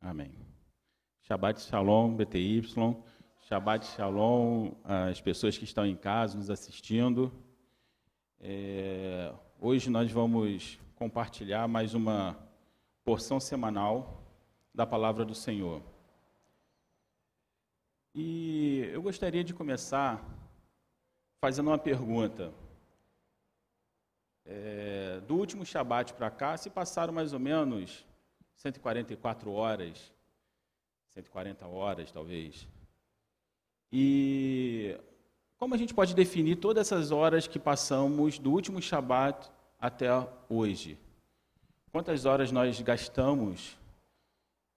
Amém. 0.00 0.32
Shabbat 1.22 1.60
Shalom, 1.60 2.14
BTY. 2.14 2.62
Shabbat 3.40 3.84
Shalom, 3.84 4.70
as 4.84 5.20
pessoas 5.20 5.58
que 5.58 5.64
estão 5.64 5.84
em 5.84 5.96
casa 5.96 6.38
nos 6.38 6.50
assistindo. 6.50 7.32
É, 8.40 9.34
hoje 9.58 9.90
nós 9.90 10.10
vamos 10.12 10.78
compartilhar 10.94 11.66
mais 11.66 11.94
uma 11.94 12.38
porção 13.04 13.40
semanal 13.40 14.22
da 14.72 14.86
palavra 14.86 15.24
do 15.24 15.34
Senhor. 15.34 15.82
E 18.14 18.88
eu 18.92 19.02
gostaria 19.02 19.42
de 19.42 19.52
começar 19.52 20.24
fazendo 21.40 21.70
uma 21.70 21.78
pergunta. 21.78 22.54
É, 24.44 25.20
do 25.26 25.34
último 25.34 25.66
Shabat 25.66 26.14
para 26.14 26.30
cá, 26.30 26.56
se 26.56 26.70
passaram 26.70 27.12
mais 27.12 27.32
ou 27.32 27.40
menos 27.40 28.06
144 28.58 29.52
horas, 29.52 30.12
140 31.10 31.66
horas 31.66 32.10
talvez. 32.10 32.66
E 33.92 34.98
como 35.56 35.74
a 35.74 35.78
gente 35.78 35.94
pode 35.94 36.14
definir 36.14 36.56
todas 36.56 36.88
essas 36.88 37.10
horas 37.12 37.46
que 37.46 37.58
passamos 37.58 38.38
do 38.38 38.50
último 38.50 38.82
Shabat 38.82 39.48
até 39.78 40.08
hoje? 40.48 40.98
Quantas 41.92 42.26
horas 42.26 42.50
nós 42.50 42.80
gastamos 42.80 43.78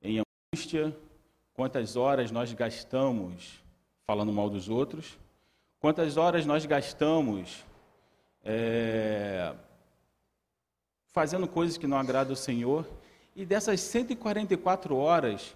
em 0.01 0.21
angústia? 0.53 0.95
Quantas 1.53 1.95
horas 1.95 2.31
nós 2.31 2.53
gastamos 2.53 3.63
falando 4.05 4.31
mal 4.31 4.49
dos 4.49 4.69
outros? 4.69 5.17
Quantas 5.79 6.17
horas 6.17 6.45
nós 6.45 6.67
gastamos 6.67 7.65
é, 8.43 9.55
fazendo 11.07 11.47
coisas 11.47 11.77
que 11.77 11.87
não 11.87 11.97
agradam 11.97 12.33
ao 12.33 12.37
Senhor? 12.37 12.87
E 13.35 13.45
dessas 13.45 13.79
144 13.81 14.95
horas, 14.95 15.55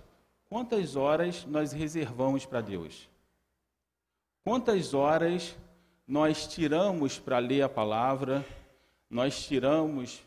quantas 0.49 0.95
horas 0.95 1.45
nós 1.45 1.71
reservamos 1.71 2.45
para 2.45 2.61
Deus? 2.61 3.09
Quantas 4.43 4.93
horas 4.93 5.55
nós 6.07 6.47
tiramos 6.47 7.19
para 7.19 7.39
ler 7.39 7.63
a 7.63 7.69
palavra, 7.69 8.45
nós 9.09 9.45
tiramos 9.45 10.23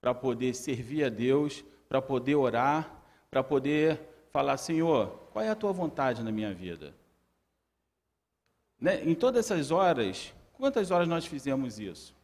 para 0.00 0.12
poder 0.12 0.54
servir 0.54 1.04
a 1.04 1.08
Deus, 1.08 1.64
para 1.88 2.02
poder 2.02 2.34
orar, 2.34 2.90
para 3.30 3.42
poder 3.42 4.00
falar, 4.30 4.56
Senhor, 4.56 5.08
qual 5.32 5.44
é 5.44 5.48
a 5.48 5.54
tua 5.54 5.72
vontade 5.72 6.22
na 6.22 6.32
minha 6.32 6.52
vida? 6.52 6.94
Né? 8.78 9.04
Em 9.04 9.14
todas 9.14 9.46
essas 9.46 9.70
horas, 9.70 10.32
quantas 10.52 10.90
horas 10.90 11.06
nós 11.06 11.26
fizemos 11.26 11.78
isso? 11.78 12.14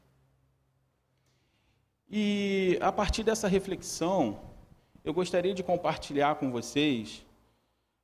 E 2.09 2.79
a 2.81 2.93
partir 2.93 3.23
dessa 3.23 3.49
reflexão, 3.49 4.41
eu 5.07 5.15
gostaria 5.15 5.55
de 5.55 5.63
compartilhar 5.63 6.35
com 6.35 6.51
vocês 6.51 7.25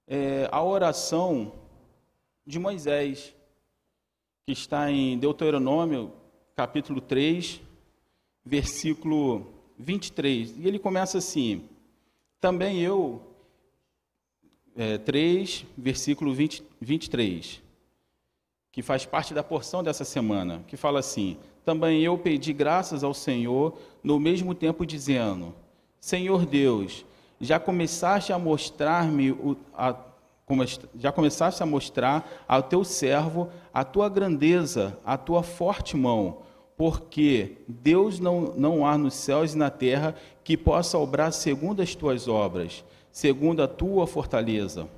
é, 0.07 0.49
a 0.53 0.63
oração 0.63 1.53
de 2.47 2.61
Moisés, 2.61 3.35
que 4.47 4.53
está 4.53 4.89
em 4.89 5.19
Deuteronômio, 5.19 6.13
capítulo 6.55 7.01
3, 7.01 7.61
versículo 8.45 9.53
23. 9.77 10.55
E 10.59 10.69
ele 10.69 10.79
começa 10.79 11.19
assim: 11.19 11.69
Também 12.41 12.81
eu, 12.81 13.21
é, 14.77 14.97
3, 14.97 15.67
versículo 15.77 16.33
20, 16.33 16.63
23, 16.81 17.61
que 18.71 18.81
faz 18.81 19.05
parte 19.05 19.35
da 19.35 19.43
porção 19.43 19.83
dessa 19.83 20.05
semana, 20.05 20.63
que 20.69 20.77
fala 20.77 21.01
assim: 21.01 21.37
Também 21.65 22.01
eu 22.05 22.17
pedi 22.17 22.53
graças 22.53 23.03
ao 23.03 23.13
Senhor, 23.13 23.77
no 24.05 24.21
mesmo 24.21 24.55
tempo 24.55 24.87
dizendo 24.87 25.53
Senhor 26.03 26.45
Deus, 26.45 27.07
já 27.41 27.61
começaste 27.61 28.33
a 28.33 28.39
mostrar-me 28.39 29.57
já 30.99 31.13
começaste 31.13 31.63
a 31.63 31.67
mostrar 31.67 32.45
ao 32.49 32.61
teu 32.65 32.83
servo 32.83 33.49
a 33.73 33.85
tua 33.85 34.09
grandeza, 34.09 34.99
a 35.05 35.17
tua 35.17 35.45
forte 35.45 35.97
mão, 35.97 36.39
porque 36.77 37.53
Deus 37.69 38.19
não, 38.19 38.53
não 38.57 38.85
há 38.85 38.99
nos 38.99 39.15
céus 39.15 39.55
e 39.55 39.57
na 39.57 39.71
terra 39.71 40.17
que 40.43 40.57
possa 40.57 40.99
obrar 40.99 41.33
segundo 41.33 41.81
as 41.81 41.95
tuas 41.95 42.27
obras, 42.27 42.85
segundo 43.13 43.63
a 43.63 43.69
tua 43.69 44.05
fortaleza. 44.05 44.89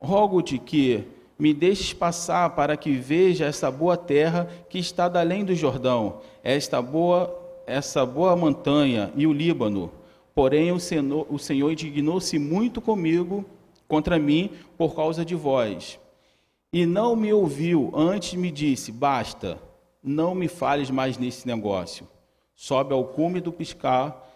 Rogo-te 0.00 0.56
que 0.56 1.04
me 1.36 1.52
deixes 1.52 1.92
passar 1.92 2.50
para 2.50 2.76
que 2.76 2.92
veja 2.92 3.44
essa 3.44 3.72
boa 3.72 3.96
terra 3.96 4.48
que 4.70 4.78
está 4.78 5.06
além 5.18 5.44
do 5.44 5.54
Jordão, 5.54 6.20
esta 6.44 6.80
boa, 6.80 7.36
essa 7.66 8.06
boa 8.06 8.36
montanha 8.36 9.12
e 9.16 9.26
o 9.26 9.32
Líbano 9.32 9.98
Porém, 10.38 10.70
o 10.70 10.78
Senhor, 10.78 11.26
o 11.28 11.36
Senhor 11.36 11.72
indignou-se 11.72 12.38
muito 12.38 12.80
comigo, 12.80 13.44
contra 13.88 14.20
mim, 14.20 14.52
por 14.76 14.94
causa 14.94 15.24
de 15.24 15.34
vós. 15.34 15.98
E 16.72 16.86
não 16.86 17.16
me 17.16 17.32
ouviu, 17.32 17.90
antes 17.92 18.34
me 18.34 18.52
disse: 18.52 18.92
Basta, 18.92 19.60
não 20.00 20.36
me 20.36 20.46
fales 20.46 20.92
mais 20.92 21.18
nesse 21.18 21.44
negócio. 21.44 22.06
Sobe 22.54 22.94
ao 22.94 23.02
cume 23.02 23.40
do 23.40 23.50
piscar 23.50 24.32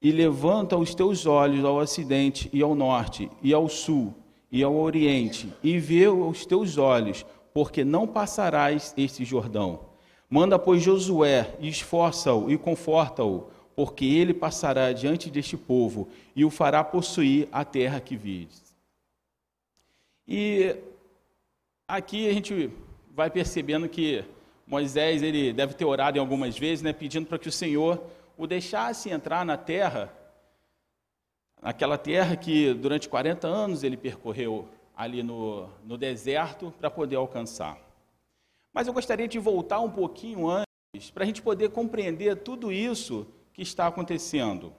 e 0.00 0.10
levanta 0.10 0.74
os 0.74 0.94
teus 0.94 1.26
olhos 1.26 1.66
ao 1.66 1.76
ocidente 1.76 2.48
e 2.50 2.62
ao 2.62 2.74
norte, 2.74 3.30
e 3.42 3.52
ao 3.52 3.68
sul, 3.68 4.14
e 4.50 4.62
ao 4.62 4.74
oriente, 4.74 5.52
e 5.62 5.78
vê 5.78 6.08
os 6.08 6.46
teus 6.46 6.78
olhos, 6.78 7.26
porque 7.52 7.84
não 7.84 8.06
passarás 8.06 8.94
este 8.96 9.22
Jordão. 9.22 9.80
Manda, 10.30 10.58
pois, 10.58 10.82
Josué, 10.82 11.54
e 11.60 11.68
esforça-o 11.68 12.50
e 12.50 12.56
conforta-o, 12.56 13.48
porque 13.74 14.04
ele 14.04 14.34
passará 14.34 14.92
diante 14.92 15.30
deste 15.30 15.56
povo 15.56 16.08
e 16.36 16.44
o 16.44 16.50
fará 16.50 16.84
possuir 16.84 17.48
a 17.50 17.64
terra 17.64 18.00
que 18.00 18.16
vides. 18.16 18.76
E 20.26 20.76
aqui 21.88 22.28
a 22.28 22.32
gente 22.32 22.70
vai 23.10 23.30
percebendo 23.30 23.88
que 23.88 24.24
Moisés 24.66 25.22
ele 25.22 25.52
deve 25.52 25.74
ter 25.74 25.84
orado 25.84 26.16
em 26.16 26.20
algumas 26.20 26.56
vezes, 26.56 26.82
né, 26.82 26.92
pedindo 26.92 27.26
para 27.26 27.38
que 27.38 27.48
o 27.48 27.52
Senhor 27.52 28.02
o 28.36 28.46
deixasse 28.46 29.10
entrar 29.10 29.44
na 29.44 29.56
terra, 29.56 30.12
naquela 31.60 31.98
terra 31.98 32.36
que 32.36 32.72
durante 32.74 33.08
40 33.08 33.46
anos 33.46 33.82
ele 33.82 33.96
percorreu 33.96 34.68
ali 34.96 35.22
no, 35.22 35.68
no 35.84 35.96
deserto 35.96 36.72
para 36.78 36.90
poder 36.90 37.16
alcançar. 37.16 37.78
Mas 38.72 38.86
eu 38.86 38.92
gostaria 38.92 39.28
de 39.28 39.38
voltar 39.38 39.80
um 39.80 39.90
pouquinho 39.90 40.48
antes, 40.48 41.10
para 41.10 41.24
a 41.24 41.26
gente 41.26 41.42
poder 41.42 41.70
compreender 41.70 42.36
tudo 42.36 42.72
isso 42.72 43.26
que 43.52 43.62
está 43.62 43.86
acontecendo. 43.86 44.72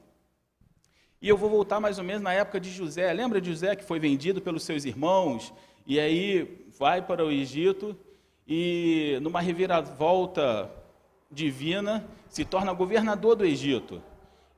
E 1.22 1.30
eu 1.30 1.38
vou 1.38 1.50
voltar 1.50 1.80
mais 1.80 1.98
ou 1.98 2.04
menos 2.04 2.22
na 2.22 2.34
época 2.34 2.60
de 2.60 2.70
José. 2.70 3.12
Lembra 3.14 3.40
de 3.40 3.50
José 3.50 3.76
que 3.76 3.84
foi 3.84 4.00
vendido 4.00 4.42
pelos 4.42 4.64
seus 4.64 4.84
irmãos 4.84 5.54
e 5.86 6.00
aí 6.00 6.68
vai 6.78 7.02
para 7.02 7.26
o 7.26 7.32
Egito 7.32 7.96
e 8.48 9.18
numa 9.22 9.40
reviravolta 9.40 10.70
divina 11.32 12.06
se 12.28 12.44
torna 12.44 12.74
governador 12.74 13.36
do 13.36 13.46
Egito. 13.46 14.02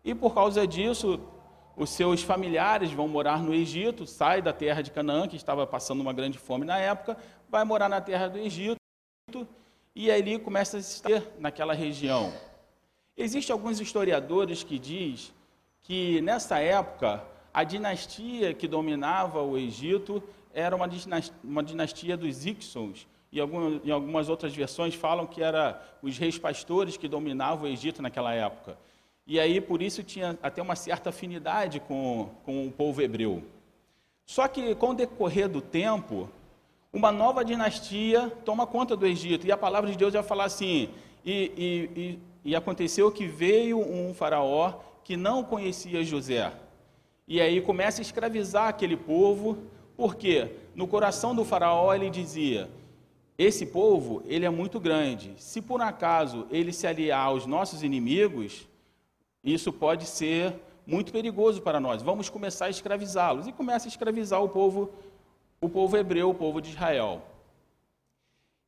E 0.03 0.15
por 0.15 0.33
causa 0.33 0.65
disso, 0.65 1.19
os 1.75 1.89
seus 1.89 2.23
familiares 2.23 2.91
vão 2.91 3.07
morar 3.07 3.41
no 3.41 3.53
Egito, 3.53 4.07
sai 4.07 4.41
da 4.41 4.53
terra 4.53 4.81
de 4.81 4.91
Canaã, 4.91 5.27
que 5.27 5.35
estava 5.35 5.67
passando 5.67 6.01
uma 6.01 6.13
grande 6.13 6.37
fome 6.37 6.65
na 6.65 6.77
época, 6.77 7.17
vai 7.49 7.63
morar 7.63 7.89
na 7.89 8.01
terra 8.01 8.27
do 8.27 8.37
Egito 8.37 8.77
e 9.95 10.11
ali 10.11 10.39
começa 10.39 10.77
a 10.77 10.81
se 10.81 11.01
ter 11.01 11.23
naquela 11.39 11.73
região. 11.73 12.33
Existem 13.17 13.53
alguns 13.53 13.79
historiadores 13.79 14.63
que 14.63 14.77
diz 14.77 15.33
que 15.81 16.19
nessa 16.21 16.59
época 16.59 17.23
a 17.53 17.63
dinastia 17.63 18.53
que 18.53 18.67
dominava 18.67 19.41
o 19.41 19.57
Egito 19.57 20.21
era 20.53 20.75
uma 20.75 20.87
dinastia, 20.87 21.33
uma 21.43 21.63
dinastia 21.63 22.17
dos 22.17 22.45
Ixons, 22.45 23.07
e 23.31 23.39
em 23.39 23.91
algumas 23.91 24.29
outras 24.29 24.53
versões 24.53 24.95
falam 24.95 25.25
que 25.25 25.41
era 25.41 25.81
os 26.01 26.17
reis 26.17 26.37
pastores 26.37 26.97
que 26.97 27.07
dominavam 27.07 27.65
o 27.65 27.67
Egito 27.67 28.01
naquela 28.01 28.33
época. 28.33 28.77
E 29.27 29.39
aí, 29.39 29.59
por 29.59 29.81
isso, 29.81 30.03
tinha 30.03 30.37
até 30.41 30.61
uma 30.61 30.75
certa 30.75 31.09
afinidade 31.09 31.79
com, 31.79 32.29
com 32.45 32.67
o 32.67 32.71
povo 32.71 33.01
hebreu. 33.01 33.43
Só 34.25 34.47
que, 34.47 34.75
com 34.75 34.91
o 34.91 34.93
decorrer 34.93 35.49
do 35.49 35.61
tempo, 35.61 36.29
uma 36.93 37.11
nova 37.11 37.43
dinastia 37.43 38.31
toma 38.45 38.67
conta 38.67 38.95
do 38.95 39.05
Egito. 39.05 39.47
E 39.47 39.51
a 39.51 39.57
palavra 39.57 39.89
de 39.89 39.97
Deus 39.97 40.13
vai 40.13 40.23
falar 40.23 40.45
assim: 40.45 40.89
e, 41.25 41.51
e, 41.57 41.99
e 41.99 42.19
e 42.45 42.55
aconteceu 42.55 43.11
que 43.11 43.25
veio 43.25 43.79
um 43.79 44.13
faraó 44.13 44.75
que 45.03 45.17
não 45.17 45.43
conhecia 45.43 46.03
José. 46.03 46.53
E 47.27 47.41
aí 47.41 47.59
começa 47.59 47.99
a 47.99 48.03
escravizar 48.03 48.67
aquele 48.67 48.95
povo, 48.95 49.57
porque 49.97 50.51
no 50.75 50.87
coração 50.87 51.33
do 51.33 51.43
faraó 51.43 51.91
ele 51.91 52.07
dizia: 52.11 52.69
esse 53.35 53.65
povo, 53.65 54.21
ele 54.27 54.45
é 54.45 54.49
muito 54.49 54.79
grande. 54.79 55.33
Se 55.37 55.59
por 55.59 55.81
acaso 55.81 56.45
ele 56.51 56.71
se 56.71 56.85
aliar 56.85 57.25
aos 57.25 57.47
nossos 57.47 57.81
inimigos, 57.81 58.67
isso 59.43 59.73
pode 59.73 60.05
ser 60.05 60.53
muito 60.85 61.11
perigoso 61.11 61.63
para 61.63 61.79
nós. 61.79 62.03
Vamos 62.03 62.29
começar 62.29 62.65
a 62.65 62.69
escravizá-los. 62.69 63.47
E 63.47 63.51
começa 63.51 63.87
a 63.87 63.89
escravizar 63.89 64.43
o 64.43 64.49
povo, 64.49 64.91
o 65.59 65.67
povo 65.67 65.97
hebreu, 65.97 66.29
o 66.29 66.35
povo 66.35 66.61
de 66.61 66.69
Israel. 66.69 67.23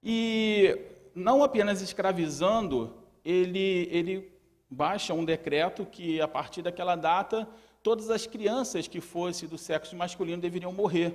E 0.04 0.80
não 1.14 1.44
apenas 1.44 1.82
escravizando 1.82 2.92
ele, 3.28 3.90
ele 3.92 4.32
baixa 4.70 5.14
um 5.14 5.26
decreto 5.26 5.86
que, 5.86 6.22
a 6.22 6.28
partir 6.28 6.62
daquela 6.62 6.96
data, 6.96 7.46
todas 7.84 8.10
as 8.10 8.26
crianças 8.26 8.88
que 8.88 9.02
fossem 9.02 9.50
do 9.50 9.58
sexo 9.58 9.98
masculino 9.98 10.42
deveriam 10.42 10.72
morrer. 10.72 11.14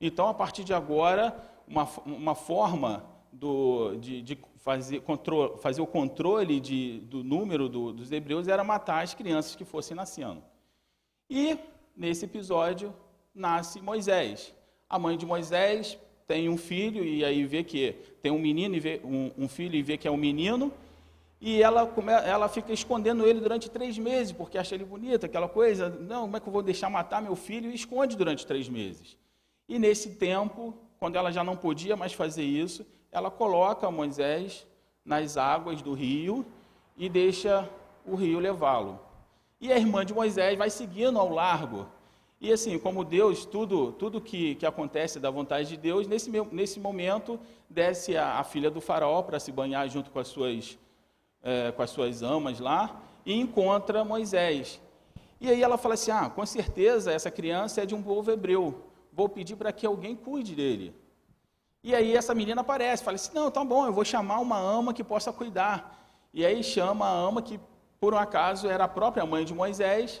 Então, 0.00 0.26
a 0.26 0.34
partir 0.34 0.64
de 0.64 0.74
agora, 0.74 1.32
uma, 1.68 1.88
uma 2.04 2.34
forma 2.34 3.04
do, 3.32 3.94
de, 3.96 4.20
de 4.20 4.38
fazer, 4.56 5.00
fazer, 5.60 5.80
o 5.80 5.86
controle 5.86 6.58
de, 6.58 6.98
do 7.02 7.22
número 7.22 7.68
do, 7.68 7.92
dos 7.92 8.10
hebreus 8.10 8.48
era 8.48 8.64
matar 8.64 9.04
as 9.04 9.14
crianças 9.14 9.54
que 9.54 9.64
fossem 9.64 9.96
nascendo. 9.96 10.42
E, 11.30 11.56
nesse 11.96 12.24
episódio, 12.24 12.92
nasce 13.32 13.80
Moisés. 13.80 14.52
A 14.88 14.98
mãe 14.98 15.16
de 15.16 15.24
Moisés 15.24 15.96
tem 16.26 16.48
um 16.48 16.56
filho 16.56 17.04
e 17.04 17.24
aí 17.24 17.44
vê 17.44 17.62
que 17.62 17.92
tem 18.20 18.32
um 18.32 18.40
menino 18.40 18.74
e 18.74 18.80
vê 18.80 19.00
um, 19.04 19.30
um 19.38 19.48
filho 19.48 19.76
e 19.76 19.82
vê 19.82 19.96
que 19.96 20.08
é 20.08 20.10
um 20.10 20.16
menino 20.16 20.72
e 21.46 21.62
ela, 21.62 21.92
ela 22.24 22.48
fica 22.48 22.72
escondendo 22.72 23.26
ele 23.26 23.38
durante 23.38 23.70
três 23.70 23.98
meses 23.98 24.32
porque 24.32 24.56
acha 24.56 24.74
ele 24.74 24.84
bonito, 24.84 25.26
aquela 25.26 25.46
coisa. 25.46 25.90
Não, 25.90 26.22
como 26.22 26.36
é 26.38 26.40
que 26.40 26.48
eu 26.48 26.52
vou 26.52 26.62
deixar 26.62 26.88
matar 26.88 27.20
meu 27.20 27.36
filho? 27.36 27.70
E 27.70 27.74
esconde 27.74 28.16
durante 28.16 28.46
três 28.46 28.66
meses. 28.66 29.18
E 29.68 29.78
nesse 29.78 30.14
tempo, 30.14 30.72
quando 30.98 31.16
ela 31.16 31.30
já 31.30 31.44
não 31.44 31.54
podia 31.54 31.96
mais 31.96 32.14
fazer 32.14 32.44
isso, 32.44 32.86
ela 33.12 33.30
coloca 33.30 33.90
Moisés 33.90 34.66
nas 35.04 35.36
águas 35.36 35.82
do 35.82 35.92
rio 35.92 36.46
e 36.96 37.10
deixa 37.10 37.68
o 38.06 38.14
rio 38.14 38.38
levá-lo. 38.38 38.98
E 39.60 39.70
a 39.70 39.76
irmã 39.76 40.02
de 40.02 40.14
Moisés 40.14 40.56
vai 40.56 40.70
seguindo 40.70 41.18
ao 41.18 41.28
largo 41.28 41.86
e 42.44 42.52
assim, 42.52 42.78
como 42.78 43.04
Deus, 43.04 43.46
tudo, 43.46 43.92
tudo 43.92 44.20
que, 44.20 44.54
que 44.56 44.66
acontece 44.66 45.18
da 45.18 45.30
vontade 45.30 45.66
de 45.66 45.78
Deus, 45.78 46.06
nesse, 46.06 46.30
nesse 46.52 46.78
momento 46.78 47.40
desce 47.70 48.18
a, 48.18 48.38
a 48.38 48.44
filha 48.44 48.70
do 48.70 48.82
faraó 48.82 49.22
para 49.22 49.40
se 49.40 49.50
banhar 49.50 49.88
junto 49.88 50.10
com 50.10 50.18
as, 50.18 50.28
suas, 50.28 50.78
é, 51.44 51.70
com 51.70 51.82
as 51.82 51.90
suas 51.90 52.22
amas 52.22 52.58
lá 52.58 53.00
e 53.24 53.38
encontra 53.38 54.04
Moisés. 54.04 54.80
E 55.40 55.48
aí 55.48 55.62
ela 55.62 55.76
fala 55.78 55.94
assim: 55.94 56.10
Ah, 56.10 56.28
com 56.28 56.44
certeza 56.44 57.12
essa 57.12 57.30
criança 57.30 57.82
é 57.82 57.86
de 57.86 57.94
um 57.94 58.02
povo 58.02 58.30
hebreu, 58.32 58.84
vou 59.12 59.28
pedir 59.28 59.54
para 59.54 59.70
que 59.70 59.86
alguém 59.86 60.16
cuide 60.16 60.54
dele. 60.54 60.92
E 61.82 61.94
aí 61.94 62.16
essa 62.16 62.34
menina 62.34 62.62
aparece, 62.62 63.04
fala 63.04 63.14
assim: 63.14 63.34
Não, 63.34 63.50
tá 63.50 63.62
bom, 63.62 63.86
eu 63.86 63.92
vou 63.92 64.04
chamar 64.04 64.40
uma 64.40 64.58
ama 64.58 64.92
que 64.92 65.04
possa 65.04 65.32
cuidar. 65.32 66.00
E 66.32 66.44
aí 66.44 66.64
chama 66.64 67.06
a 67.06 67.12
ama 67.12 67.40
que, 67.40 67.60
por 68.00 68.12
um 68.12 68.18
acaso, 68.18 68.68
era 68.68 68.84
a 68.84 68.88
própria 68.88 69.24
mãe 69.24 69.44
de 69.44 69.54
Moisés 69.54 70.20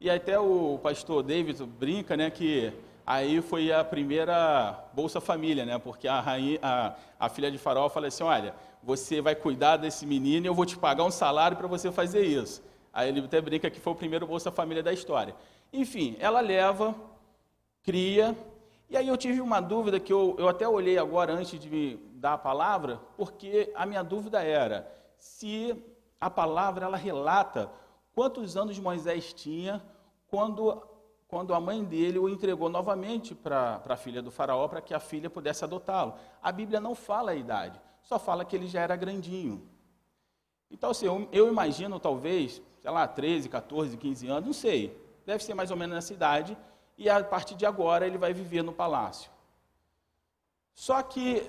e 0.00 0.08
até 0.08 0.38
o 0.38 0.78
pastor 0.80 1.24
David 1.24 1.64
brinca, 1.64 2.16
né, 2.16 2.30
que 2.30 2.72
aí 3.04 3.42
foi 3.42 3.72
a 3.72 3.82
primeira 3.82 4.84
Bolsa 4.92 5.20
Família, 5.20 5.66
né, 5.66 5.78
porque 5.78 6.06
a, 6.06 6.20
rainha, 6.20 6.60
a, 6.62 6.94
a 7.18 7.28
filha 7.28 7.50
de 7.50 7.58
Faraó 7.58 7.88
fala 7.88 8.06
assim, 8.06 8.22
olha, 8.22 8.54
você 8.82 9.20
vai 9.20 9.34
cuidar 9.34 9.76
desse 9.76 10.06
menino 10.06 10.46
e 10.46 10.48
eu 10.48 10.54
vou 10.54 10.66
te 10.66 10.76
pagar 10.76 11.04
um 11.04 11.10
salário 11.10 11.56
para 11.56 11.66
você 11.66 11.90
fazer 11.92 12.22
isso. 12.22 12.62
Aí 12.92 13.08
ele 13.08 13.20
até 13.20 13.40
brinca 13.40 13.70
que 13.70 13.80
foi 13.80 13.92
o 13.92 13.96
primeiro 13.96 14.26
Bolsa 14.26 14.50
Família 14.50 14.82
da 14.82 14.92
história. 14.92 15.34
Enfim, 15.72 16.16
ela 16.18 16.40
leva, 16.40 16.94
cria, 17.82 18.36
e 18.90 18.96
aí 18.96 19.06
eu 19.06 19.16
tive 19.18 19.40
uma 19.40 19.60
dúvida 19.60 20.00
que 20.00 20.12
eu, 20.12 20.34
eu 20.38 20.48
até 20.48 20.66
olhei 20.66 20.96
agora 20.96 21.34
antes 21.34 21.60
de 21.60 21.68
me 21.68 21.96
dar 22.14 22.34
a 22.34 22.38
palavra, 22.38 22.98
porque 23.16 23.70
a 23.74 23.84
minha 23.84 24.02
dúvida 24.02 24.42
era 24.42 24.90
se 25.18 25.76
a 26.18 26.30
palavra 26.30 26.86
ela 26.86 26.96
relata 26.96 27.70
quantos 28.14 28.56
anos 28.56 28.78
Moisés 28.78 29.32
tinha 29.34 29.82
quando, 30.28 30.82
quando 31.26 31.52
a 31.52 31.60
mãe 31.60 31.84
dele 31.84 32.18
o 32.18 32.28
entregou 32.28 32.70
novamente 32.70 33.34
para 33.34 33.82
a 33.86 33.96
filha 33.96 34.22
do 34.22 34.30
faraó, 34.30 34.66
para 34.68 34.80
que 34.80 34.94
a 34.94 35.00
filha 35.00 35.28
pudesse 35.28 35.62
adotá-lo. 35.64 36.14
A 36.42 36.50
Bíblia 36.50 36.80
não 36.80 36.94
fala 36.94 37.32
a 37.32 37.34
idade, 37.34 37.78
só 38.08 38.18
fala 38.18 38.42
que 38.42 38.56
ele 38.56 38.66
já 38.66 38.80
era 38.80 38.96
grandinho. 38.96 39.60
Então, 40.70 40.90
assim, 40.90 41.04
eu, 41.04 41.28
eu 41.30 41.46
imagino, 41.46 42.00
talvez, 42.00 42.62
sei 42.80 42.90
lá, 42.90 43.06
13, 43.06 43.50
14, 43.50 43.98
15 43.98 44.28
anos, 44.28 44.46
não 44.46 44.52
sei. 44.54 44.98
Deve 45.26 45.44
ser 45.44 45.52
mais 45.52 45.70
ou 45.70 45.76
menos 45.76 45.94
nessa 45.94 46.14
idade, 46.14 46.56
e 46.96 47.10
a 47.10 47.22
partir 47.22 47.54
de 47.54 47.66
agora 47.66 48.06
ele 48.06 48.16
vai 48.16 48.32
viver 48.32 48.62
no 48.62 48.72
palácio. 48.72 49.30
Só 50.74 51.02
que, 51.02 51.46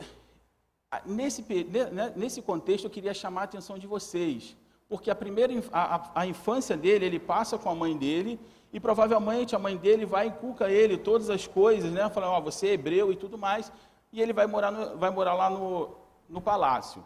nesse, 1.05 1.45
né, 1.93 2.11
nesse 2.13 2.41
contexto, 2.41 2.83
eu 2.83 2.89
queria 2.89 3.13
chamar 3.13 3.41
a 3.41 3.43
atenção 3.45 3.79
de 3.79 3.87
vocês 3.87 4.57
porque 4.89 5.11
a 5.11 5.15
primeira 5.15 5.53
a, 5.71 6.21
a, 6.21 6.25
infância 6.25 6.75
dele 6.75 7.05
ele 7.05 7.19
passa 7.19 7.59
com 7.59 7.69
a 7.69 7.75
mãe 7.75 7.95
dele 7.95 8.39
e 8.73 8.79
provavelmente 8.79 9.55
a 9.55 9.59
mãe 9.59 9.77
dele 9.77 10.03
vai 10.03 10.25
inculca 10.25 10.67
ele 10.67 10.97
todas 10.97 11.29
as 11.29 11.45
coisas, 11.45 11.91
né? 11.91 12.09
Falando, 12.09 12.31
ó, 12.31 12.39
oh, 12.39 12.41
você 12.41 12.69
é 12.69 12.73
hebreu 12.73 13.13
e 13.13 13.15
tudo 13.15 13.37
mais, 13.37 13.71
e 14.11 14.19
ele 14.19 14.33
vai 14.33 14.47
morar, 14.47 14.71
no, 14.71 14.97
vai 14.97 15.11
morar 15.11 15.35
lá 15.35 15.47
no, 15.47 15.91
no 16.29 16.39
palácio. 16.39 17.03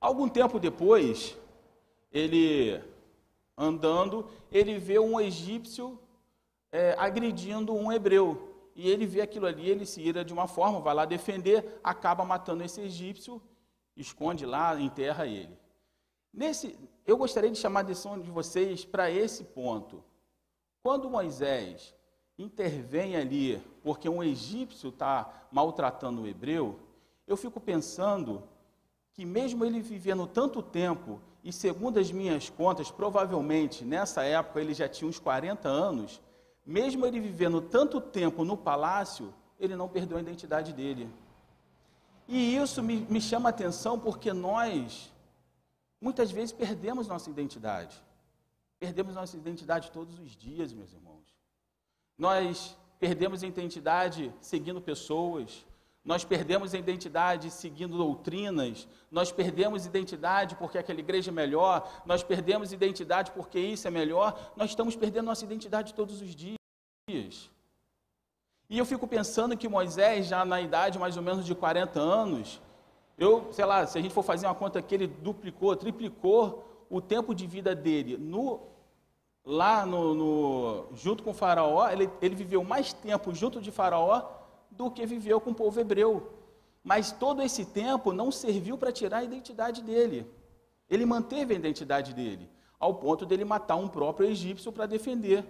Algum 0.00 0.28
tempo 0.28 0.58
depois, 0.60 1.36
ele 2.12 2.80
andando, 3.56 4.28
ele 4.50 4.78
vê 4.78 4.98
um 4.98 5.20
egípcio 5.20 5.98
é, 6.70 6.94
agredindo 6.98 7.74
um 7.74 7.92
hebreu. 7.92 8.50
E 8.76 8.88
ele 8.88 9.06
vê 9.06 9.20
aquilo 9.20 9.46
ali, 9.46 9.68
ele 9.68 9.86
se 9.86 10.00
ira 10.00 10.24
de 10.24 10.32
uma 10.32 10.48
forma, 10.48 10.80
vai 10.80 10.94
lá 10.94 11.04
defender, 11.04 11.80
acaba 11.82 12.24
matando 12.24 12.64
esse 12.64 12.80
egípcio, 12.80 13.40
esconde 13.96 14.44
lá, 14.44 14.78
enterra 14.80 15.26
ele. 15.26 15.56
Nesse, 16.32 16.76
eu 17.06 17.16
gostaria 17.16 17.50
de 17.50 17.58
chamar 17.58 17.80
a 17.80 17.82
atenção 17.84 18.20
de 18.20 18.30
vocês 18.30 18.84
para 18.84 19.08
esse 19.10 19.44
ponto. 19.44 20.02
Quando 20.82 21.08
Moisés 21.08 21.94
intervém 22.36 23.14
ali, 23.16 23.62
porque 23.82 24.08
um 24.08 24.22
egípcio 24.22 24.88
está 24.88 25.46
maltratando 25.52 26.22
o 26.22 26.26
hebreu, 26.26 26.80
eu 27.26 27.36
fico 27.36 27.60
pensando 27.60 28.42
que 29.12 29.24
mesmo 29.24 29.64
ele 29.64 29.80
vivendo 29.80 30.26
tanto 30.26 30.62
tempo, 30.62 31.20
e 31.42 31.52
segundo 31.52 31.98
as 31.98 32.10
minhas 32.10 32.48
contas, 32.48 32.90
provavelmente 32.90 33.84
nessa 33.84 34.22
época 34.22 34.60
ele 34.60 34.74
já 34.74 34.88
tinha 34.88 35.08
uns 35.08 35.18
40 35.18 35.68
anos, 35.68 36.20
mesmo 36.66 37.06
ele 37.06 37.20
vivendo 37.20 37.60
tanto 37.60 38.00
tempo 38.00 38.44
no 38.44 38.56
palácio, 38.56 39.32
ele 39.58 39.76
não 39.76 39.88
perdeu 39.88 40.16
a 40.16 40.20
identidade 40.20 40.72
dele. 40.72 41.08
E 42.26 42.56
isso 42.56 42.82
me, 42.82 43.00
me 43.08 43.20
chama 43.20 43.48
a 43.48 43.50
atenção 43.50 43.98
porque 43.98 44.32
nós, 44.32 45.12
Muitas 46.04 46.30
vezes 46.30 46.52
perdemos 46.52 47.08
nossa 47.08 47.30
identidade. 47.30 47.96
Perdemos 48.78 49.14
nossa 49.14 49.38
identidade 49.38 49.90
todos 49.90 50.18
os 50.18 50.36
dias, 50.36 50.70
meus 50.70 50.92
irmãos. 50.92 51.24
Nós 52.18 52.76
perdemos 53.00 53.42
a 53.42 53.46
identidade 53.46 54.30
seguindo 54.38 54.82
pessoas, 54.82 55.64
nós 56.04 56.22
perdemos 56.22 56.74
a 56.74 56.78
identidade 56.78 57.50
seguindo 57.50 57.96
doutrinas, 57.96 58.86
nós 59.10 59.32
perdemos 59.32 59.86
identidade 59.86 60.54
porque 60.54 60.76
aquela 60.76 61.00
igreja 61.00 61.30
é 61.30 61.32
melhor, 61.32 61.90
nós 62.04 62.22
perdemos 62.22 62.72
identidade 62.72 63.30
porque 63.30 63.58
isso 63.58 63.88
é 63.88 63.90
melhor, 63.90 64.52
nós 64.54 64.70
estamos 64.70 64.94
perdendo 64.94 65.26
nossa 65.26 65.44
identidade 65.44 65.94
todos 65.94 66.20
os 66.20 66.34
dias. 66.36 67.50
E 68.68 68.78
eu 68.78 68.84
fico 68.84 69.06
pensando 69.06 69.56
que 69.56 69.68
Moisés, 69.68 70.26
já 70.26 70.44
na 70.44 70.60
idade 70.60 70.98
mais 70.98 71.16
ou 71.16 71.22
menos 71.22 71.46
de 71.46 71.54
40 71.54 71.98
anos, 71.98 72.60
eu, 73.16 73.50
sei 73.52 73.64
lá, 73.64 73.86
se 73.86 73.96
a 73.96 74.02
gente 74.02 74.12
for 74.12 74.22
fazer 74.22 74.46
uma 74.46 74.54
conta 74.54 74.82
que 74.82 74.94
ele 74.94 75.06
duplicou, 75.06 75.74
triplicou 75.74 76.86
o 76.90 77.00
tempo 77.00 77.34
de 77.34 77.46
vida 77.46 77.74
dele 77.74 78.18
no, 78.18 78.60
lá 79.42 79.86
no, 79.86 80.14
no, 80.14 80.86
junto 80.94 81.22
com 81.22 81.30
o 81.30 81.34
faraó, 81.34 81.88
ele, 81.88 82.10
ele 82.20 82.34
viveu 82.34 82.62
mais 82.62 82.92
tempo 82.92 83.34
junto 83.34 83.60
de 83.60 83.70
faraó 83.70 84.43
do 84.76 84.90
que 84.90 85.06
viveu 85.06 85.40
com 85.40 85.50
o 85.50 85.54
povo 85.54 85.80
hebreu. 85.80 86.32
Mas 86.82 87.12
todo 87.12 87.42
esse 87.42 87.64
tempo 87.64 88.12
não 88.12 88.30
serviu 88.30 88.76
para 88.76 88.92
tirar 88.92 89.18
a 89.18 89.24
identidade 89.24 89.82
dele. 89.82 90.26
Ele 90.88 91.06
manteve 91.06 91.54
a 91.54 91.56
identidade 91.56 92.12
dele, 92.12 92.48
ao 92.78 92.94
ponto 92.94 93.24
dele 93.24 93.44
matar 93.44 93.76
um 93.76 93.88
próprio 93.88 94.28
egípcio 94.28 94.70
para 94.70 94.86
defender 94.86 95.44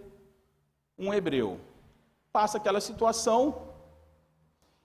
um 0.99 1.13
hebreu. 1.13 1.59
Passa 2.33 2.59
aquela 2.59 2.81
situação 2.81 3.75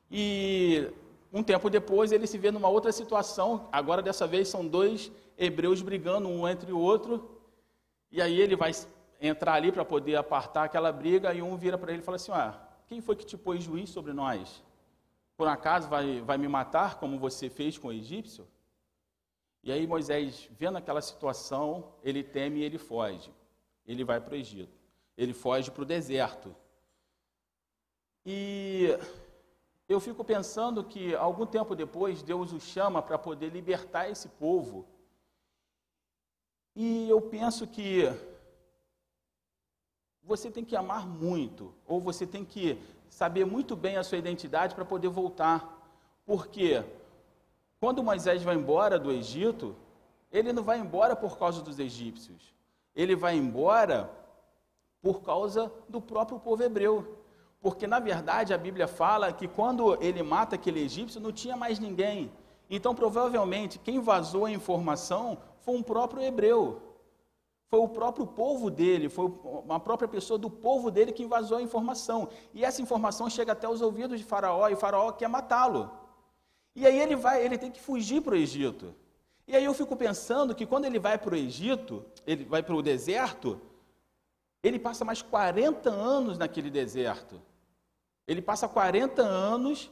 e 0.10 0.92
um 1.32 1.44
tempo 1.44 1.70
depois, 1.70 2.12
ele 2.12 2.26
se 2.26 2.38
vê 2.38 2.50
numa 2.50 2.68
outra 2.68 2.92
situação. 2.92 3.68
Agora, 3.72 4.02
dessa 4.02 4.26
vez, 4.26 4.48
são 4.48 4.68
dois 4.68 5.12
hebreus 5.38 5.82
brigando 5.82 6.28
um 6.28 6.48
entre 6.48 6.72
o 6.72 6.80
outro. 6.80 7.40
E 8.12 8.22
aí 8.22 8.42
ele 8.42 8.56
vai 8.56 8.72
entrar 9.22 9.54
ali 9.54 9.72
para 9.72 9.86
poder 9.86 10.16
apartar 10.16 10.64
aquela 10.64 10.92
briga. 10.92 11.32
E 11.34 11.42
um 11.42 11.56
vira 11.56 11.78
para 11.78 11.92
ele 11.92 12.02
e 12.02 12.06
fala 12.06 12.16
assim: 12.16 12.32
ah, 12.32 12.60
Quem 12.90 13.02
foi 13.02 13.16
que 13.16 13.26
te 13.26 13.38
pôs 13.38 13.64
juiz 13.64 13.92
sobre 13.92 14.14
nós? 14.14 14.64
Por 15.38 15.48
acaso 15.48 15.88
vai, 15.88 16.22
vai 16.22 16.40
me 16.40 16.48
matar 16.48 17.00
como 17.00 17.20
você 17.20 17.48
fez 17.48 17.78
com 17.78 17.90
o 17.90 17.94
egípcio? 17.94 18.48
E 19.62 19.72
aí 19.72 19.86
Moisés, 19.86 20.50
vendo 20.58 20.80
aquela 20.80 21.00
situação, 21.00 21.94
ele 22.04 22.24
teme 22.24 22.60
e 22.60 22.64
ele 22.64 22.80
foge. 22.80 23.32
Ele 23.86 24.04
vai 24.04 24.20
para 24.20 24.34
o 24.34 24.38
Egito. 24.38 24.76
Ele 25.16 25.34
foge 25.34 25.70
para 25.70 25.84
o 25.84 25.86
deserto. 25.86 26.56
E 28.26 28.88
eu 29.88 30.00
fico 30.00 30.24
pensando 30.24 30.84
que 30.84 31.14
algum 31.14 31.46
tempo 31.46 31.76
depois 31.76 32.24
Deus 32.24 32.52
o 32.52 32.60
chama 32.60 33.04
para 33.04 33.20
poder 33.20 33.50
libertar 33.50 34.10
esse 34.10 34.30
povo. 34.30 34.88
E 36.76 37.08
eu 37.08 37.22
penso 37.22 37.68
que 37.68 38.06
você 40.30 40.52
tem 40.52 40.64
que 40.64 40.76
amar 40.76 41.08
muito, 41.08 41.74
ou 41.88 42.00
você 42.00 42.26
tem 42.26 42.46
que 42.46 42.78
saber 43.10 43.46
muito 43.46 43.76
bem 43.76 43.98
a 43.98 44.04
sua 44.04 44.20
identidade 44.20 44.76
para 44.76 44.86
poder 44.86 45.10
voltar. 45.10 45.60
Porque 46.24 46.84
quando 47.80 48.04
Moisés 48.04 48.44
vai 48.44 48.56
embora 48.56 49.00
do 49.00 49.12
Egito, 49.12 49.76
ele 50.32 50.54
não 50.54 50.64
vai 50.64 50.78
embora 50.78 51.16
por 51.16 51.40
causa 51.40 51.64
dos 51.64 51.80
egípcios. 51.80 52.54
Ele 52.96 53.16
vai 53.16 53.36
embora 53.36 53.98
Por 55.02 55.22
causa 55.22 55.72
do 55.88 56.02
próprio 56.02 56.38
povo 56.40 56.62
hebreu. 56.62 56.96
Porque, 57.62 57.88
na 57.88 58.00
verdade, 58.00 58.54
a 58.54 58.58
Bíblia 58.58 58.86
fala 58.86 59.32
que 59.32 59.48
quando 59.48 59.98
ele 60.04 60.22
mata 60.22 60.56
aquele 60.56 60.82
egípcio, 60.82 61.22
não 61.22 61.32
tinha 61.32 61.56
mais 61.56 61.80
ninguém. 61.80 62.30
Então, 62.70 62.94
provavelmente, 62.94 63.80
quem 63.80 64.02
vazou 64.02 64.44
a 64.46 64.52
informação 64.52 65.38
foi 65.62 65.76
um 65.76 65.82
próprio 65.82 66.22
hebreu. 66.22 66.89
Foi 67.70 67.80
o 67.80 67.88
próprio 67.88 68.26
povo 68.26 68.72
dele, 68.72 69.10
foi 69.10 69.26
uma 69.64 69.80
própria 69.80 70.08
pessoa 70.08 70.40
do 70.40 70.50
povo 70.50 70.90
dele 70.90 71.12
que 71.12 71.26
vazou 71.28 71.58
a 71.60 71.62
informação. 71.62 72.28
E 72.52 72.66
essa 72.66 72.82
informação 72.82 73.30
chega 73.30 73.52
até 73.52 73.70
os 73.70 73.80
ouvidos 73.80 74.18
de 74.20 74.26
Faraó, 74.26 74.68
e 74.70 74.76
Faraó 74.76 75.12
quer 75.12 75.30
matá-lo. 75.30 75.92
E 76.76 76.88
aí 76.88 77.00
ele 77.00 77.16
vai, 77.16 77.46
ele 77.46 77.60
tem 77.60 77.70
que 77.70 77.80
fugir 77.80 78.22
para 78.22 78.34
o 78.34 78.38
Egito. 78.38 78.96
E 79.48 79.56
aí 79.56 79.64
eu 79.64 79.74
fico 79.76 79.96
pensando 79.96 80.56
que 80.56 80.66
quando 80.66 80.86
ele 80.86 80.98
vai 80.98 81.18
para 81.20 81.36
o 81.36 81.38
Egito, 81.38 82.04
ele 82.26 82.44
vai 82.44 82.64
para 82.64 82.74
o 82.74 82.82
deserto, 82.82 83.62
ele 84.64 84.80
passa 84.80 85.06
mais 85.06 85.22
40 85.22 85.92
anos 85.92 86.40
naquele 86.40 86.72
deserto. 86.72 87.40
Ele 88.28 88.42
passa 88.42 88.68
40 88.68 89.22
anos 89.22 89.92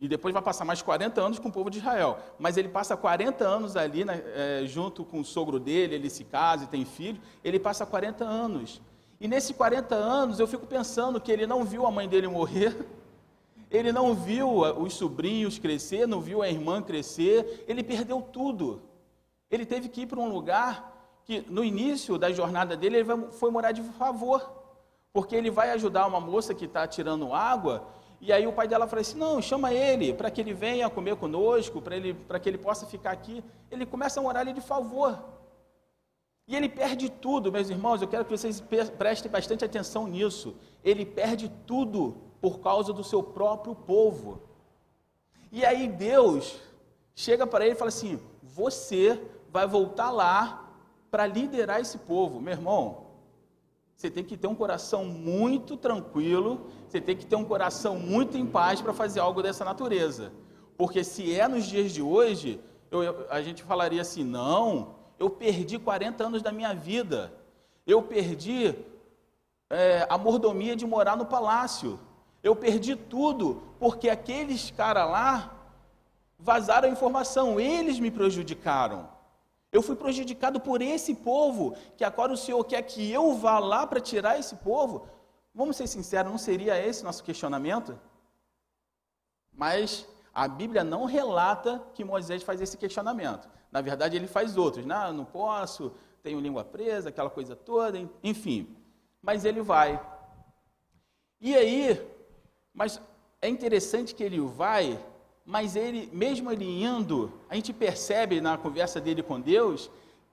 e 0.00 0.06
depois 0.06 0.32
vai 0.32 0.42
passar 0.42 0.64
mais 0.64 0.80
40 0.80 1.20
anos 1.20 1.38
com 1.38 1.48
o 1.48 1.52
povo 1.52 1.70
de 1.70 1.78
Israel. 1.78 2.18
Mas 2.38 2.56
ele 2.56 2.68
passa 2.68 2.96
40 2.96 3.44
anos 3.44 3.76
ali, 3.76 4.04
né, 4.04 4.22
é, 4.34 4.62
junto 4.64 5.04
com 5.04 5.20
o 5.20 5.24
sogro 5.24 5.58
dele, 5.58 5.96
ele 5.96 6.08
se 6.08 6.24
casa 6.24 6.64
e 6.64 6.66
tem 6.68 6.84
filho. 6.84 7.20
Ele 7.42 7.58
passa 7.58 7.84
40 7.84 8.24
anos. 8.24 8.80
E 9.20 9.26
nesses 9.26 9.56
40 9.56 9.96
anos 9.96 10.38
eu 10.38 10.46
fico 10.46 10.66
pensando 10.66 11.20
que 11.20 11.32
ele 11.32 11.46
não 11.46 11.64
viu 11.64 11.84
a 11.84 11.90
mãe 11.90 12.08
dele 12.08 12.28
morrer, 12.28 12.76
ele 13.68 13.90
não 13.90 14.14
viu 14.14 14.60
os 14.80 14.94
sobrinhos 14.94 15.58
crescer, 15.58 16.06
não 16.06 16.20
viu 16.20 16.42
a 16.42 16.48
irmã 16.48 16.80
crescer, 16.80 17.64
ele 17.66 17.82
perdeu 17.82 18.22
tudo. 18.22 18.80
Ele 19.50 19.66
teve 19.66 19.88
que 19.88 20.02
ir 20.02 20.06
para 20.06 20.20
um 20.20 20.28
lugar 20.28 21.20
que, 21.24 21.44
no 21.48 21.64
início 21.64 22.16
da 22.16 22.30
jornada 22.30 22.76
dele, 22.76 22.98
ele 22.98 23.32
foi 23.32 23.50
morar 23.50 23.72
de 23.72 23.82
favor, 23.82 24.48
porque 25.12 25.34
ele 25.34 25.50
vai 25.50 25.70
ajudar 25.72 26.06
uma 26.06 26.20
moça 26.20 26.54
que 26.54 26.66
está 26.66 26.86
tirando 26.86 27.34
água, 27.34 27.88
e 28.20 28.32
aí 28.32 28.46
o 28.46 28.52
pai 28.52 28.66
dela 28.66 28.86
fala 28.86 29.02
assim: 29.02 29.16
não, 29.16 29.40
chama 29.40 29.72
ele 29.72 30.12
para 30.12 30.30
que 30.30 30.40
ele 30.40 30.52
venha 30.52 30.90
comer 30.90 31.16
conosco, 31.16 31.80
para 31.80 31.96
ele, 31.96 32.16
que 32.42 32.48
ele 32.48 32.58
possa 32.58 32.86
ficar 32.86 33.12
aqui. 33.12 33.44
Ele 33.70 33.86
começa 33.86 34.18
a 34.18 34.22
morar 34.22 34.40
ali 34.40 34.52
de 34.52 34.60
favor. 34.60 35.18
E 36.46 36.56
ele 36.56 36.68
perde 36.68 37.10
tudo, 37.10 37.52
meus 37.52 37.68
irmãos, 37.68 38.00
eu 38.00 38.08
quero 38.08 38.24
que 38.24 38.30
vocês 38.30 38.62
prestem 38.96 39.30
bastante 39.30 39.64
atenção 39.64 40.06
nisso. 40.06 40.56
Ele 40.82 41.04
perde 41.04 41.50
tudo 41.66 42.16
por 42.40 42.60
causa 42.60 42.92
do 42.92 43.04
seu 43.04 43.22
próprio 43.22 43.74
povo. 43.74 44.40
E 45.52 45.64
aí 45.64 45.86
Deus 45.88 46.58
chega 47.14 47.46
para 47.46 47.64
ele 47.64 47.74
e 47.74 47.78
fala 47.78 47.90
assim: 47.90 48.18
Você 48.42 49.20
vai 49.50 49.66
voltar 49.66 50.10
lá 50.10 50.72
para 51.10 51.26
liderar 51.26 51.80
esse 51.80 51.98
povo. 51.98 52.40
Meu 52.40 52.54
irmão, 52.54 53.07
você 53.98 54.08
tem 54.08 54.22
que 54.22 54.36
ter 54.36 54.46
um 54.46 54.54
coração 54.54 55.04
muito 55.04 55.76
tranquilo, 55.76 56.68
você 56.88 57.00
tem 57.00 57.16
que 57.16 57.26
ter 57.26 57.34
um 57.34 57.44
coração 57.44 57.98
muito 57.98 58.38
em 58.38 58.46
paz 58.46 58.80
para 58.80 58.94
fazer 58.94 59.18
algo 59.18 59.42
dessa 59.42 59.64
natureza. 59.64 60.32
Porque 60.76 61.02
se 61.02 61.34
é 61.34 61.48
nos 61.48 61.66
dias 61.66 61.90
de 61.90 62.00
hoje, 62.00 62.60
eu, 62.92 63.26
a 63.28 63.42
gente 63.42 63.64
falaria 63.64 64.00
assim: 64.00 64.22
não, 64.22 64.94
eu 65.18 65.28
perdi 65.28 65.80
40 65.80 66.24
anos 66.24 66.42
da 66.42 66.52
minha 66.52 66.72
vida, 66.72 67.32
eu 67.84 68.00
perdi 68.00 68.72
é, 69.68 70.06
a 70.08 70.16
mordomia 70.16 70.76
de 70.76 70.86
morar 70.86 71.16
no 71.16 71.26
palácio, 71.26 71.98
eu 72.40 72.54
perdi 72.54 72.94
tudo, 72.94 73.64
porque 73.80 74.08
aqueles 74.08 74.70
caras 74.70 75.10
lá 75.10 75.52
vazaram 76.38 76.88
a 76.88 76.92
informação, 76.92 77.58
eles 77.58 77.98
me 77.98 78.12
prejudicaram. 78.12 79.08
Eu 79.70 79.82
fui 79.82 79.96
prejudicado 79.96 80.60
por 80.60 80.80
esse 80.80 81.14
povo, 81.14 81.76
que 81.96 82.04
agora 82.04 82.32
o 82.32 82.36
Senhor 82.36 82.62
quer 82.64 82.82
que 82.82 83.10
eu 83.10 83.34
vá 83.34 83.58
lá 83.58 83.86
para 83.86 84.00
tirar 84.00 84.38
esse 84.38 84.56
povo. 84.56 85.06
Vamos 85.54 85.76
ser 85.76 85.86
sinceros, 85.86 86.30
não 86.30 86.38
seria 86.38 86.78
esse 86.78 87.04
nosso 87.04 87.22
questionamento? 87.22 87.98
Mas 89.52 90.06
a 90.32 90.48
Bíblia 90.48 90.84
não 90.84 91.04
relata 91.04 91.82
que 91.94 92.04
Moisés 92.04 92.42
faz 92.42 92.60
esse 92.60 92.78
questionamento. 92.78 93.48
Na 93.70 93.80
verdade, 93.80 94.16
ele 94.16 94.26
faz 94.26 94.56
outros. 94.56 94.86
Não, 94.86 95.12
não 95.12 95.24
posso, 95.24 95.92
tenho 96.22 96.40
língua 96.40 96.64
presa, 96.64 97.10
aquela 97.10 97.28
coisa 97.28 97.54
toda, 97.54 97.98
enfim. 98.22 98.74
Mas 99.20 99.44
ele 99.44 99.60
vai. 99.60 100.00
E 101.40 101.54
aí, 101.54 102.08
mas 102.72 103.00
é 103.42 103.48
interessante 103.48 104.14
que 104.14 104.22
ele 104.22 104.40
vai 104.40 104.98
mas 105.48 105.74
ele, 105.74 106.10
mesmo 106.12 106.52
ele 106.52 106.84
indo, 106.84 107.32
a 107.48 107.54
gente 107.54 107.72
percebe 107.72 108.38
na 108.38 108.58
conversa 108.58 109.00
dele 109.00 109.22
com 109.22 109.40
Deus 109.40 109.90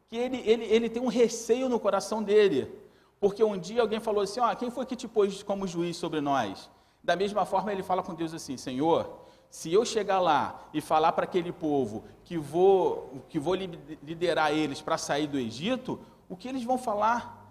que 0.09 0.17
ele, 0.17 0.43
ele, 0.45 0.65
ele 0.65 0.89
tem 0.89 1.01
um 1.01 1.07
receio 1.07 1.69
no 1.69 1.79
coração 1.79 2.21
dele. 2.21 2.69
Porque 3.17 3.41
um 3.41 3.57
dia 3.57 3.81
alguém 3.81 4.01
falou 4.01 4.23
assim: 4.23 4.41
ó, 4.41 4.53
quem 4.53 4.69
foi 4.69 4.85
que 4.85 4.93
te 4.93 5.07
pôs 5.07 5.41
como 5.41 5.65
juiz 5.65 5.95
sobre 5.95 6.19
nós? 6.19 6.69
Da 7.01 7.15
mesma 7.15 7.45
forma, 7.45 7.71
ele 7.71 7.81
fala 7.81 8.03
com 8.03 8.13
Deus 8.13 8.33
assim: 8.33 8.57
Senhor, 8.57 9.09
se 9.49 9.71
eu 9.71 9.85
chegar 9.85 10.19
lá 10.19 10.67
e 10.73 10.81
falar 10.81 11.13
para 11.13 11.23
aquele 11.23 11.53
povo 11.53 12.03
que 12.25 12.37
vou, 12.37 13.23
que 13.29 13.39
vou 13.39 13.55
liderar 13.55 14.51
eles 14.51 14.81
para 14.81 14.97
sair 14.97 15.27
do 15.27 15.39
Egito, 15.39 15.97
o 16.27 16.35
que 16.35 16.49
eles 16.49 16.65
vão 16.65 16.77
falar? 16.77 17.44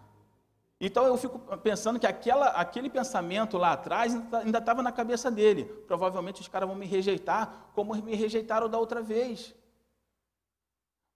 Então 0.86 1.06
eu 1.06 1.16
fico 1.16 1.38
pensando 1.58 1.98
que 1.98 2.06
aquela, 2.06 2.48
aquele 2.48 2.90
pensamento 2.90 3.56
lá 3.56 3.72
atrás 3.72 4.14
ainda 4.34 4.58
estava 4.58 4.82
na 4.82 4.92
cabeça 4.92 5.30
dele. 5.30 5.64
Provavelmente 5.86 6.42
os 6.42 6.48
caras 6.48 6.68
vão 6.68 6.76
me 6.76 6.84
rejeitar 6.84 7.70
como 7.74 7.94
me 7.94 8.14
rejeitaram 8.14 8.68
da 8.68 8.78
outra 8.78 9.00
vez. 9.00 9.54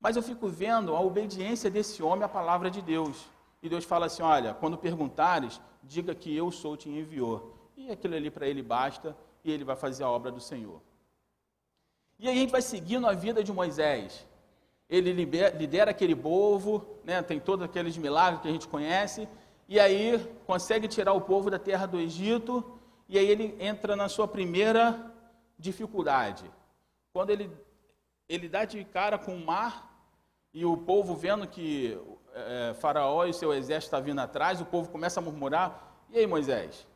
Mas 0.00 0.16
eu 0.16 0.22
fico 0.22 0.48
vendo 0.48 0.96
a 0.96 1.00
obediência 1.00 1.68
desse 1.68 2.02
homem 2.02 2.25
à 2.25 2.28
palavra 2.28 2.70
de 2.70 2.80
Deus. 2.80 3.28
E 3.62 3.68
Deus 3.68 3.84
fala 3.84 4.06
assim: 4.06 4.22
olha, 4.22 4.54
quando 4.54 4.78
perguntares, 4.78 5.60
diga 5.82 6.14
que 6.14 6.34
eu 6.34 6.50
sou 6.50 6.75
te 6.75 6.88
enviou. 6.88 7.54
E 7.76 7.90
aquilo 7.90 8.14
ali 8.14 8.30
para 8.30 8.46
ele 8.46 8.62
basta, 8.62 9.14
e 9.44 9.52
ele 9.52 9.64
vai 9.64 9.76
fazer 9.76 10.02
a 10.02 10.10
obra 10.10 10.30
do 10.30 10.40
Senhor. 10.40 10.80
E 12.18 12.26
aí 12.26 12.37
a 12.38 12.40
gente 12.40 12.50
vai 12.50 12.62
seguindo 12.62 13.06
a 13.06 13.12
vida 13.12 13.44
de 13.44 13.52
Moisés. 13.52 14.26
Ele 14.88 15.12
lidera 15.12 15.90
aquele 15.90 16.16
povo, 16.16 16.87
né, 17.04 17.20
tem 17.20 17.38
todos 17.38 17.62
aqueles 17.66 17.98
milagres 17.98 18.40
que 18.40 18.48
a 18.48 18.50
gente 18.50 18.66
conhece, 18.66 19.28
e 19.68 19.78
aí 19.78 20.18
consegue 20.46 20.88
tirar 20.88 21.12
o 21.12 21.20
povo 21.20 21.50
da 21.50 21.58
terra 21.58 21.84
do 21.84 22.00
Egito, 22.00 22.64
e 23.08 23.18
aí 23.18 23.28
ele 23.28 23.54
entra 23.60 23.94
na 23.94 24.08
sua 24.08 24.26
primeira 24.26 25.12
dificuldade. 25.58 26.50
Quando 27.12 27.30
ele, 27.30 27.50
ele 28.28 28.48
dá 28.48 28.64
de 28.64 28.82
cara 28.84 29.18
com 29.18 29.34
o 29.34 29.44
mar, 29.44 29.87
e 30.54 30.64
o 30.64 30.76
povo 30.76 31.14
vendo 31.14 31.46
que 31.46 31.98
é, 32.34 32.75
Faraó 32.80 33.26
e 33.26 33.34
seu 33.34 33.52
exército 33.52 33.88
está 33.88 34.00
vindo 34.00 34.20
atrás, 34.20 34.60
o 34.60 34.64
povo 34.64 34.88
começa 34.88 35.20
a 35.20 35.22
murmurar: 35.22 35.96
e 36.10 36.18
aí, 36.18 36.26
Moisés? 36.26 36.87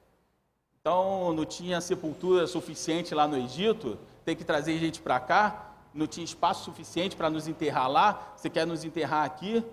Então 0.81 1.33
não 1.33 1.45
tinha 1.45 1.81
sepultura 1.81 2.47
suficiente 2.47 3.15
lá 3.15 3.29
no 3.29 3.37
Egito, 3.37 3.99
tem 4.25 4.35
que 4.35 4.45
trazer 4.45 4.79
gente 4.79 5.01
para 5.01 5.21
cá, 5.21 5.75
não 5.93 6.07
tinha 6.07 6.25
espaço 6.25 6.65
suficiente 6.65 7.15
para 7.15 7.31
nos 7.31 7.47
enterrar 7.47 7.89
lá, 7.89 8.33
você 8.35 8.49
quer 8.49 8.67
nos 8.67 8.83
enterrar 8.83 9.25
aqui? 9.25 9.65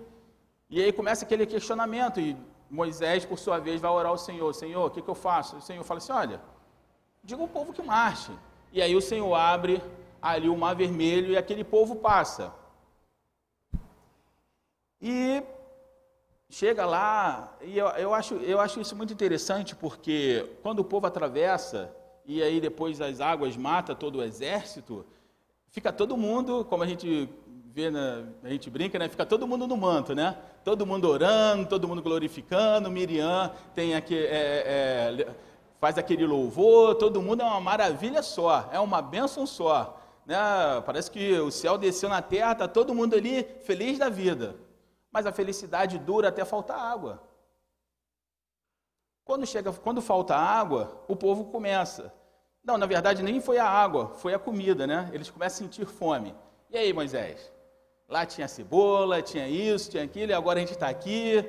E 0.68 0.80
aí 0.80 0.92
começa 0.92 1.24
aquele 1.24 1.46
questionamento, 1.46 2.20
e 2.20 2.36
Moisés, 2.70 3.24
por 3.24 3.38
sua 3.38 3.58
vez, 3.58 3.80
vai 3.80 3.90
orar 3.90 4.12
ao 4.12 4.18
Senhor: 4.18 4.52
Senhor, 4.54 4.86
o 4.86 4.90
que, 4.90 5.02
que 5.02 5.08
eu 5.08 5.14
faço? 5.14 5.56
O 5.56 5.60
Senhor 5.60 5.82
fala 5.82 5.98
assim: 5.98 6.12
Olha, 6.12 6.40
diga 7.22 7.42
ao 7.42 7.48
povo 7.48 7.72
que 7.72 7.82
marche. 7.82 8.32
E 8.72 8.80
aí 8.80 8.94
o 8.94 9.02
Senhor 9.02 9.34
abre 9.34 9.82
ali 10.22 10.48
o 10.48 10.56
mar 10.56 10.76
vermelho 10.76 11.32
e 11.32 11.36
aquele 11.36 11.64
povo 11.64 11.96
passa. 11.96 12.54
E 15.02 15.42
chega 16.48 16.84
lá, 16.84 17.56
e 17.62 17.78
eu, 17.78 17.86
eu, 17.88 18.14
acho, 18.14 18.34
eu 18.34 18.60
acho 18.60 18.80
isso 18.80 18.94
muito 18.94 19.12
interessante, 19.12 19.74
porque 19.74 20.46
quando 20.62 20.80
o 20.80 20.84
povo 20.84 21.06
atravessa, 21.06 21.94
e 22.24 22.42
aí 22.42 22.60
depois 22.60 23.00
as 23.00 23.20
águas 23.20 23.56
matam 23.56 23.96
todo 23.96 24.18
o 24.18 24.22
exército, 24.22 25.06
fica 25.68 25.92
todo 25.92 26.16
mundo, 26.16 26.64
como 26.66 26.82
a 26.82 26.86
gente 26.86 27.28
vê, 27.72 27.90
na, 27.90 28.24
a 28.42 28.48
gente 28.48 28.68
brinca, 28.68 28.98
né? 28.98 29.08
Fica 29.08 29.24
todo 29.24 29.46
mundo 29.46 29.66
no 29.66 29.76
manto, 29.76 30.14
né? 30.14 30.36
Todo 30.64 30.84
mundo 30.84 31.08
orando, 31.08 31.68
todo 31.68 31.86
mundo 31.86 32.02
glorificando. 32.02 32.90
Miriam 32.90 33.52
tem 33.74 33.94
aqui, 33.94 34.16
é, 34.16 35.16
é, 35.18 35.34
faz 35.78 35.96
aquele 35.96 36.26
louvor. 36.26 36.96
Todo 36.96 37.22
mundo 37.22 37.42
é 37.42 37.44
uma 37.44 37.60
maravilha 37.60 38.22
só, 38.22 38.68
é 38.72 38.80
uma 38.80 39.00
bênção 39.00 39.46
só. 39.46 39.98
Né? 40.26 40.36
Parece 40.84 41.10
que 41.10 41.38
o 41.38 41.50
céu 41.50 41.78
desceu 41.78 42.08
na 42.08 42.20
terra, 42.20 42.52
está 42.52 42.68
todo 42.68 42.94
mundo 42.94 43.14
ali 43.14 43.44
feliz 43.62 43.98
da 43.98 44.08
vida. 44.08 44.56
Mas 45.10 45.26
a 45.26 45.32
felicidade 45.32 45.98
dura 45.98 46.28
até 46.28 46.44
faltar 46.44 46.78
água. 46.78 47.22
Quando 49.24 49.46
chega, 49.46 49.72
quando 49.72 50.02
falta 50.02 50.34
água, 50.36 51.04
o 51.06 51.14
povo 51.14 51.44
começa. 51.46 52.12
Não, 52.64 52.76
na 52.76 52.86
verdade 52.86 53.22
nem 53.22 53.40
foi 53.40 53.58
a 53.58 53.68
água, 53.68 54.08
foi 54.16 54.34
a 54.34 54.38
comida, 54.38 54.86
né? 54.86 55.08
Eles 55.12 55.30
começam 55.30 55.64
a 55.64 55.68
sentir 55.68 55.86
fome. 55.86 56.34
E 56.68 56.76
aí, 56.76 56.92
Moisés? 56.92 57.50
Lá 58.10 58.26
tinha 58.26 58.48
cebola, 58.48 59.22
tinha 59.22 59.46
isso, 59.48 59.88
tinha 59.88 60.02
aquilo, 60.02 60.32
e 60.32 60.34
agora 60.34 60.58
a 60.58 60.60
gente 60.60 60.72
está 60.72 60.88
aqui. 60.88 61.44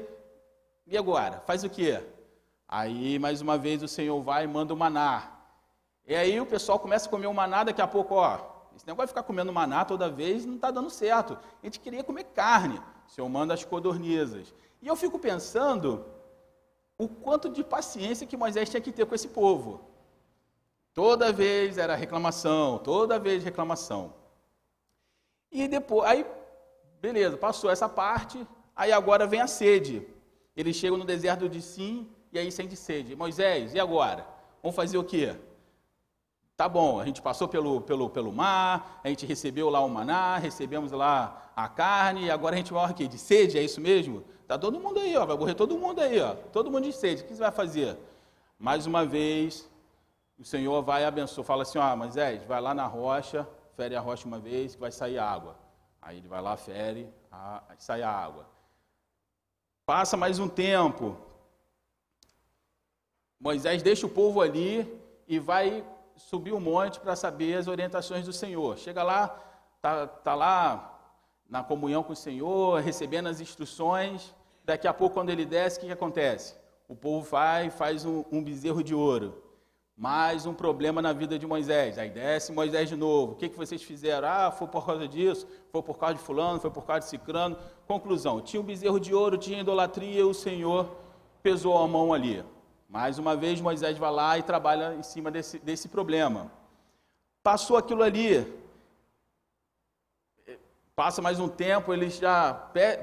E 0.85 0.95
agora? 0.95 1.41
Faz 1.47 1.63
o 1.63 1.69
quê? 1.69 1.99
Aí, 2.67 3.17
mais 3.17 3.41
uma 3.41 3.57
vez, 3.57 3.81
o 3.81 3.87
Senhor 3.87 4.21
vai 4.21 4.43
e 4.43 4.47
manda 4.47 4.71
o 4.71 4.77
maná. 4.77 5.39
E 6.05 6.15
aí 6.15 6.39
o 6.39 6.45
pessoal 6.45 6.77
começa 6.77 7.07
a 7.07 7.09
comer 7.09 7.25
o 7.25 7.33
maná, 7.33 7.63
daqui 7.63 7.81
a 7.81 7.87
pouco, 7.87 8.13
ó, 8.13 8.39
esse 8.75 8.85
negócio 8.85 9.07
de 9.07 9.11
ficar 9.11 9.23
comendo 9.23 9.51
maná 9.51 9.83
toda 9.83 10.09
vez 10.09 10.45
não 10.45 10.55
está 10.55 10.71
dando 10.71 10.89
certo. 10.89 11.37
A 11.61 11.65
gente 11.65 11.79
queria 11.79 12.03
comer 12.03 12.25
carne. 12.25 12.79
O 13.07 13.11
Senhor 13.11 13.27
manda 13.27 13.53
as 13.53 13.65
codornizas. 13.65 14.53
E 14.81 14.87
eu 14.87 14.95
fico 14.95 15.17
pensando 15.19 16.05
o 16.97 17.07
quanto 17.07 17.49
de 17.49 17.63
paciência 17.63 18.27
que 18.27 18.37
Moisés 18.37 18.69
tinha 18.69 18.81
que 18.81 18.91
ter 18.91 19.05
com 19.05 19.15
esse 19.15 19.27
povo. 19.27 19.81
Toda 20.93 21.33
vez 21.33 21.77
era 21.77 21.95
reclamação, 21.95 22.77
toda 22.77 23.17
vez 23.17 23.43
reclamação. 23.43 24.13
E 25.51 25.67
depois, 25.67 26.09
aí, 26.09 26.25
beleza, 27.01 27.35
passou 27.35 27.69
essa 27.69 27.89
parte, 27.89 28.47
aí 28.75 28.91
agora 28.91 29.25
vem 29.25 29.41
a 29.41 29.47
sede. 29.47 30.07
Eles 30.55 30.75
chegam 30.75 30.97
no 30.97 31.03
deserto 31.03 31.49
de 31.49 31.61
Sim 31.61 32.07
e 32.31 32.37
aí 32.37 32.51
sente 32.51 32.75
sede. 32.75 33.15
Moisés, 33.15 33.73
e 33.73 33.79
agora? 33.79 34.25
Vamos 34.61 34.75
fazer 34.75 34.97
o 34.97 35.03
quê? 35.03 35.35
Tá 36.55 36.69
bom, 36.69 36.99
a 36.99 37.05
gente 37.05 37.21
passou 37.21 37.47
pelo, 37.47 37.81
pelo, 37.81 38.07
pelo 38.07 38.31
mar, 38.31 39.01
a 39.03 39.07
gente 39.07 39.25
recebeu 39.25 39.67
lá 39.67 39.79
o 39.79 39.89
maná, 39.89 40.37
recebemos 40.37 40.91
lá 40.91 41.51
a 41.55 41.67
carne, 41.67 42.25
e 42.25 42.31
agora 42.31 42.53
a 42.53 42.57
gente 42.57 42.71
morre 42.71 42.91
aqui 42.91 43.07
de 43.07 43.17
sede, 43.17 43.57
é 43.57 43.63
isso 43.63 43.81
mesmo? 43.81 44.23
Tá 44.47 44.59
todo 44.59 44.79
mundo 44.79 44.99
aí, 44.99 45.17
ó, 45.17 45.25
vai 45.25 45.35
morrer 45.35 45.55
todo 45.55 45.75
mundo 45.75 45.99
aí, 46.01 46.21
ó, 46.21 46.35
todo 46.35 46.69
mundo 46.69 46.83
de 46.83 46.93
sede. 46.93 47.23
O 47.23 47.25
que 47.25 47.33
você 47.33 47.41
vai 47.41 47.51
fazer? 47.51 47.97
Mais 48.59 48.85
uma 48.85 49.03
vez, 49.03 49.67
o 50.37 50.45
Senhor 50.45 50.83
vai 50.83 51.03
abençoar, 51.03 51.45
fala 51.47 51.63
assim, 51.63 51.79
ó, 51.79 51.95
Moisés, 51.95 52.43
vai 52.43 52.61
lá 52.61 52.75
na 52.75 52.85
rocha, 52.85 53.47
fere 53.75 53.95
a 53.95 53.99
rocha 53.99 54.27
uma 54.27 54.37
vez, 54.37 54.75
que 54.75 54.81
vai 54.81 54.91
sair 54.91 55.17
água. 55.17 55.55
Aí 56.01 56.17
ele 56.17 56.27
vai 56.27 56.41
lá, 56.41 56.57
fere, 56.57 57.07
sai 57.77 58.01
a 58.01 58.09
água. 58.09 58.49
Passa 59.85 60.17
mais 60.17 60.39
um 60.39 60.47
tempo. 60.47 61.17
Moisés 63.39 63.83
deixa 63.83 64.05
o 64.05 64.09
povo 64.09 64.41
ali 64.41 64.99
e 65.27 65.39
vai 65.39 65.85
subir 66.15 66.53
o 66.53 66.59
monte 66.59 66.99
para 66.99 67.15
saber 67.15 67.57
as 67.57 67.67
orientações 67.67 68.25
do 68.25 68.33
Senhor. 68.33 68.77
Chega 68.77 69.03
lá, 69.03 69.27
tá, 69.81 70.07
tá 70.07 70.35
lá 70.35 70.99
na 71.49 71.63
comunhão 71.63 72.03
com 72.03 72.13
o 72.13 72.15
Senhor, 72.15 72.79
recebendo 72.81 73.27
as 73.27 73.41
instruções. 73.41 74.33
Daqui 74.63 74.87
a 74.87 74.93
pouco, 74.93 75.15
quando 75.15 75.29
ele 75.29 75.45
desce, 75.45 75.77
o 75.77 75.81
que, 75.81 75.87
que 75.87 75.93
acontece? 75.93 76.55
O 76.87 76.95
povo 76.95 77.29
vai 77.29 77.67
e 77.67 77.71
faz 77.71 78.05
um, 78.05 78.23
um 78.31 78.43
bezerro 78.43 78.83
de 78.83 78.95
ouro. 78.95 79.43
Mais 80.01 80.47
um 80.47 80.53
problema 80.55 80.99
na 80.99 81.13
vida 81.13 81.37
de 81.37 81.45
Moisés. 81.45 81.99
Aí 81.99 82.09
desce 82.09 82.51
Moisés 82.51 82.89
de 82.89 82.95
novo. 82.95 83.33
O 83.33 83.35
que, 83.35 83.47
que 83.47 83.55
vocês 83.55 83.83
fizeram? 83.83 84.27
Ah, 84.27 84.49
foi 84.49 84.67
por 84.67 84.83
causa 84.83 85.07
disso, 85.07 85.47
foi 85.71 85.83
por 85.83 85.99
causa 85.99 86.15
de 86.15 86.21
fulano, 86.21 86.59
foi 86.59 86.71
por 86.71 86.87
causa 86.87 87.01
de 87.01 87.05
cicrano. 87.05 87.55
Conclusão, 87.87 88.41
tinha 88.41 88.59
um 88.59 88.65
bezerro 88.65 88.99
de 88.99 89.13
ouro, 89.13 89.37
tinha 89.37 89.59
idolatria, 89.59 90.25
o 90.25 90.33
Senhor 90.33 90.89
pesou 91.43 91.77
a 91.77 91.87
mão 91.87 92.11
ali. 92.11 92.43
Mais 92.89 93.19
uma 93.19 93.35
vez 93.35 93.61
Moisés 93.61 93.95
vai 93.95 94.11
lá 94.11 94.39
e 94.39 94.41
trabalha 94.41 94.95
em 94.95 95.03
cima 95.03 95.29
desse, 95.29 95.59
desse 95.59 95.87
problema. 95.87 96.51
Passou 97.43 97.77
aquilo 97.77 98.01
ali. 98.01 98.51
Passa 100.95 101.21
mais 101.21 101.39
um 101.39 101.47
tempo, 101.47 101.93
eles 101.93 102.17
já 102.17 102.55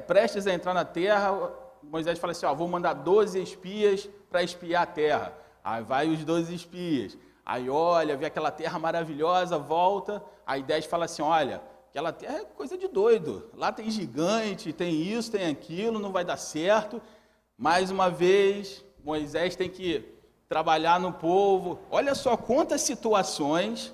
prestes 0.09 0.49
a 0.49 0.53
entrar 0.53 0.75
na 0.75 0.85
terra, 0.85 1.49
Moisés 1.81 2.19
fala 2.19 2.33
assim, 2.33 2.45
ó, 2.45 2.53
vou 2.53 2.67
mandar 2.67 2.93
12 2.93 3.41
espias 3.41 4.09
para 4.29 4.43
espiar 4.43 4.83
a 4.83 4.87
terra. 4.87 5.48
Aí 5.69 5.83
vai 5.83 6.09
os 6.09 6.25
12 6.25 6.55
espias. 6.55 7.19
Aí 7.45 7.69
olha, 7.69 8.17
vê 8.17 8.25
aquela 8.25 8.51
terra 8.51 8.79
maravilhosa, 8.79 9.59
volta. 9.59 10.25
Aí 10.47 10.63
10 10.63 10.87
fala 10.87 11.05
assim: 11.05 11.21
olha, 11.21 11.61
aquela 11.91 12.11
terra 12.11 12.39
é 12.39 12.45
coisa 12.45 12.79
de 12.79 12.89
doido. 12.89 13.51
Lá 13.55 13.71
tem 13.71 13.91
gigante, 13.91 14.73
tem 14.73 14.95
isso, 14.95 15.31
tem 15.31 15.47
aquilo, 15.47 15.99
não 15.99 16.11
vai 16.11 16.25
dar 16.25 16.39
certo. 16.39 17.03
Mais 17.55 17.91
uma 17.91 18.09
vez, 18.09 18.83
Moisés 19.05 19.57
tem 19.57 19.69
que 19.69 20.09
trabalhar 20.49 20.99
no 20.99 21.13
povo. 21.13 21.79
Olha 21.91 22.15
só 22.15 22.35
quantas 22.35 22.81
situações. 22.81 23.93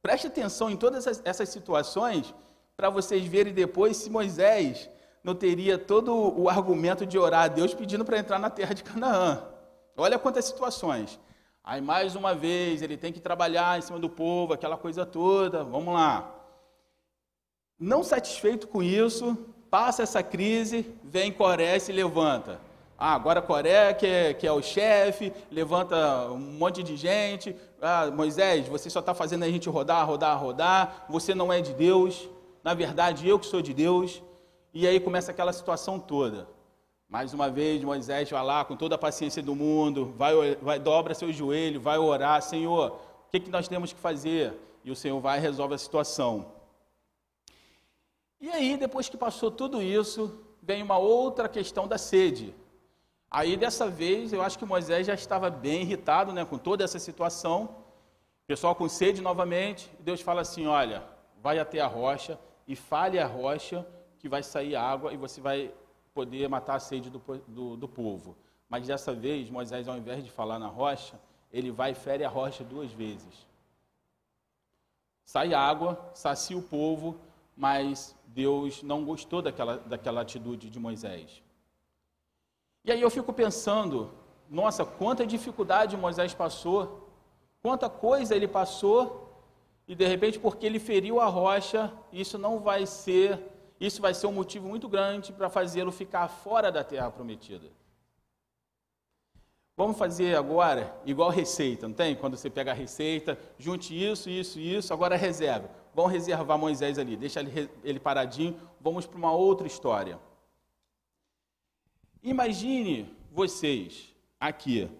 Preste 0.00 0.28
atenção 0.28 0.70
em 0.70 0.78
todas 0.78 1.20
essas 1.26 1.50
situações 1.50 2.34
para 2.74 2.88
vocês 2.88 3.26
verem 3.26 3.52
depois 3.52 3.98
se 3.98 4.08
Moisés 4.08 4.88
não 5.22 5.34
teria 5.34 5.76
todo 5.76 6.14
o 6.40 6.48
argumento 6.48 7.04
de 7.04 7.18
orar 7.18 7.42
a 7.42 7.48
Deus 7.48 7.74
pedindo 7.74 8.02
para 8.02 8.18
entrar 8.18 8.38
na 8.38 8.48
terra 8.48 8.72
de 8.72 8.82
Canaã. 8.82 9.59
Olha 10.00 10.18
quantas 10.18 10.46
situações. 10.46 11.20
Aí, 11.62 11.80
mais 11.80 12.16
uma 12.16 12.34
vez, 12.34 12.80
ele 12.80 12.96
tem 12.96 13.12
que 13.12 13.20
trabalhar 13.20 13.78
em 13.78 13.82
cima 13.82 13.98
do 13.98 14.08
povo, 14.08 14.54
aquela 14.54 14.76
coisa 14.76 15.04
toda. 15.04 15.62
Vamos 15.62 15.92
lá. 15.92 16.34
Não 17.78 18.02
satisfeito 18.02 18.66
com 18.66 18.82
isso, 18.82 19.36
passa 19.70 20.02
essa 20.02 20.22
crise, 20.22 20.94
vem 21.04 21.30
Coré 21.30 21.76
e 21.76 21.80
se 21.80 21.92
levanta. 21.92 22.60
Ah, 22.98 23.14
agora 23.14 23.40
Coré, 23.42 23.94
que 23.94 24.06
é, 24.06 24.34
que 24.34 24.46
é 24.46 24.52
o 24.52 24.62
chefe, 24.62 25.32
levanta 25.50 26.30
um 26.30 26.38
monte 26.38 26.82
de 26.82 26.96
gente. 26.96 27.54
Ah, 27.80 28.10
Moisés, 28.10 28.68
você 28.68 28.90
só 28.90 29.00
está 29.00 29.14
fazendo 29.14 29.42
a 29.42 29.48
gente 29.50 29.68
rodar, 29.68 30.06
rodar, 30.06 30.38
rodar. 30.38 31.06
Você 31.08 31.34
não 31.34 31.52
é 31.52 31.60
de 31.60 31.74
Deus. 31.74 32.28
Na 32.64 32.74
verdade, 32.74 33.28
eu 33.28 33.38
que 33.38 33.46
sou 33.46 33.60
de 33.60 33.74
Deus. 33.74 34.22
E 34.72 34.86
aí 34.86 34.98
começa 34.98 35.30
aquela 35.30 35.52
situação 35.52 35.98
toda. 35.98 36.46
Mais 37.10 37.34
uma 37.34 37.50
vez, 37.50 37.82
Moisés 37.82 38.30
vai 38.30 38.44
lá 38.44 38.64
com 38.64 38.76
toda 38.76 38.94
a 38.94 38.98
paciência 38.98 39.42
do 39.42 39.52
mundo, 39.52 40.14
vai, 40.16 40.54
vai 40.62 40.78
dobra 40.78 41.12
seu 41.12 41.32
joelho, 41.32 41.80
vai 41.80 41.98
orar, 41.98 42.40
Senhor, 42.40 43.00
o 43.26 43.30
que, 43.32 43.40
que 43.40 43.50
nós 43.50 43.66
temos 43.66 43.92
que 43.92 43.98
fazer? 43.98 44.54
E 44.84 44.92
o 44.92 44.94
Senhor 44.94 45.18
vai 45.18 45.38
e 45.38 45.40
resolve 45.42 45.74
a 45.74 45.78
situação. 45.78 46.52
E 48.40 48.48
aí, 48.48 48.76
depois 48.76 49.08
que 49.08 49.16
passou 49.16 49.50
tudo 49.50 49.82
isso, 49.82 50.40
vem 50.62 50.84
uma 50.84 50.98
outra 50.98 51.48
questão 51.48 51.88
da 51.88 51.98
sede. 51.98 52.54
Aí, 53.28 53.56
dessa 53.56 53.88
vez, 53.88 54.32
eu 54.32 54.40
acho 54.40 54.56
que 54.56 54.64
Moisés 54.64 55.04
já 55.04 55.14
estava 55.14 55.50
bem 55.50 55.82
irritado 55.82 56.32
né, 56.32 56.44
com 56.44 56.58
toda 56.58 56.84
essa 56.84 57.00
situação. 57.00 57.74
pessoal 58.46 58.76
com 58.76 58.88
sede 58.88 59.20
novamente. 59.20 59.90
Deus 59.98 60.20
fala 60.20 60.42
assim: 60.42 60.68
Olha, 60.68 61.02
vai 61.42 61.58
até 61.58 61.80
a 61.80 61.88
rocha 61.88 62.38
e 62.68 62.76
fale 62.76 63.18
a 63.18 63.26
rocha 63.26 63.84
que 64.20 64.28
vai 64.28 64.44
sair 64.44 64.76
água 64.76 65.12
e 65.12 65.16
você 65.16 65.40
vai 65.40 65.72
poder 66.14 66.48
matar 66.48 66.76
a 66.76 66.80
sede 66.80 67.10
do, 67.10 67.20
do, 67.46 67.76
do 67.76 67.88
povo. 67.88 68.36
Mas 68.68 68.86
dessa 68.86 69.12
vez, 69.12 69.50
Moisés, 69.50 69.88
ao 69.88 69.96
invés 69.96 70.24
de 70.24 70.30
falar 70.30 70.58
na 70.58 70.68
rocha, 70.68 71.20
ele 71.52 71.70
vai 71.70 71.92
e 71.92 71.94
fere 71.94 72.24
a 72.24 72.28
rocha 72.28 72.62
duas 72.62 72.92
vezes. 72.92 73.46
Sai 75.24 75.54
água, 75.54 76.10
sacia 76.14 76.56
o 76.56 76.62
povo, 76.62 77.18
mas 77.56 78.14
Deus 78.26 78.82
não 78.82 79.04
gostou 79.04 79.42
daquela, 79.42 79.78
daquela 79.78 80.20
atitude 80.20 80.70
de 80.70 80.78
Moisés. 80.78 81.42
E 82.84 82.90
aí 82.90 83.00
eu 83.00 83.10
fico 83.10 83.32
pensando, 83.32 84.10
nossa, 84.48 84.84
quanta 84.84 85.26
dificuldade 85.26 85.96
Moisés 85.96 86.32
passou, 86.32 87.08
quanta 87.62 87.88
coisa 87.90 88.34
ele 88.34 88.48
passou, 88.48 89.30
e 89.86 89.94
de 89.94 90.06
repente, 90.06 90.38
porque 90.38 90.64
ele 90.64 90.78
feriu 90.78 91.20
a 91.20 91.26
rocha, 91.26 91.92
isso 92.12 92.38
não 92.38 92.60
vai 92.60 92.86
ser 92.86 93.40
isso 93.80 94.02
vai 94.02 94.12
ser 94.12 94.26
um 94.26 94.32
motivo 94.32 94.68
muito 94.68 94.88
grande 94.88 95.32
para 95.32 95.48
fazê-lo 95.48 95.90
ficar 95.90 96.28
fora 96.28 96.70
da 96.70 96.84
terra 96.84 97.10
prometida. 97.10 97.70
Vamos 99.74 99.96
fazer 99.96 100.36
agora 100.36 100.94
igual 101.06 101.30
receita, 101.30 101.88
não 101.88 101.94
tem? 101.94 102.14
Quando 102.14 102.36
você 102.36 102.50
pega 102.50 102.72
a 102.72 102.74
receita, 102.74 103.38
junte 103.58 103.94
isso, 103.94 104.28
isso, 104.28 104.60
isso, 104.60 104.92
agora 104.92 105.16
reserva. 105.16 105.70
Vamos 105.94 106.12
reservar 106.12 106.58
Moisés 106.58 106.98
ali, 106.98 107.16
deixa 107.16 107.40
ele, 107.82 107.98
paradinho, 107.98 108.60
vamos 108.78 109.06
para 109.06 109.16
uma 109.16 109.32
outra 109.32 109.66
história. 109.66 110.20
Imagine 112.22 113.16
vocês 113.32 114.14
aqui. 114.38 114.90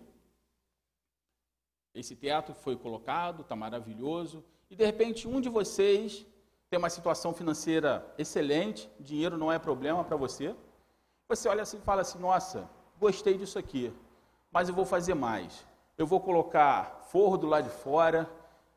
Esse 1.94 2.16
teto 2.16 2.54
foi 2.54 2.74
colocado, 2.74 3.42
está 3.42 3.54
maravilhoso, 3.54 4.42
e 4.70 4.74
de 4.74 4.86
repente 4.86 5.28
um 5.28 5.42
de 5.42 5.50
vocês 5.50 6.26
tem 6.70 6.78
uma 6.78 6.88
situação 6.88 7.34
financeira 7.34 8.06
excelente, 8.16 8.88
dinheiro 9.00 9.36
não 9.36 9.50
é 9.50 9.58
problema 9.58 10.04
para 10.04 10.16
você. 10.16 10.54
Você 11.28 11.48
olha 11.48 11.62
assim 11.62 11.78
e 11.78 11.80
fala 11.80 12.02
assim: 12.02 12.18
nossa, 12.20 12.70
gostei 12.98 13.36
disso 13.36 13.58
aqui, 13.58 13.92
mas 14.52 14.68
eu 14.68 14.74
vou 14.74 14.86
fazer 14.86 15.14
mais. 15.14 15.66
Eu 15.98 16.06
vou 16.06 16.20
colocar 16.20 17.00
forro 17.10 17.36
do 17.36 17.48
lado 17.48 17.64
de 17.64 17.70
fora. 17.70 18.30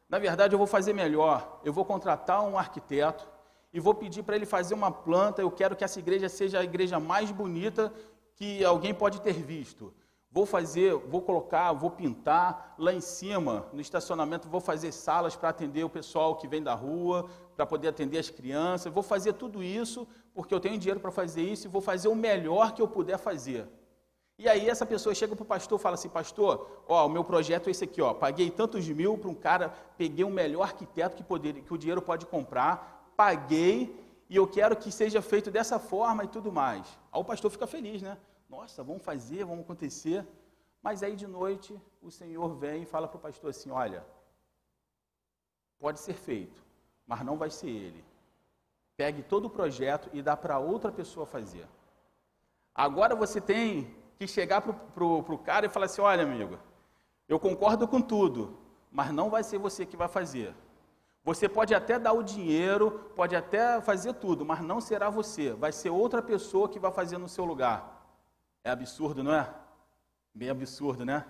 Na 0.09 0.17
verdade, 0.17 0.55
eu 0.55 0.57
vou 0.57 0.67
fazer 0.67 0.91
melhor. 0.91 1.61
Eu 1.63 1.71
vou 1.71 1.85
contratar 1.85 2.43
um 2.43 2.57
arquiteto 2.57 3.27
e 3.71 3.79
vou 3.79 3.93
pedir 3.93 4.23
para 4.23 4.35
ele 4.35 4.45
fazer 4.45 4.73
uma 4.73 4.91
planta. 4.91 5.41
Eu 5.41 5.51
quero 5.51 5.75
que 5.75 5.83
essa 5.83 5.99
igreja 5.99 6.27
seja 6.27 6.59
a 6.59 6.63
igreja 6.63 6.99
mais 6.99 7.31
bonita 7.31 7.93
que 8.35 8.65
alguém 8.65 8.93
pode 8.93 9.21
ter 9.21 9.33
visto. 9.33 9.93
Vou 10.33 10.47
fazer, 10.47 10.95
vou 10.95 11.21
colocar, 11.21 11.71
vou 11.73 11.91
pintar 11.91 12.73
lá 12.79 12.91
em 12.91 12.99
cima, 12.99 13.67
no 13.71 13.79
estacionamento, 13.79 14.49
vou 14.49 14.59
fazer 14.59 14.91
salas 14.91 15.35
para 15.35 15.49
atender 15.49 15.83
o 15.83 15.89
pessoal 15.89 16.35
que 16.35 16.47
vem 16.47 16.63
da 16.63 16.73
rua, 16.73 17.29
para 17.55 17.67
poder 17.67 17.89
atender 17.89 18.17
as 18.17 18.31
crianças. 18.31 18.91
Vou 18.91 19.03
fazer 19.03 19.33
tudo 19.33 19.61
isso 19.61 20.07
porque 20.33 20.51
eu 20.51 20.59
tenho 20.59 20.79
dinheiro 20.79 20.99
para 20.99 21.11
fazer 21.11 21.43
isso 21.43 21.67
e 21.67 21.69
vou 21.69 21.81
fazer 21.81 22.07
o 22.07 22.15
melhor 22.15 22.73
que 22.73 22.81
eu 22.81 22.87
puder 22.87 23.19
fazer. 23.19 23.67
E 24.39 24.49
aí 24.49 24.67
essa 24.67 24.87
pessoa 24.87 25.13
chega 25.13 25.35
para 25.35 25.43
o 25.43 25.45
pastor 25.45 25.79
e 25.79 25.83
fala 25.83 25.93
assim, 25.93 26.09
pastor, 26.09 26.83
ó, 26.87 27.05
o 27.05 27.09
meu 27.09 27.23
projeto 27.23 27.67
é 27.67 27.71
esse 27.71 27.83
aqui, 27.83 28.01
ó, 28.01 28.11
paguei 28.15 28.49
tantos 28.49 28.89
mil 28.89 29.15
para 29.15 29.29
um 29.29 29.35
cara, 29.35 29.71
peguei 29.95 30.25
o 30.25 30.31
melhor 30.31 30.63
arquiteto 30.63 31.15
que, 31.15 31.23
poder, 31.23 31.53
que 31.61 31.71
o 31.71 31.77
dinheiro 31.77 32.01
pode 32.01 32.25
comprar, 32.25 33.13
paguei 33.15 33.95
e 34.27 34.35
eu 34.35 34.47
quero 34.47 34.75
que 34.75 34.91
seja 34.91 35.21
feito 35.21 35.51
dessa 35.51 35.77
forma 35.77 36.23
e 36.23 36.27
tudo 36.27 36.51
mais. 36.51 36.87
Aí 37.11 37.21
o 37.21 37.23
pastor 37.23 37.51
fica 37.51 37.67
feliz, 37.67 38.01
né? 38.01 38.17
Nossa, 38.55 38.83
vamos 38.83 39.03
fazer, 39.03 39.43
vamos 39.43 39.63
acontecer. 39.65 40.19
Mas 40.85 41.01
aí 41.01 41.15
de 41.15 41.25
noite 41.25 41.71
o 42.07 42.11
Senhor 42.11 42.49
vem 42.63 42.83
e 42.83 42.85
fala 42.85 43.07
para 43.07 43.17
o 43.17 43.25
pastor 43.27 43.49
assim: 43.49 43.71
olha, 43.71 44.05
pode 45.79 45.99
ser 45.99 46.13
feito, 46.13 46.61
mas 47.07 47.25
não 47.25 47.35
vai 47.35 47.49
ser 47.49 47.69
ele. 47.69 48.05
Pegue 48.95 49.23
todo 49.23 49.45
o 49.45 49.49
projeto 49.49 50.07
e 50.13 50.21
dá 50.21 50.37
para 50.37 50.59
outra 50.59 50.91
pessoa 50.91 51.25
fazer. 51.25 51.67
Agora 52.75 53.15
você 53.15 53.41
tem 53.41 53.95
que 54.19 54.27
chegar 54.27 54.61
para 54.61 55.03
o 55.03 55.37
cara 55.39 55.65
e 55.65 55.69
falar 55.69 55.87
assim: 55.87 56.01
olha, 56.01 56.21
amigo, 56.21 56.59
eu 57.27 57.39
concordo 57.39 57.87
com 57.87 58.01
tudo, 58.01 58.55
mas 58.91 59.11
não 59.11 59.31
vai 59.31 59.43
ser 59.43 59.57
você 59.57 59.83
que 59.83 59.97
vai 59.97 60.07
fazer. 60.07 60.53
Você 61.23 61.49
pode 61.49 61.73
até 61.73 61.97
dar 61.97 62.13
o 62.13 62.21
dinheiro, 62.21 63.09
pode 63.15 63.35
até 63.35 63.81
fazer 63.81 64.13
tudo, 64.13 64.45
mas 64.45 64.61
não 64.61 64.79
será 64.79 65.09
você, 65.09 65.53
vai 65.53 65.71
ser 65.71 65.89
outra 65.89 66.21
pessoa 66.21 66.69
que 66.69 66.77
vai 66.77 66.91
fazer 66.91 67.17
no 67.17 67.27
seu 67.27 67.45
lugar. 67.45 68.02
É 68.63 68.71
absurdo, 68.71 69.23
não 69.23 69.33
é? 69.33 69.49
Bem 70.33 70.49
absurdo, 70.49 71.03
né? 71.03 71.25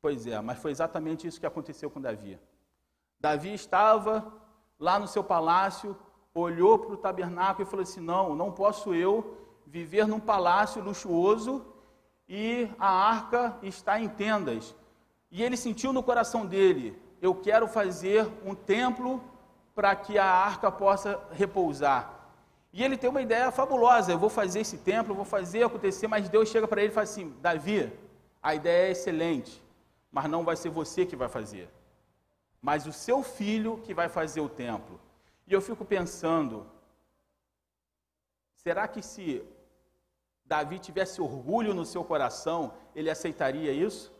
Pois 0.00 0.26
é, 0.26 0.40
mas 0.40 0.58
foi 0.58 0.70
exatamente 0.70 1.26
isso 1.26 1.40
que 1.40 1.46
aconteceu 1.46 1.90
com 1.90 2.00
Davi. 2.00 2.38
Davi 3.18 3.52
estava 3.52 4.32
lá 4.78 4.98
no 4.98 5.08
seu 5.08 5.22
palácio, 5.22 5.96
olhou 6.32 6.78
para 6.78 6.94
o 6.94 6.96
tabernáculo 6.96 7.66
e 7.66 7.70
falou 7.70 7.82
assim: 7.82 8.00
Não, 8.00 8.36
não 8.36 8.52
posso 8.52 8.94
eu 8.94 9.36
viver 9.66 10.06
num 10.06 10.20
palácio 10.20 10.82
luxuoso 10.82 11.66
e 12.28 12.70
a 12.78 12.88
arca 12.88 13.58
está 13.62 14.00
em 14.00 14.08
tendas. 14.08 14.74
E 15.30 15.42
ele 15.42 15.56
sentiu 15.56 15.92
no 15.92 16.02
coração 16.02 16.46
dele: 16.46 16.96
eu 17.20 17.34
quero 17.34 17.66
fazer 17.66 18.30
um 18.44 18.54
templo 18.54 19.22
para 19.74 19.94
que 19.96 20.18
a 20.18 20.24
arca 20.24 20.70
possa 20.70 21.20
repousar. 21.32 22.19
E 22.72 22.82
ele 22.84 22.96
tem 22.96 23.10
uma 23.10 23.22
ideia 23.22 23.50
fabulosa: 23.50 24.12
eu 24.12 24.18
vou 24.18 24.30
fazer 24.30 24.60
esse 24.60 24.78
templo, 24.78 25.14
vou 25.14 25.24
fazer 25.24 25.62
acontecer, 25.62 26.06
mas 26.06 26.28
Deus 26.28 26.48
chega 26.48 26.66
para 26.68 26.80
ele 26.80 26.90
e 26.90 26.94
fala 26.94 27.04
assim: 27.04 27.34
Davi, 27.40 27.92
a 28.42 28.54
ideia 28.54 28.88
é 28.88 28.90
excelente, 28.92 29.62
mas 30.10 30.28
não 30.28 30.44
vai 30.44 30.56
ser 30.56 30.70
você 30.70 31.04
que 31.04 31.16
vai 31.16 31.28
fazer, 31.28 31.68
mas 32.60 32.86
o 32.86 32.92
seu 32.92 33.22
filho 33.22 33.78
que 33.84 33.94
vai 33.94 34.08
fazer 34.08 34.40
o 34.40 34.48
templo. 34.48 35.00
E 35.46 35.52
eu 35.52 35.60
fico 35.60 35.84
pensando: 35.84 36.66
será 38.54 38.86
que 38.86 39.02
se 39.02 39.44
Davi 40.44 40.78
tivesse 40.78 41.20
orgulho 41.20 41.74
no 41.74 41.84
seu 41.84 42.04
coração, 42.04 42.72
ele 42.94 43.10
aceitaria 43.10 43.72
isso? 43.72 44.12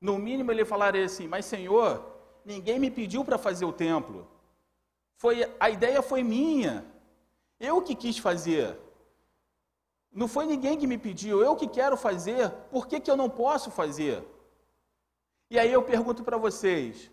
No 0.00 0.18
mínimo 0.18 0.50
ele 0.50 0.64
falaria 0.64 1.04
assim: 1.04 1.28
Mas 1.28 1.44
Senhor, 1.44 2.16
Ninguém 2.46 2.78
me 2.78 2.92
pediu 2.92 3.24
para 3.24 3.36
fazer 3.36 3.64
o 3.64 3.72
templo. 3.72 4.24
Foi 5.16 5.52
a 5.58 5.68
ideia 5.68 6.00
foi 6.00 6.22
minha. 6.22 6.84
Eu 7.58 7.82
que 7.82 7.94
quis 7.94 8.18
fazer. 8.18 8.78
Não 10.12 10.28
foi 10.28 10.46
ninguém 10.46 10.78
que 10.78 10.86
me 10.86 10.98
pediu, 10.98 11.42
eu 11.42 11.54
que 11.56 11.68
quero 11.68 11.96
fazer. 11.96 12.50
Por 12.70 12.86
que, 12.86 13.00
que 13.00 13.10
eu 13.10 13.16
não 13.16 13.28
posso 13.28 13.70
fazer? 13.70 14.24
E 15.50 15.58
aí 15.58 15.72
eu 15.72 15.82
pergunto 15.82 16.24
para 16.24 16.36
vocês: 16.36 17.10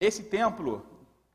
esse 0.00 0.22
templo 0.24 0.84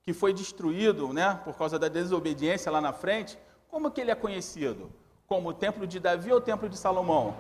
que 0.02 0.13
foi 0.13 0.34
destruído, 0.34 1.13
né, 1.13 1.39
por 1.45 1.56
causa 1.56 1.80
da 1.80 1.88
desobediência 1.88 2.71
lá 2.71 2.82
na 2.82 2.91
frente, 2.91 3.38
como 3.69 3.89
que 3.89 4.02
ele 4.02 4.12
é 4.12 4.15
conhecido? 4.15 4.91
Como 5.26 5.49
o 5.49 5.54
templo 5.54 5.88
de 5.88 5.99
Davi 5.99 6.32
ou 6.32 6.38
o 6.38 6.41
templo 6.41 6.67
de 6.67 6.78
Salomão? 6.78 7.36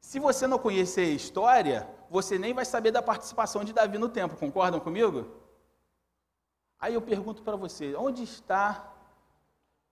Se 0.00 0.18
você 0.18 0.46
não 0.46 0.58
conhecer 0.58 1.02
a 1.02 1.14
história, 1.14 1.88
você 2.10 2.38
nem 2.38 2.54
vai 2.54 2.64
saber 2.64 2.90
da 2.90 3.02
participação 3.02 3.64
de 3.64 3.72
Davi 3.72 3.98
no 3.98 4.08
templo, 4.08 4.36
concordam 4.36 4.80
comigo? 4.80 5.26
Aí 6.84 6.92
eu 6.92 7.00
pergunto 7.00 7.42
para 7.42 7.56
você, 7.56 7.94
onde 7.94 8.22
está 8.22 8.92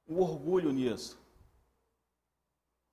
o 0.07 0.21
orgulho 0.21 0.71
nisso? 0.71 1.19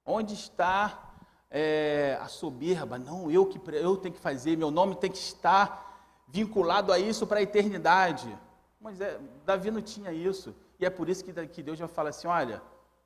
Onde 0.05 0.33
está 0.35 1.12
é, 1.51 2.17
a 2.21 2.29
soberba? 2.29 2.97
Não, 2.97 3.29
eu 3.29 3.45
que 3.45 3.59
eu 3.73 3.97
tenho 3.97 4.15
que 4.15 4.21
fazer, 4.21 4.55
meu 4.55 4.71
nome 4.71 4.95
tem 4.95 5.12
que 5.12 5.17
estar 5.17 6.23
vinculado 6.29 6.93
a 6.93 6.97
isso 6.97 7.27
para 7.27 7.39
a 7.39 7.41
eternidade. 7.41 8.33
Mas 8.79 9.01
é, 9.01 9.19
Davi 9.45 9.69
não 9.69 9.81
tinha 9.81 10.13
isso. 10.13 10.55
E 10.79 10.85
é 10.85 10.89
por 10.89 11.09
isso 11.09 11.21
que, 11.21 11.47
que 11.47 11.62
Deus 11.62 11.77
vai 11.77 11.89
falar 11.89 12.12
assim: 12.12 12.29
olha, 12.29 12.62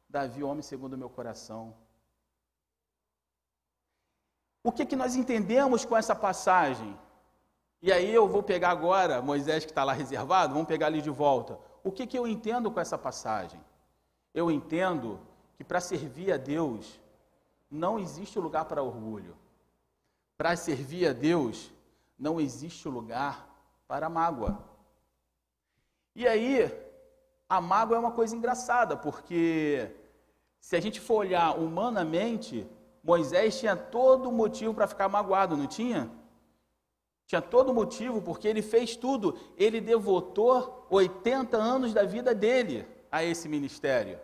Davi, 0.08 0.43
homem 0.43 0.62
segundo 0.62 0.93
o 0.93 0.97
meu 0.97 1.10
coração. 1.10 1.73
O 4.63 4.71
que, 4.71 4.86
que 4.86 4.95
nós 4.95 5.15
entendemos 5.15 5.86
com 5.86 5.97
essa 5.97 6.13
passagem? 6.13 6.95
E 7.84 7.91
aí 7.91 8.13
eu 8.13 8.30
vou 8.30 8.41
pegar 8.41 8.69
agora 8.69 9.22
Moisés 9.22 9.65
que 9.65 9.72
está 9.72 9.84
lá 9.84 9.91
reservado, 9.91 10.54
vamos 10.54 10.69
pegar 10.69 10.86
ali 10.86 11.02
de 11.02 11.10
volta. 11.10 11.60
O 11.84 11.91
que, 11.91 12.08
que 12.08 12.17
eu 12.17 12.26
entendo 12.26 12.72
com 12.72 12.80
essa 12.80 12.98
passagem? 12.98 13.60
Eu 14.34 14.50
entendo 14.50 15.19
que 15.58 15.65
para 15.65 15.82
servir 15.82 16.32
a 16.32 16.38
Deus 16.38 16.98
não 17.69 18.00
existe 18.00 18.39
lugar 18.39 18.63
para 18.63 18.82
orgulho. 18.82 19.36
Para 20.38 20.56
servir 20.56 21.10
a 21.10 21.12
Deus 21.12 21.74
não 22.17 22.39
existe 22.39 22.88
lugar 22.88 23.54
para 23.86 24.08
mágoa. 24.08 24.63
E 26.15 26.26
aí, 26.26 26.72
a 27.50 27.60
mágoa 27.60 27.98
é 27.98 28.00
uma 28.00 28.12
coisa 28.12 28.34
engraçada, 28.34 28.96
porque 28.96 29.91
se 30.58 30.78
a 30.78 30.80
gente 30.80 31.02
for 31.02 31.15
olhar 31.15 31.60
humanamente, 31.60 32.65
Moisés 33.04 33.60
tinha 33.60 33.76
todo 33.76 34.32
motivo 34.32 34.74
para 34.74 34.88
ficar 34.88 35.10
magoado, 35.10 35.58
não 35.58 35.67
tinha? 35.67 36.10
Tinha 37.26 37.42
todo 37.42 37.74
motivo, 37.74 38.22
porque 38.22 38.48
ele 38.48 38.62
fez 38.62 38.96
tudo. 38.96 39.38
Ele 39.58 39.80
devotou 39.80 40.86
80 40.90 41.58
anos 41.58 41.94
da 41.94 42.04
vida 42.04 42.36
dele 42.36 42.86
a 43.12 43.24
esse 43.24 43.48
ministério. 43.48 44.20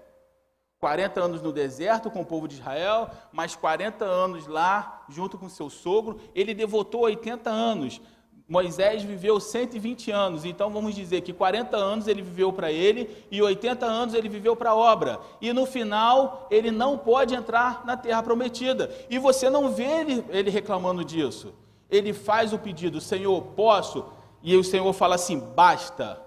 40 0.79 1.21
anos 1.21 1.41
no 1.41 1.51
deserto 1.51 2.09
com 2.09 2.21
o 2.21 2.25
povo 2.25 2.47
de 2.47 2.55
Israel, 2.55 3.09
mais 3.33 3.55
40 3.55 4.05
anos 4.05 4.47
lá 4.47 5.05
junto 5.09 5.37
com 5.37 5.49
seu 5.49 5.69
sogro. 5.69 6.19
Ele 6.33 6.53
devotou 6.53 7.01
80 7.01 7.49
anos. 7.49 8.01
Moisés 8.47 9.03
viveu 9.03 9.39
120 9.39 10.09
anos, 10.09 10.43
então 10.43 10.71
vamos 10.71 10.95
dizer 10.95 11.21
que 11.21 11.31
40 11.31 11.77
anos 11.77 12.07
ele 12.07 12.23
viveu 12.23 12.51
para 12.51 12.71
ele 12.71 13.07
e 13.29 13.39
80 13.39 13.85
anos 13.85 14.15
ele 14.15 14.27
viveu 14.27 14.55
para 14.55 14.71
a 14.71 14.75
obra. 14.75 15.19
E 15.39 15.53
no 15.53 15.67
final 15.67 16.47
ele 16.49 16.71
não 16.71 16.97
pode 16.97 17.35
entrar 17.35 17.85
na 17.85 17.95
terra 17.95 18.23
prometida. 18.23 18.89
E 19.07 19.19
você 19.19 19.51
não 19.51 19.69
vê 19.69 19.83
ele, 19.83 20.25
ele 20.29 20.49
reclamando 20.49 21.05
disso. 21.05 21.53
Ele 21.89 22.13
faz 22.13 22.53
o 22.53 22.59
pedido: 22.59 23.01
Senhor, 23.01 23.41
posso? 23.55 24.05
E 24.41 24.55
o 24.55 24.63
Senhor 24.63 24.91
fala 24.93 25.15
assim: 25.15 25.39
basta, 25.39 26.21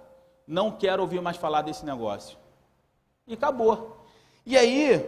não 0.47 0.71
quero 0.71 1.03
ouvir 1.03 1.21
mais 1.21 1.37
falar 1.37 1.63
desse 1.63 1.85
negócio. 1.85 2.37
E 3.27 3.35
acabou. 3.35 4.05
E 4.45 4.57
aí, 4.57 5.05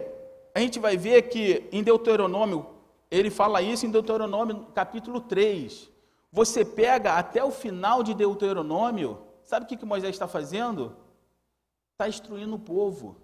a 0.53 0.59
gente 0.59 0.79
vai 0.79 0.95
ver 0.95 1.23
que 1.23 1.67
em 1.71 1.83
Deuteronômio, 1.83 2.65
ele 3.11 3.29
fala 3.29 3.61
isso 3.61 3.85
em 3.85 3.91
Deuteronômio 3.91 4.67
capítulo 4.73 5.19
3. 5.21 5.89
Você 6.31 6.65
pega 6.65 7.13
até 7.13 7.43
o 7.43 7.51
final 7.51 8.03
de 8.03 8.13
Deuteronômio, 8.13 9.19
sabe 9.43 9.65
o 9.65 9.67
que, 9.67 9.77
que 9.77 9.85
Moisés 9.85 10.15
está 10.15 10.27
fazendo? 10.27 10.95
Está 11.93 12.09
instruindo 12.09 12.55
o 12.55 12.59
povo. 12.59 13.17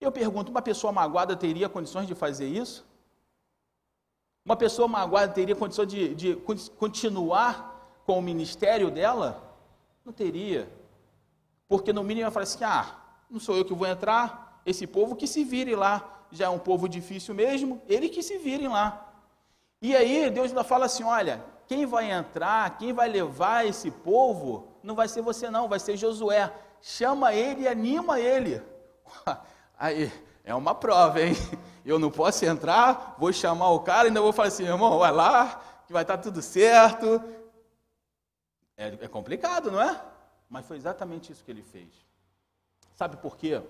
Eu 0.00 0.10
pergunto: 0.10 0.50
uma 0.50 0.62
pessoa 0.62 0.92
magoada 0.92 1.36
teria 1.36 1.68
condições 1.68 2.06
de 2.06 2.14
fazer 2.14 2.48
isso? 2.48 2.86
Uma 4.44 4.56
pessoa 4.56 4.88
magoada 4.88 5.32
teria 5.32 5.54
condições 5.54 5.88
de, 5.88 6.14
de 6.14 6.36
continuar 6.76 8.00
com 8.04 8.18
o 8.18 8.22
ministério 8.22 8.90
dela? 8.90 9.56
Não 10.04 10.12
teria. 10.12 10.68
Porque 11.68 11.92
no 11.92 12.02
mínimo 12.02 12.24
ela 12.24 12.30
fala 12.30 12.44
assim: 12.44 12.64
ah, 12.64 12.96
não 13.30 13.38
sou 13.38 13.56
eu 13.56 13.64
que 13.64 13.74
vou 13.74 13.86
entrar, 13.86 14.60
esse 14.66 14.86
povo 14.86 15.14
que 15.14 15.26
se 15.26 15.44
vire 15.44 15.74
lá. 15.74 16.16
Já 16.32 16.46
é 16.46 16.48
um 16.48 16.58
povo 16.58 16.88
difícil 16.88 17.34
mesmo, 17.34 17.82
ele 17.88 18.08
que 18.08 18.22
se 18.22 18.38
virem 18.38 18.68
lá. 18.68 19.12
E 19.82 19.96
aí 19.96 20.30
Deus 20.30 20.48
ainda 20.48 20.64
fala 20.64 20.86
assim: 20.86 21.04
olha, 21.04 21.42
quem 21.66 21.86
vai 21.86 22.10
entrar, 22.10 22.78
quem 22.78 22.92
vai 22.92 23.08
levar 23.08 23.66
esse 23.66 23.90
povo, 23.90 24.68
não 24.82 24.94
vai 24.94 25.06
ser 25.06 25.22
você 25.22 25.50
não, 25.50 25.68
vai 25.68 25.78
ser 25.78 25.96
Josué. 25.96 26.52
Chama 26.82 27.34
ele 27.34 27.62
e 27.62 27.68
anima 27.68 28.18
ele. 28.18 28.62
Aí, 29.78 30.12
é 30.44 30.54
uma 30.54 30.74
prova, 30.74 31.20
hein? 31.20 31.34
Eu 31.84 31.98
não 31.98 32.10
posso 32.10 32.44
entrar, 32.44 33.16
vou 33.18 33.32
chamar 33.32 33.70
o 33.70 33.80
cara, 33.80 34.08
ainda 34.08 34.20
vou 34.20 34.32
falar 34.32 34.48
assim, 34.48 34.64
irmão, 34.64 34.98
vai 34.98 35.10
lá, 35.10 35.60
que 35.86 35.92
vai 35.92 36.02
estar 36.02 36.18
tudo 36.18 36.42
certo. 36.42 37.22
É, 38.76 38.88
é 39.00 39.08
complicado, 39.08 39.70
não 39.70 39.80
é? 39.80 40.00
Mas 40.48 40.66
foi 40.66 40.76
exatamente 40.76 41.32
isso 41.32 41.42
que 41.42 41.50
ele 41.50 41.62
fez. 41.62 41.88
Sabe 42.94 43.16
por 43.16 43.36
quê? 43.36 43.62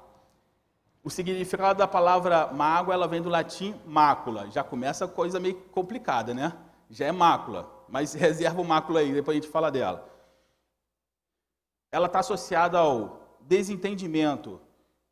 O 1.03 1.09
significado 1.09 1.79
da 1.79 1.87
palavra 1.87 2.47
mágoa, 2.47 2.93
ela 2.93 3.07
vem 3.07 3.21
do 3.21 3.29
latim 3.29 3.75
mácula. 3.85 4.49
Já 4.51 4.63
começa 4.63 5.07
coisa 5.07 5.39
meio 5.39 5.55
complicada, 5.71 6.33
né? 6.33 6.53
Já 6.89 7.05
é 7.05 7.11
mácula 7.11 7.75
mas 7.87 8.13
reserva 8.13 8.61
o 8.61 8.65
mácula 8.65 8.99
aí, 8.99 9.13
depois 9.13 9.37
a 9.37 9.41
gente 9.41 9.51
fala 9.51 9.71
dela. 9.71 10.07
Ela 11.91 12.07
está 12.07 12.19
associada 12.19 12.77
ao 12.77 13.37
desentendimento, 13.39 14.59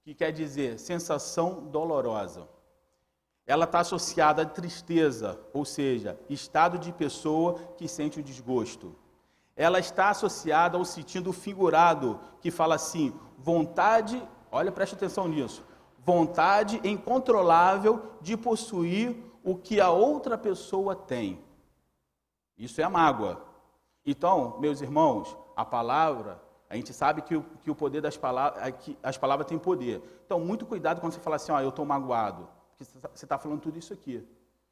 que 0.04 0.13
quer 0.13 0.32
dizer 0.32 0.80
sensação 0.80 1.68
dolorosa. 1.68 2.48
Ela 3.45 3.65
está 3.65 3.79
associada 3.79 4.43
à 4.43 4.45
tristeza, 4.45 5.39
ou 5.53 5.65
seja, 5.65 6.19
estado 6.29 6.77
de 6.77 6.91
pessoa 6.93 7.60
que 7.77 7.88
sente 7.88 8.19
o 8.19 8.23
desgosto. 8.23 8.95
Ela 9.56 9.79
está 9.79 10.10
associada 10.10 10.77
ao 10.77 10.86
sentido 10.86 11.34
figurado, 11.34 12.19
que 12.41 12.49
fala 12.49 12.75
assim: 12.75 13.13
vontade, 13.38 14.21
olha, 14.51 14.71
preste 14.71 14.95
atenção 14.95 15.27
nisso, 15.27 15.63
vontade 15.99 16.79
incontrolável 16.84 18.01
de 18.21 18.38
possuir 18.38 19.15
o 19.43 19.56
que 19.56 19.82
a 19.82 19.89
outra 19.89 20.38
pessoa 20.38 20.95
tem. 20.95 21.43
Isso 22.58 22.79
é 22.79 22.84
a 22.84 22.89
mágoa. 22.89 23.41
Então, 24.06 24.58
meus 24.60 24.82
irmãos, 24.82 25.36
a 25.56 25.65
palavra, 25.65 26.41
a 26.69 26.75
gente 26.75 26.93
sabe 26.93 27.21
que 27.21 27.36
o, 27.36 27.43
que 27.62 27.69
o 27.69 27.75
poder 27.75 28.01
das 28.01 28.17
palavras, 28.17 28.73
que 28.79 28.97
as 29.03 29.17
palavras 29.17 29.47
têm 29.47 29.60
poder. 29.60 30.01
Então, 30.25 30.39
muito 30.39 30.65
cuidado 30.65 30.99
quando 30.99 31.13
você 31.13 31.19
fala 31.19 31.36
assim, 31.36 31.51
ó, 31.51 31.60
eu 31.60 31.69
estou 31.69 31.86
magoado. 31.86 32.47
Porque 32.91 33.17
você 33.17 33.26
está 33.26 33.38
falando 33.38 33.62
tudo 33.62 33.78
isso 33.78 33.93
aqui. 33.93 34.26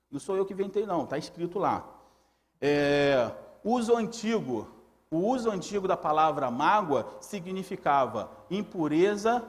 Não 0.10 0.20
sou 0.20 0.36
eu 0.36 0.46
que 0.46 0.54
inventei, 0.54 0.86
não, 0.86 1.04
está 1.04 1.18
escrito 1.18 1.58
lá. 1.58 1.88
É, 2.60 3.32
uso 3.64 3.96
antigo, 3.96 4.68
o 5.10 5.18
uso 5.18 5.50
antigo 5.50 5.88
da 5.88 5.98
palavra 5.98 6.52
mágoa 6.52 7.18
significava 7.22 8.30
impureza 8.50 9.44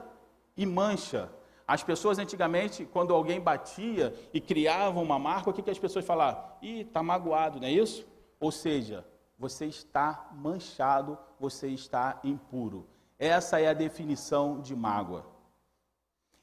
e 0.55 0.65
mancha. 0.65 1.29
As 1.67 1.83
pessoas 1.83 2.19
antigamente, 2.19 2.85
quando 2.85 3.13
alguém 3.13 3.39
batia 3.39 4.13
e 4.33 4.41
criava 4.41 4.99
uma 4.99 5.17
marca, 5.17 5.49
o 5.49 5.53
que, 5.53 5.61
que 5.61 5.71
as 5.71 5.79
pessoas 5.79 6.05
falavam? 6.05 6.43
Ih, 6.61 6.81
está 6.81 7.01
magoado, 7.01 7.59
não 7.59 7.67
é 7.67 7.71
isso? 7.71 8.05
Ou 8.39 8.51
seja, 8.51 9.05
você 9.37 9.65
está 9.65 10.29
manchado, 10.33 11.17
você 11.39 11.67
está 11.69 12.19
impuro. 12.23 12.85
Essa 13.17 13.59
é 13.59 13.67
a 13.67 13.73
definição 13.73 14.59
de 14.59 14.75
mágoa. 14.75 15.25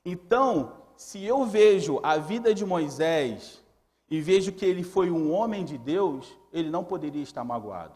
Então, 0.05 0.80
se 1.01 1.25
eu 1.25 1.47
vejo 1.47 1.99
a 2.03 2.19
vida 2.19 2.55
de 2.55 2.63
Moisés 2.63 3.65
e 4.11 4.21
vejo 4.21 4.53
que 4.53 4.67
ele 4.67 4.85
foi 4.85 5.11
um 5.11 5.33
homem 5.33 5.65
de 5.65 5.79
Deus, 5.79 6.39
ele 6.53 6.69
não 6.69 6.85
poderia 6.85 7.23
estar 7.23 7.43
magoado. 7.43 7.95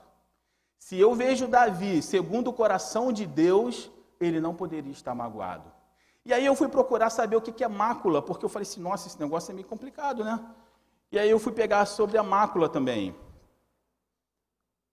Se 0.79 0.99
eu 0.99 1.15
vejo 1.15 1.47
Davi 1.47 2.01
segundo 2.01 2.49
o 2.49 2.53
coração 2.55 3.13
de 3.13 3.27
Deus, 3.27 3.91
ele 4.19 4.41
não 4.41 4.55
poderia 4.55 4.91
estar 4.91 5.15
magoado. 5.15 5.71
E 6.25 6.33
aí 6.33 6.47
eu 6.47 6.57
fui 6.57 6.67
procurar 6.67 7.11
saber 7.11 7.37
o 7.37 7.43
que 7.43 7.63
é 7.63 7.69
mácula, 7.69 8.23
porque 8.23 8.47
eu 8.47 8.49
falei 8.49 8.67
assim, 8.67 8.81
nossa, 8.81 9.07
esse 9.07 9.21
negócio 9.21 9.51
é 9.53 9.55
meio 9.55 9.69
complicado, 9.69 10.25
né? 10.25 10.43
E 11.13 11.19
aí 11.19 11.29
eu 11.29 11.39
fui 11.39 11.53
pegar 11.53 11.85
sobre 11.85 12.17
a 12.17 12.23
mácula 12.23 12.71
também. 12.71 13.15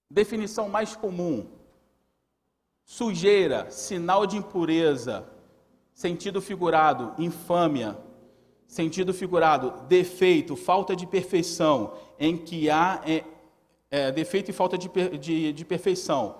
Definição 0.09 0.67
mais 0.67 0.97
comum: 0.97 1.49
sujeira, 2.83 3.71
sinal 3.71 4.27
de 4.27 4.35
impureza, 4.35 5.25
sentido 6.01 6.41
figurado, 6.41 7.13
infâmia, 7.19 7.95
sentido 8.65 9.13
figurado, 9.13 9.85
defeito, 9.87 10.55
falta 10.55 10.95
de 10.95 11.05
perfeição, 11.05 11.93
em 12.19 12.35
que 12.35 12.71
há 12.71 13.01
é, 13.05 13.23
é, 13.91 14.11
defeito 14.11 14.49
e 14.49 14.53
falta 14.53 14.79
de, 14.79 14.89
de, 15.19 15.53
de 15.53 15.63
perfeição. 15.63 16.37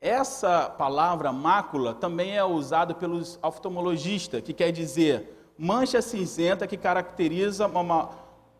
Essa 0.00 0.68
palavra 0.68 1.30
mácula 1.32 1.94
também 1.94 2.36
é 2.36 2.42
usada 2.42 2.92
pelos 2.92 3.38
oftalmologistas, 3.40 4.42
que 4.42 4.52
quer 4.52 4.72
dizer 4.72 5.36
mancha 5.56 6.02
cinzenta 6.02 6.66
que 6.66 6.76
caracteriza 6.76 7.68
uma 7.68 8.10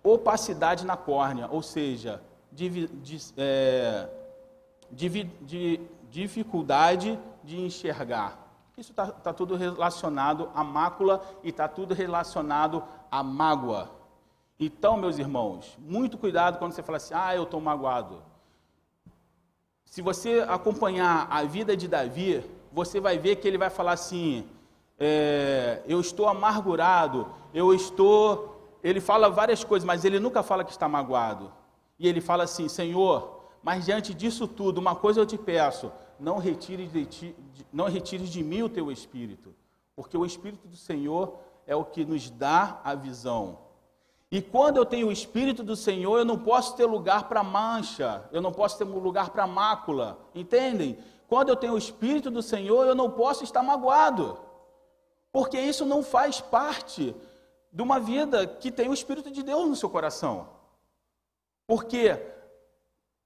opacidade 0.05 0.87
na 0.87 0.97
córnea, 0.97 1.49
ou 1.51 1.61
seja, 1.61 2.23
de, 2.53 2.87
de, 2.87 3.19
é, 3.37 4.09
de, 4.93 5.25
de 5.40 5.81
dificuldade 6.09 7.19
de 7.43 7.61
enxergar. 7.61 8.50
Isso 8.81 8.93
está 8.93 9.09
tá 9.09 9.31
tudo 9.31 9.57
relacionado 9.57 10.49
à 10.55 10.64
mácula 10.64 11.21
e 11.43 11.51
está 11.51 11.69
tudo 11.69 11.93
relacionado 11.93 12.83
à 13.11 13.23
mágoa. 13.23 13.90
Então, 14.59 14.97
meus 14.97 15.19
irmãos, 15.19 15.77
muito 15.79 16.16
cuidado 16.16 16.59
quando 16.59 16.73
você 16.73 16.83
fala 16.83 16.97
assim, 16.97 17.12
ah, 17.14 17.37
eu 17.37 17.43
estou 17.43 17.61
magoado. 17.61 18.23
Se 19.85 20.01
você 20.01 20.47
acompanhar 20.49 21.27
a 21.31 21.43
vida 21.45 21.77
de 21.77 21.87
Davi, 21.87 22.43
você 22.73 22.99
vai 23.01 23.19
ver 23.19 23.37
que 23.37 23.47
ele 23.47 23.59
vai 23.59 23.69
falar 23.69 23.93
assim, 23.93 24.49
é, 24.99 25.83
eu 25.87 26.01
estou 26.01 26.27
amargurado, 26.27 27.27
eu 27.53 27.75
estou... 27.75 28.79
Ele 28.83 28.99
fala 28.99 29.29
várias 29.29 29.62
coisas, 29.62 29.85
mas 29.87 30.07
ele 30.07 30.19
nunca 30.19 30.43
fala 30.43 30.64
que 30.64 30.71
está 30.71 30.88
magoado. 30.88 31.53
E 31.99 32.09
ele 32.09 32.23
fala 32.23 32.45
assim, 32.45 32.66
Senhor, 32.66 33.45
mas 33.62 33.85
diante 33.85 34.14
disso 34.14 34.49
tudo, 34.49 34.79
uma 34.79 34.97
coisa 34.97 35.21
eu 35.21 35.27
te 35.27 35.37
peço: 35.37 35.93
não 36.20 36.38
retire 36.38 36.87
de, 36.87 37.06
ti, 37.06 37.37
não 37.72 37.87
retire 37.87 38.24
de 38.24 38.42
mim 38.42 38.62
o 38.62 38.68
teu 38.68 38.92
espírito, 38.92 39.54
porque 39.96 40.16
o 40.16 40.24
espírito 40.24 40.68
do 40.68 40.76
Senhor 40.76 41.38
é 41.66 41.74
o 41.74 41.85
que 41.85 42.04
nos 42.04 42.30
dá 42.30 42.80
a 42.85 42.94
visão. 42.94 43.59
E 44.30 44.40
quando 44.40 44.76
eu 44.76 44.85
tenho 44.85 45.09
o 45.09 45.12
espírito 45.12 45.62
do 45.62 45.74
Senhor, 45.74 46.18
eu 46.18 46.24
não 46.24 46.38
posso 46.38 46.76
ter 46.76 46.85
lugar 46.85 47.28
para 47.28 47.42
mancha, 47.42 48.28
eu 48.30 48.40
não 48.40 48.52
posso 48.52 48.78
ter 48.78 48.85
lugar 48.85 49.30
para 49.30 49.46
mácula, 49.46 50.18
entendem? 50.35 50.98
Quando 51.26 51.48
eu 51.48 51.56
tenho 51.56 51.72
o 51.72 51.78
espírito 51.78 52.30
do 52.30 52.42
Senhor, 52.42 52.87
eu 52.87 52.94
não 52.94 53.11
posso 53.11 53.42
estar 53.42 53.62
magoado, 53.62 54.38
porque 55.33 55.59
isso 55.61 55.85
não 55.85 56.02
faz 56.02 56.40
parte 56.40 57.14
de 57.72 57.83
uma 57.83 57.98
vida 57.98 58.46
que 58.46 58.70
tem 58.70 58.88
o 58.88 58.94
espírito 58.94 59.30
de 59.30 59.42
Deus 59.42 59.68
no 59.68 59.76
seu 59.76 59.88
coração. 59.88 60.48
Porque 61.66 62.20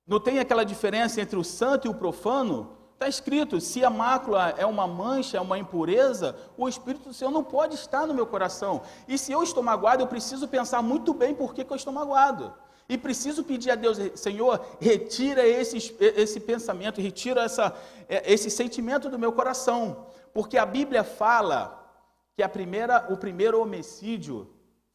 não 0.06 0.20
tem 0.20 0.38
aquela 0.38 0.64
diferença 0.64 1.20
entre 1.20 1.38
o 1.38 1.44
santo 1.44 1.86
e 1.86 1.90
o 1.90 1.94
profano? 1.94 2.76
Está 3.04 3.08
escrito: 3.08 3.60
se 3.60 3.84
a 3.84 3.90
mácula 3.90 4.54
é 4.56 4.64
uma 4.64 4.86
mancha, 4.86 5.36
é 5.36 5.40
uma 5.40 5.58
impureza, 5.58 6.34
o 6.56 6.66
Espírito 6.66 7.10
do 7.10 7.14
Senhor 7.14 7.30
não 7.30 7.44
pode 7.44 7.74
estar 7.74 8.06
no 8.06 8.14
meu 8.14 8.26
coração. 8.26 8.80
E 9.06 9.18
se 9.18 9.30
eu 9.30 9.42
estou 9.42 9.62
magoado, 9.62 10.02
eu 10.02 10.06
preciso 10.06 10.48
pensar 10.48 10.80
muito 10.80 11.12
bem 11.12 11.34
por 11.34 11.52
que, 11.52 11.64
que 11.64 11.70
eu 11.70 11.76
estou 11.76 11.92
magoado. 11.92 12.54
E 12.88 12.96
preciso 12.96 13.44
pedir 13.44 13.70
a 13.72 13.74
Deus, 13.74 13.98
Senhor, 14.14 14.58
retira 14.80 15.46
esse, 15.46 15.94
esse 16.00 16.40
pensamento, 16.40 16.98
retira 16.98 17.42
essa, 17.42 17.74
é, 18.08 18.32
esse 18.32 18.50
sentimento 18.50 19.10
do 19.10 19.18
meu 19.18 19.32
coração. 19.32 20.06
Porque 20.32 20.56
a 20.56 20.64
Bíblia 20.64 21.04
fala 21.04 21.86
que 22.34 22.42
a 22.42 22.48
primeira, 22.48 23.06
o 23.10 23.18
primeiro 23.18 23.60
homicídio 23.60 24.50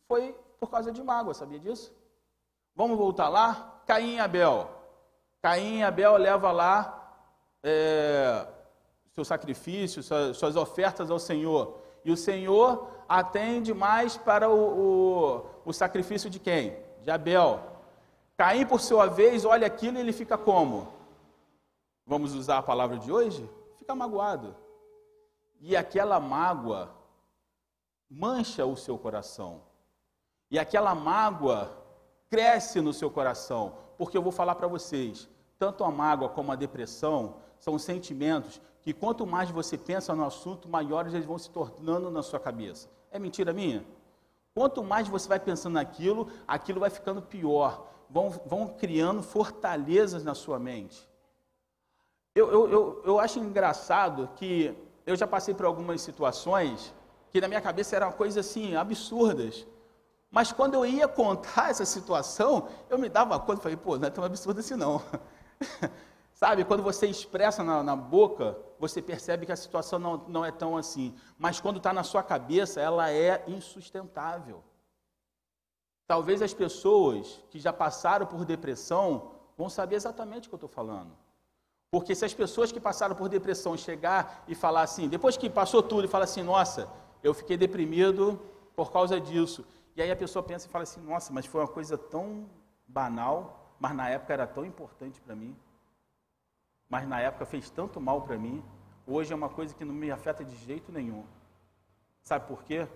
foi 0.08 0.36
por 0.60 0.72
causa 0.72 0.92
de 0.92 1.04
mágoa, 1.04 1.36
sabia 1.36 1.60
disso? 1.60 1.94
Vamos 2.76 2.98
voltar 2.98 3.30
lá? 3.30 3.82
Caim 3.86 4.16
e 4.16 4.20
Abel. 4.20 4.68
Caim 5.44 5.78
e 5.78 5.84
Abel 5.84 6.18
leva 6.18 6.52
lá 6.52 6.99
é, 7.64 8.48
seu 9.14 9.26
sacrifício, 9.26 10.02
suas, 10.02 10.56
ofertas 10.56 11.12
ao 11.12 11.20
Senhor. 11.20 11.78
E 12.04 12.12
o 12.12 12.18
Senhor 12.18 12.90
atende 13.08 13.74
mais 13.74 14.18
para 14.18 14.50
o, 14.50 14.56
o, 14.56 15.46
o 15.66 15.74
sacrifício 15.74 16.30
de 16.30 16.40
quem? 16.40 16.78
De 17.04 17.12
Abel. 17.12 17.62
Caim, 18.38 18.66
por 18.66 18.80
sua 18.80 19.08
vez, 19.08 19.44
olha 19.44 19.68
aquilo 19.68 19.98
e 19.98 20.02
ele 20.02 20.14
fica 20.14 20.38
como? 20.38 20.94
Vamos 22.06 22.34
usar 22.34 22.60
a 22.60 22.64
palavra 22.64 22.98
de 22.98 23.12
hoje? 23.12 23.50
Fica 23.78 23.94
magoado. 23.94 24.56
E 25.60 25.76
aquela 25.76 26.20
mágoa 26.20 26.90
mancha 28.10 28.66
o 28.66 28.78
seu 28.78 28.98
coração. 28.98 29.62
E 30.50 30.58
aquela 30.58 30.96
mágoa 30.96 31.70
cresce 32.30 32.80
no 32.82 32.94
seu 32.94 33.12
coração, 33.12 33.76
porque 33.98 34.18
eu 34.18 34.22
vou 34.22 34.32
falar 34.32 34.56
para 34.56 34.68
vocês, 34.68 35.28
tanto 35.60 35.84
a 35.84 35.92
mágoa 35.92 36.30
como 36.30 36.54
a 36.54 36.56
depressão 36.56 37.36
são 37.60 37.78
sentimentos 37.78 38.62
que 38.82 38.94
quanto 38.94 39.28
mais 39.28 39.52
você 39.52 39.78
pensa 39.78 40.16
no 40.16 40.24
assunto, 40.26 40.70
maiores 40.70 41.14
eles 41.14 41.26
vão 41.26 41.38
se 41.38 41.50
tornando 41.50 42.10
na 42.10 42.24
sua 42.24 42.40
cabeça. 42.40 42.90
É 43.12 43.20
mentira 43.20 43.52
minha? 43.52 43.86
Quanto 44.56 44.82
mais 44.82 45.10
você 45.10 45.28
vai 45.28 45.40
pensando 45.40 45.74
naquilo, 45.74 46.30
aquilo 46.48 46.80
vai 46.80 46.90
ficando 46.90 47.22
pior. 47.22 47.88
Vão, 48.10 48.30
vão 48.46 48.70
criando 48.70 49.22
fortalezas 49.22 50.24
na 50.24 50.34
sua 50.34 50.58
mente. 50.58 51.08
Eu, 52.34 52.50
eu, 52.52 52.72
eu, 52.72 53.02
eu 53.06 53.20
acho 53.20 53.38
engraçado 53.40 54.30
que 54.38 54.74
eu 55.06 55.16
já 55.16 55.28
passei 55.28 55.54
por 55.54 55.66
algumas 55.66 56.02
situações 56.02 56.94
que 57.32 57.42
na 57.42 57.48
minha 57.48 57.62
cabeça 57.62 57.96
eram 57.96 58.12
coisas 58.12 58.48
assim, 58.48 58.76
absurdas. 58.76 59.68
Mas 60.32 60.52
quando 60.52 60.76
eu 60.76 60.86
ia 60.86 61.08
contar 61.08 61.70
essa 61.72 61.86
situação, 61.86 62.70
eu 62.90 62.98
me 62.98 63.10
dava 63.10 63.38
conta, 63.40 63.62
falei, 63.62 63.78
pô, 63.78 63.98
não 63.98 64.08
é 64.08 64.10
tão 64.10 64.24
absurdo 64.24 64.62
assim 64.62 64.76
não. 64.76 65.02
Sabe, 66.34 66.64
quando 66.64 66.82
você 66.82 67.08
expressa 67.08 67.64
na, 67.64 67.84
na, 67.84 67.96
boca, 67.96 68.58
você 68.80 69.02
percebe 69.02 69.46
que 69.46 69.52
a 69.52 69.58
situação 69.58 70.00
não, 70.00 70.18
não 70.28 70.46
é 70.46 70.52
tão 70.52 70.78
assim. 70.78 71.14
Mas 71.38 71.60
quando 71.60 71.78
está 71.78 71.92
na 71.92 72.04
sua 72.04 72.24
cabeça, 72.24 72.80
ela 72.80 73.12
é 73.12 73.44
insustentável. 73.48 74.64
Talvez 76.08 76.42
as 76.42 76.54
pessoas 76.54 77.44
que 77.50 77.60
já 77.60 77.74
passaram 77.74 78.26
por 78.26 78.46
depressão 78.46 79.32
vão 79.58 79.70
saber 79.70 79.98
exatamente 79.98 80.48
o 80.48 80.50
que 80.50 80.56
eu 80.56 80.58
estou 80.58 80.70
falando. 80.70 81.12
Porque 81.92 82.16
se 82.16 82.24
as 82.24 82.34
pessoas 82.34 82.72
que 82.72 82.80
passaram 82.80 83.16
por 83.16 83.28
depressão 83.28 83.76
chegar 83.76 84.46
e 84.48 84.56
falar 84.56 84.84
assim, 84.84 85.10
depois 85.10 85.36
que 85.36 85.50
passou 85.50 85.84
tudo, 85.84 86.06
e 86.06 86.08
falar 86.08 86.24
assim, 86.24 86.44
nossa, 86.44 86.90
eu 87.22 87.34
fiquei 87.34 87.58
deprimido 87.58 88.40
por 88.76 88.92
causa 88.92 89.20
disso. 89.20 89.66
E 89.96 90.02
aí 90.02 90.10
a 90.10 90.16
pessoa 90.16 90.42
pensa 90.42 90.68
e 90.68 90.70
fala 90.70 90.84
assim: 90.84 91.02
nossa, 91.02 91.34
mas 91.34 91.46
foi 91.46 91.60
uma 91.60 91.68
coisa 91.68 91.98
tão 91.98 92.50
banal, 92.88 93.59
mas 93.80 93.96
na 93.96 94.10
época 94.10 94.34
era 94.34 94.46
tão 94.46 94.66
importante 94.66 95.22
para 95.22 95.36
mim. 95.36 95.56
Mas 96.90 97.08
na 97.08 97.20
época 97.22 97.46
fez 97.46 97.70
tanto 97.70 98.02
mal 98.02 98.22
para 98.24 98.38
mim. 98.38 98.64
Hoje 99.08 99.32
é 99.32 99.36
uma 99.36 99.50
coisa 99.50 99.74
que 99.74 99.86
não 99.86 99.94
me 99.94 100.12
afeta 100.12 100.44
de 100.44 100.56
jeito 100.58 100.92
nenhum. 100.92 101.24
Sabe 102.22 102.48
por 102.48 102.64
quê? 102.64 102.88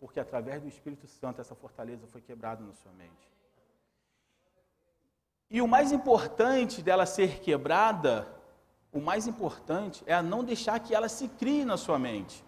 Porque 0.00 0.18
através 0.18 0.62
do 0.62 0.68
Espírito 0.68 1.06
Santo 1.06 1.40
essa 1.40 1.54
fortaleza 1.54 2.06
foi 2.06 2.20
quebrada 2.20 2.64
na 2.64 2.72
sua 2.72 2.92
mente. 2.92 3.30
E 5.50 5.60
o 5.60 5.68
mais 5.68 5.92
importante 5.92 6.82
dela 6.82 7.04
ser 7.04 7.40
quebrada, 7.40 8.26
o 8.90 9.00
mais 9.00 9.26
importante 9.26 10.02
é 10.06 10.14
a 10.14 10.22
não 10.22 10.42
deixar 10.42 10.80
que 10.80 10.94
ela 10.94 11.08
se 11.08 11.28
crie 11.28 11.64
na 11.64 11.76
sua 11.76 11.98
mente. 11.98 12.42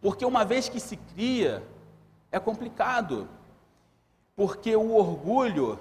Porque 0.00 0.24
uma 0.24 0.44
vez 0.44 0.68
que 0.68 0.78
se 0.78 0.96
cria, 0.96 1.66
é 2.30 2.38
complicado. 2.38 3.28
Porque 4.36 4.74
o 4.76 4.94
orgulho, 4.94 5.78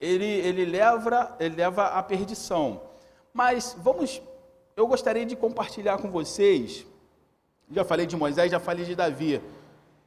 ele, 0.00 0.24
ele, 0.24 0.64
leva, 0.64 1.36
ele 1.38 1.56
leva 1.56 1.86
à 1.86 2.02
perdição. 2.02 2.82
Mas 3.32 3.76
vamos, 3.78 4.20
eu 4.76 4.86
gostaria 4.86 5.24
de 5.24 5.36
compartilhar 5.36 5.98
com 5.98 6.10
vocês, 6.10 6.86
já 7.70 7.84
falei 7.84 8.06
de 8.06 8.16
Moisés, 8.16 8.50
já 8.50 8.60
falei 8.60 8.84
de 8.84 8.94
Davi, 8.94 9.40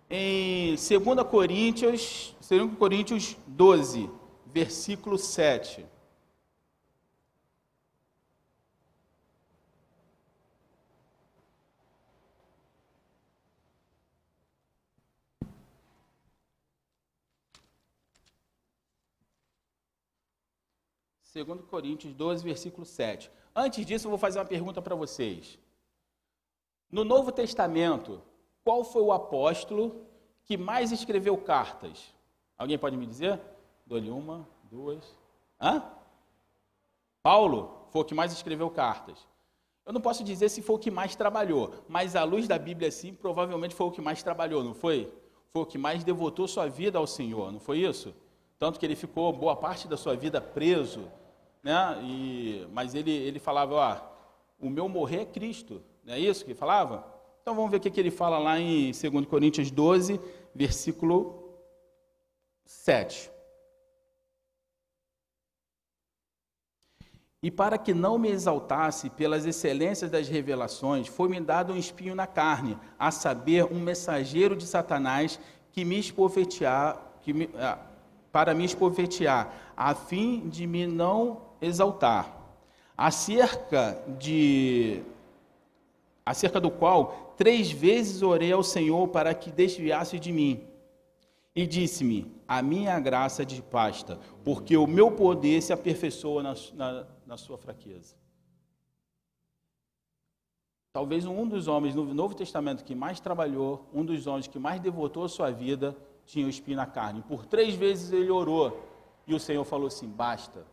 em 0.09 0.75
2 0.75 1.27
Coríntios, 1.29 2.35
2 2.47 2.77
Coríntios 2.77 3.35
12, 3.47 4.09
versículo 4.45 5.17
7. 5.17 5.85
Segundo 21.37 21.61
Coríntios 21.61 22.15
12, 22.15 22.43
versículo 22.43 22.83
7. 22.83 23.29
Antes 23.55 23.85
disso, 23.85 24.07
eu 24.07 24.09
vou 24.09 24.17
fazer 24.17 24.39
uma 24.39 24.45
pergunta 24.45 24.81
para 24.81 24.95
vocês. 24.95 25.59
No 26.91 27.03
Novo 27.03 27.31
Testamento, 27.31 28.23
qual 28.63 28.83
foi 28.83 29.03
o 29.03 29.11
apóstolo 29.11 30.03
que 30.45 30.57
mais 30.57 30.91
escreveu 30.91 31.37
cartas? 31.37 32.11
Alguém 32.57 32.75
pode 32.75 32.97
me 32.97 33.05
dizer? 33.05 33.39
Dou-lhe 33.85 34.09
uma, 34.09 34.49
duas. 34.63 35.15
Hã? 35.61 35.83
Paulo 37.21 37.85
foi 37.91 38.01
o 38.01 38.05
que 38.05 38.15
mais 38.15 38.33
escreveu 38.33 38.71
cartas. 38.71 39.19
Eu 39.85 39.93
não 39.93 40.01
posso 40.01 40.23
dizer 40.23 40.49
se 40.49 40.63
foi 40.63 40.75
o 40.75 40.79
que 40.79 40.89
mais 40.89 41.15
trabalhou, 41.15 41.71
mas 41.87 42.15
à 42.15 42.23
luz 42.23 42.47
da 42.47 42.57
Bíblia, 42.57 42.89
sim, 42.89 43.13
provavelmente 43.13 43.75
foi 43.75 43.85
o 43.85 43.91
que 43.91 44.01
mais 44.01 44.23
trabalhou, 44.23 44.63
não 44.63 44.73
foi? 44.73 45.13
Foi 45.51 45.61
o 45.61 45.67
que 45.67 45.77
mais 45.77 46.03
devotou 46.03 46.47
sua 46.47 46.67
vida 46.67 46.97
ao 46.97 47.05
Senhor, 47.05 47.51
não 47.51 47.59
foi 47.59 47.81
isso? 47.81 48.11
Tanto 48.57 48.79
que 48.79 48.85
ele 48.87 48.95
ficou 48.95 49.31
boa 49.31 49.55
parte 49.55 49.87
da 49.87 49.95
sua 49.95 50.15
vida 50.15 50.41
preso, 50.41 51.07
né? 51.63 51.99
E, 52.03 52.67
mas 52.71 52.95
ele, 52.95 53.11
ele 53.11 53.39
falava, 53.39 53.75
ó, 53.75 53.97
o 54.59 54.69
meu 54.69 54.87
morrer 54.87 55.21
é 55.21 55.25
Cristo, 55.25 55.81
não 56.03 56.13
é 56.13 56.19
isso 56.19 56.43
que 56.43 56.51
ele 56.51 56.59
falava? 56.59 57.05
Então 57.41 57.55
vamos 57.55 57.71
ver 57.71 57.77
o 57.77 57.79
que, 57.79 57.89
que 57.89 57.99
ele 57.99 58.11
fala 58.11 58.37
lá 58.37 58.59
em 58.59 58.91
2 58.91 59.25
Coríntios 59.25 59.71
12, 59.71 60.19
versículo 60.53 61.47
7. 62.65 63.31
E 67.41 67.51
para 67.51 67.77
que 67.77 67.93
não 67.93 68.17
me 68.17 68.29
exaltasse 68.29 69.09
pelas 69.11 69.45
excelências 69.45 70.09
das 70.09 70.27
revelações, 70.27 71.07
foi-me 71.07 71.39
dado 71.39 71.71
um 71.71 71.77
espinho 71.77 72.15
na 72.15 72.27
carne, 72.27 72.77
a 72.97 73.11
saber, 73.11 73.63
um 73.65 73.79
mensageiro 73.79 74.55
de 74.55 74.65
Satanás 74.65 75.39
que 75.71 75.85
me 75.85 75.99
esbofetear, 75.99 76.99
que 77.21 77.31
me, 77.31 77.49
ah, 77.55 77.77
para 78.31 78.53
me 78.53 78.65
esbofetear, 78.65 79.53
a 79.77 79.93
fim 79.93 80.49
de 80.49 80.67
me 80.67 80.87
não 80.87 81.46
exaltar. 81.61 82.35
Acerca 82.97 84.01
de 84.17 85.03
acerca 86.25 86.59
do 86.59 86.69
qual 86.69 87.33
três 87.37 87.71
vezes 87.71 88.21
orei 88.21 88.51
ao 88.51 88.63
Senhor 88.63 89.07
para 89.09 89.33
que 89.33 89.51
desviasse 89.51 90.19
de 90.19 90.31
mim. 90.31 90.63
E 91.55 91.65
disse-me: 91.65 92.31
A 92.47 92.61
minha 92.61 92.99
graça 92.99 93.45
de 93.45 93.61
pasta, 93.61 94.19
porque 94.43 94.75
o 94.75 94.87
meu 94.87 95.11
poder 95.11 95.61
se 95.61 95.71
aperfeiçoa 95.71 96.43
na, 96.43 96.55
na 96.73 97.05
na 97.27 97.35
sua 97.35 97.57
fraqueza. 97.57 98.15
Talvez 100.93 101.25
um 101.25 101.45
dos 101.45 101.67
homens 101.67 101.93
no 101.93 102.11
Novo 102.13 102.33
Testamento 102.33 102.83
que 102.83 102.95
mais 102.95 103.19
trabalhou, 103.19 103.85
um 103.93 104.03
dos 104.03 104.25
homens 104.25 104.47
que 104.47 104.57
mais 104.57 104.79
devotou 104.79 105.25
a 105.25 105.29
sua 105.29 105.51
vida, 105.51 105.95
tinha 106.25 106.47
o 106.47 106.49
espinho 106.49 106.77
na 106.77 106.87
carne. 106.87 107.21
Por 107.21 107.45
três 107.45 107.75
vezes 107.75 108.11
ele 108.11 108.31
orou 108.31 108.81
e 109.27 109.35
o 109.35 109.39
Senhor 109.39 109.63
falou 109.65 109.87
assim: 109.87 110.07
basta, 110.07 110.65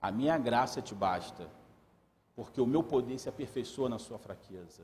a 0.00 0.10
minha 0.10 0.38
graça 0.38 0.80
te 0.80 0.94
basta, 0.94 1.48
porque 2.34 2.60
o 2.60 2.66
meu 2.66 2.82
poder 2.82 3.18
se 3.18 3.28
aperfeiçoa 3.28 3.88
na 3.88 3.98
sua 3.98 4.18
fraqueza. 4.18 4.82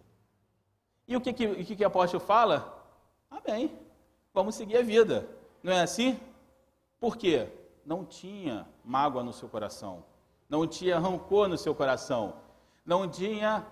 E 1.09 1.16
o 1.16 1.20
que, 1.20 1.33
que, 1.33 1.46
o 1.46 1.64
que, 1.64 1.76
que 1.76 1.85
o 1.85 1.87
apóstolo 1.87 2.22
fala? 2.22 2.85
Amém, 3.31 3.76
vamos 4.35 4.55
seguir 4.55 4.76
a 4.76 4.83
vida, 4.83 5.29
não 5.62 5.72
é 5.72 5.81
assim? 5.81 6.18
Por 6.98 7.16
quê? 7.16 7.48
Não 7.85 8.05
tinha 8.05 8.66
mágoa 8.85 9.22
no 9.22 9.33
seu 9.33 9.48
coração 9.48 10.02
não 10.48 10.66
tinha 10.66 10.98
rancor 10.98 11.48
no 11.48 11.59
seu 11.59 11.74
coração, 11.74 12.35
não 12.85 13.09
tinha 13.09 13.66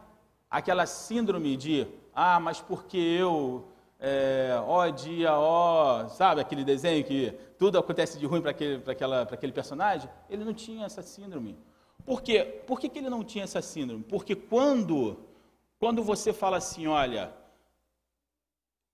aquela 0.50 0.87
síndrome 0.87 1.57
de, 1.57 1.87
ah, 2.14 2.40
mas 2.40 2.61
porque 2.61 2.96
eu, 2.96 3.64
é, 4.06 4.62
ó 4.66 4.86
dia, 4.90 5.32
ó, 5.32 6.06
sabe 6.08 6.38
aquele 6.38 6.62
desenho 6.62 7.02
que 7.02 7.30
tudo 7.58 7.78
acontece 7.78 8.18
de 8.18 8.26
ruim 8.26 8.42
para 8.42 8.50
aquele, 8.50 8.82
aquele 9.30 9.52
personagem? 9.52 10.10
Ele 10.28 10.44
não 10.44 10.52
tinha 10.52 10.84
essa 10.84 11.00
síndrome. 11.00 11.56
Por 12.04 12.20
quê? 12.20 12.62
Por 12.66 12.78
que, 12.78 12.90
que 12.90 12.98
ele 12.98 13.08
não 13.08 13.24
tinha 13.24 13.44
essa 13.44 13.62
síndrome? 13.62 14.04
Porque 14.04 14.34
quando, 14.34 15.16
quando 15.78 16.02
você 16.02 16.34
fala 16.34 16.58
assim, 16.58 16.86
olha, 16.86 17.32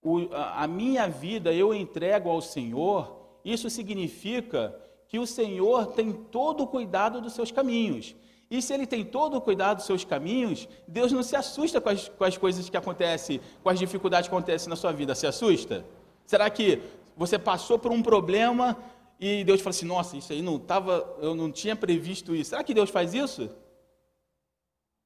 o, 0.01 0.29
a 0.33 0.69
minha 0.69 1.09
vida 1.09 1.53
eu 1.53 1.75
entrego 1.75 2.31
ao 2.31 2.41
Senhor, 2.41 3.41
isso 3.45 3.69
significa 3.69 4.81
que 5.09 5.19
o 5.19 5.27
Senhor 5.27 5.89
tem 5.89 6.13
todo 6.13 6.63
o 6.63 6.69
cuidado 6.69 7.21
dos 7.21 7.33
seus 7.33 7.51
caminhos. 7.51 8.15
E 8.51 8.61
se 8.61 8.75
ele 8.75 8.87
tem 8.87 9.05
todo 9.05 9.37
o 9.37 9.41
cuidado 9.41 9.77
dos 9.77 9.87
seus 9.87 10.05
caminhos, 10.05 10.69
Deus 10.87 11.13
não 11.13 11.23
se 11.23 11.37
assusta 11.37 11.81
com 11.81 11.89
as, 11.89 12.09
com 12.09 12.25
as 12.25 12.37
coisas 12.37 12.69
que 12.69 12.77
acontecem, 12.77 13.41
com 13.63 13.71
as 13.71 13.79
dificuldades 13.79 14.29
que 14.29 14.35
acontecem 14.35 14.69
na 14.69 14.75
sua 14.75 14.93
vida. 14.93 15.15
Se 15.15 15.27
assusta? 15.27 15.85
Será 16.27 16.51
que 16.51 16.83
você 17.17 17.39
passou 17.39 17.79
por 17.79 17.93
um 17.93 18.03
problema 18.03 18.77
e 19.21 19.45
Deus 19.45 19.61
fala 19.61 19.71
assim: 19.71 19.87
nossa, 19.87 20.17
isso 20.17 20.33
aí 20.33 20.43
não 20.43 20.57
estava, 20.57 21.17
eu 21.21 21.35
não 21.35 21.53
tinha 21.53 21.77
previsto 21.77 22.35
isso. 22.35 22.51
Será 22.51 22.65
que 22.65 22.75
Deus 22.75 22.91
faz 22.91 23.15
isso? 23.15 23.49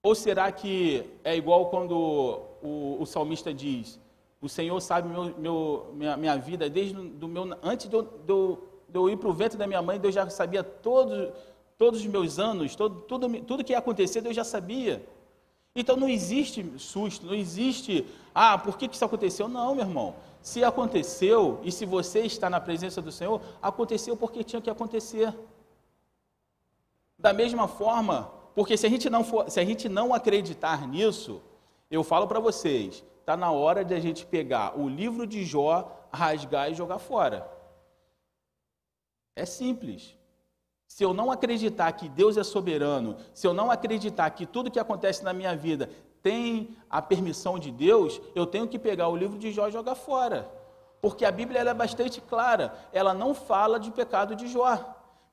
Ou 0.02 0.14
será 0.14 0.50
que 0.50 1.04
é 1.22 1.36
igual 1.36 1.70
quando 1.70 1.92
o, 2.62 2.96
o 3.00 3.04
salmista 3.04 3.52
diz: 3.52 4.00
o 4.40 4.48
Senhor 4.48 4.80
sabe 4.80 5.08
meu, 5.08 5.34
meu, 5.36 5.90
minha, 5.94 6.16
minha 6.16 6.36
vida 6.36 6.70
desde 6.70 6.94
do 6.94 7.28
meu, 7.28 7.58
antes 7.62 7.88
do, 7.88 8.02
do 8.02 8.58
de 8.88 8.98
eu 8.98 9.10
ir 9.10 9.16
para 9.16 9.28
o 9.28 9.32
ventre 9.32 9.58
da 9.58 9.66
minha 9.66 9.82
mãe, 9.82 9.98
Deus 9.98 10.14
já 10.14 10.28
sabia 10.30 10.62
todos, 10.62 11.32
todos 11.78 12.00
os 12.00 12.06
meus 12.06 12.38
anos, 12.38 12.74
todo, 12.74 13.00
tudo, 13.02 13.40
tudo 13.42 13.64
que 13.64 13.72
ia 13.72 13.78
acontecer, 13.78 14.20
Deus 14.20 14.36
já 14.36 14.44
sabia. 14.44 15.04
Então 15.76 15.96
não 15.96 16.08
existe 16.08 16.64
susto, 16.78 17.26
não 17.26 17.34
existe, 17.34 18.06
ah, 18.32 18.56
por 18.56 18.78
que, 18.78 18.86
que 18.86 18.94
isso 18.94 19.04
aconteceu? 19.04 19.48
Não, 19.48 19.74
meu 19.74 19.84
irmão. 19.84 20.14
Se 20.40 20.62
aconteceu, 20.62 21.58
e 21.64 21.72
se 21.72 21.84
você 21.84 22.20
está 22.20 22.48
na 22.48 22.60
presença 22.60 23.02
do 23.02 23.10
Senhor, 23.10 23.40
aconteceu 23.60 24.16
porque 24.16 24.44
tinha 24.44 24.62
que 24.62 24.70
acontecer. 24.70 25.34
Da 27.18 27.32
mesma 27.32 27.66
forma, 27.66 28.30
porque 28.54 28.76
se 28.76 28.86
a 28.86 28.90
gente 28.90 29.10
não, 29.10 29.24
for, 29.24 29.50
se 29.50 29.58
a 29.58 29.64
gente 29.64 29.88
não 29.88 30.14
acreditar 30.14 30.86
nisso, 30.86 31.42
eu 31.90 32.04
falo 32.04 32.28
para 32.28 32.38
vocês, 32.38 33.02
está 33.20 33.36
na 33.36 33.50
hora 33.50 33.84
de 33.84 33.94
a 33.94 34.00
gente 34.00 34.24
pegar 34.26 34.78
o 34.78 34.88
livro 34.88 35.26
de 35.26 35.44
Jó, 35.44 35.90
rasgar 36.12 36.70
e 36.70 36.74
jogar 36.74 36.98
fora. 36.98 37.50
É 39.34 39.44
simples. 39.44 40.16
Se 40.94 41.02
eu 41.02 41.12
não 41.12 41.28
acreditar 41.28 41.90
que 41.90 42.08
Deus 42.08 42.36
é 42.36 42.44
soberano, 42.44 43.16
se 43.32 43.44
eu 43.48 43.52
não 43.52 43.68
acreditar 43.68 44.30
que 44.30 44.46
tudo 44.46 44.70
que 44.70 44.78
acontece 44.78 45.24
na 45.24 45.32
minha 45.32 45.56
vida 45.56 45.90
tem 46.22 46.76
a 46.88 47.02
permissão 47.02 47.58
de 47.58 47.72
Deus, 47.72 48.20
eu 48.32 48.46
tenho 48.46 48.68
que 48.68 48.78
pegar 48.78 49.08
o 49.08 49.16
livro 49.16 49.36
de 49.36 49.50
Jó 49.50 49.66
e 49.66 49.72
jogar 49.72 49.96
fora. 49.96 50.48
Porque 51.02 51.24
a 51.24 51.32
Bíblia 51.32 51.62
é 51.62 51.74
bastante 51.74 52.20
clara, 52.20 52.72
ela 52.92 53.12
não 53.12 53.34
fala 53.34 53.80
de 53.80 53.90
pecado 53.90 54.36
de 54.36 54.46
Jó. 54.46 54.78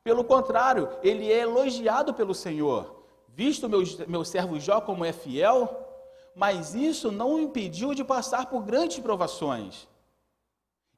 Pelo 0.04 0.24
contrário, 0.24 0.90
ele 1.04 1.32
é 1.32 1.42
elogiado 1.42 2.12
pelo 2.12 2.34
Senhor. 2.34 3.04
Visto 3.28 3.70
meu, 3.70 3.84
meu 4.08 4.26
servo 4.26 4.60
Jó 4.60 4.82
como 4.82 5.06
é 5.06 5.14
fiel, 5.14 5.70
mas 6.36 6.74
isso 6.74 7.12
não 7.12 7.36
o 7.36 7.40
impediu 7.40 7.94
de 7.94 8.04
passar 8.04 8.48
por 8.48 8.64
grandes 8.64 8.98
provações. 8.98 9.88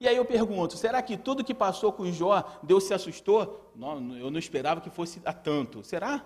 E 0.04 0.08
aí 0.10 0.18
eu 0.18 0.26
pergunto, 0.26 0.76
será 0.76 1.02
que 1.02 1.16
tudo 1.16 1.46
que 1.46 1.54
passou 1.54 1.94
com 1.94 2.12
Jó, 2.12 2.44
Deus 2.62 2.84
se 2.84 2.94
assustou? 2.94 3.72
Não, 3.74 4.18
eu 4.18 4.30
não 4.30 4.38
esperava 4.38 4.82
que 4.82 4.90
fosse 4.90 5.22
a 5.24 5.32
tanto. 5.32 5.82
Será? 5.82 6.26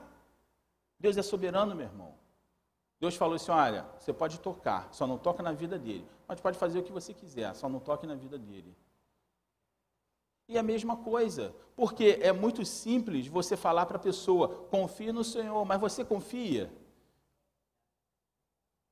Deus 1.00 1.16
é 1.16 1.22
soberano, 1.22 1.76
meu 1.76 1.86
irmão. 1.86 2.16
Deus 3.00 3.16
falou 3.16 3.36
assim: 3.36 3.52
olha, 3.52 3.86
você 4.00 4.12
pode 4.12 4.40
tocar, 4.40 4.90
só 4.92 5.06
não 5.06 5.20
toca 5.20 5.44
na 5.44 5.52
vida 5.52 5.78
dele. 5.78 6.08
Mas 6.28 6.42
pode 6.42 6.58
fazer 6.58 6.80
o 6.80 6.84
que 6.84 6.92
você 6.92 7.14
quiser, 7.14 7.54
só 7.54 7.70
não 7.70 7.80
toque 7.80 8.08
na 8.08 8.16
vida 8.16 8.36
dele. 8.36 8.76
E 10.50 10.58
a 10.58 10.64
mesma 10.64 10.98
coisa, 10.98 11.54
porque 11.76 12.18
é 12.20 12.34
muito 12.34 12.66
simples 12.66 13.28
você 13.28 13.56
falar 13.56 13.86
para 13.86 13.98
a 13.98 14.02
pessoa: 14.02 14.66
confie 14.72 15.12
no 15.12 15.24
Senhor, 15.24 15.64
mas 15.66 15.80
você 15.80 16.04
confia? 16.04 16.74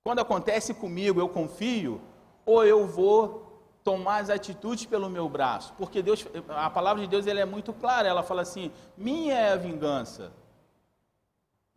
Quando 0.04 0.20
acontece 0.20 0.76
comigo, 0.76 1.20
eu 1.20 1.28
confio, 1.28 2.00
ou 2.46 2.64
eu 2.64 2.86
vou 2.86 3.45
tomar 3.86 4.18
as 4.18 4.30
atitudes 4.30 4.86
pelo 4.86 5.10
meu 5.10 5.30
braço? 5.30 5.74
Porque 5.78 6.02
Deus, 6.02 6.26
a 6.50 6.70
palavra 6.70 7.04
de 7.04 7.08
Deus 7.08 7.28
ela 7.28 7.40
é 7.40 7.46
muito 7.46 7.72
clara, 7.72 8.10
ela 8.10 8.24
fala 8.24 8.42
assim: 8.42 8.72
minha 8.98 9.36
é 9.36 9.54
a 9.54 9.56
vingança. 9.56 10.34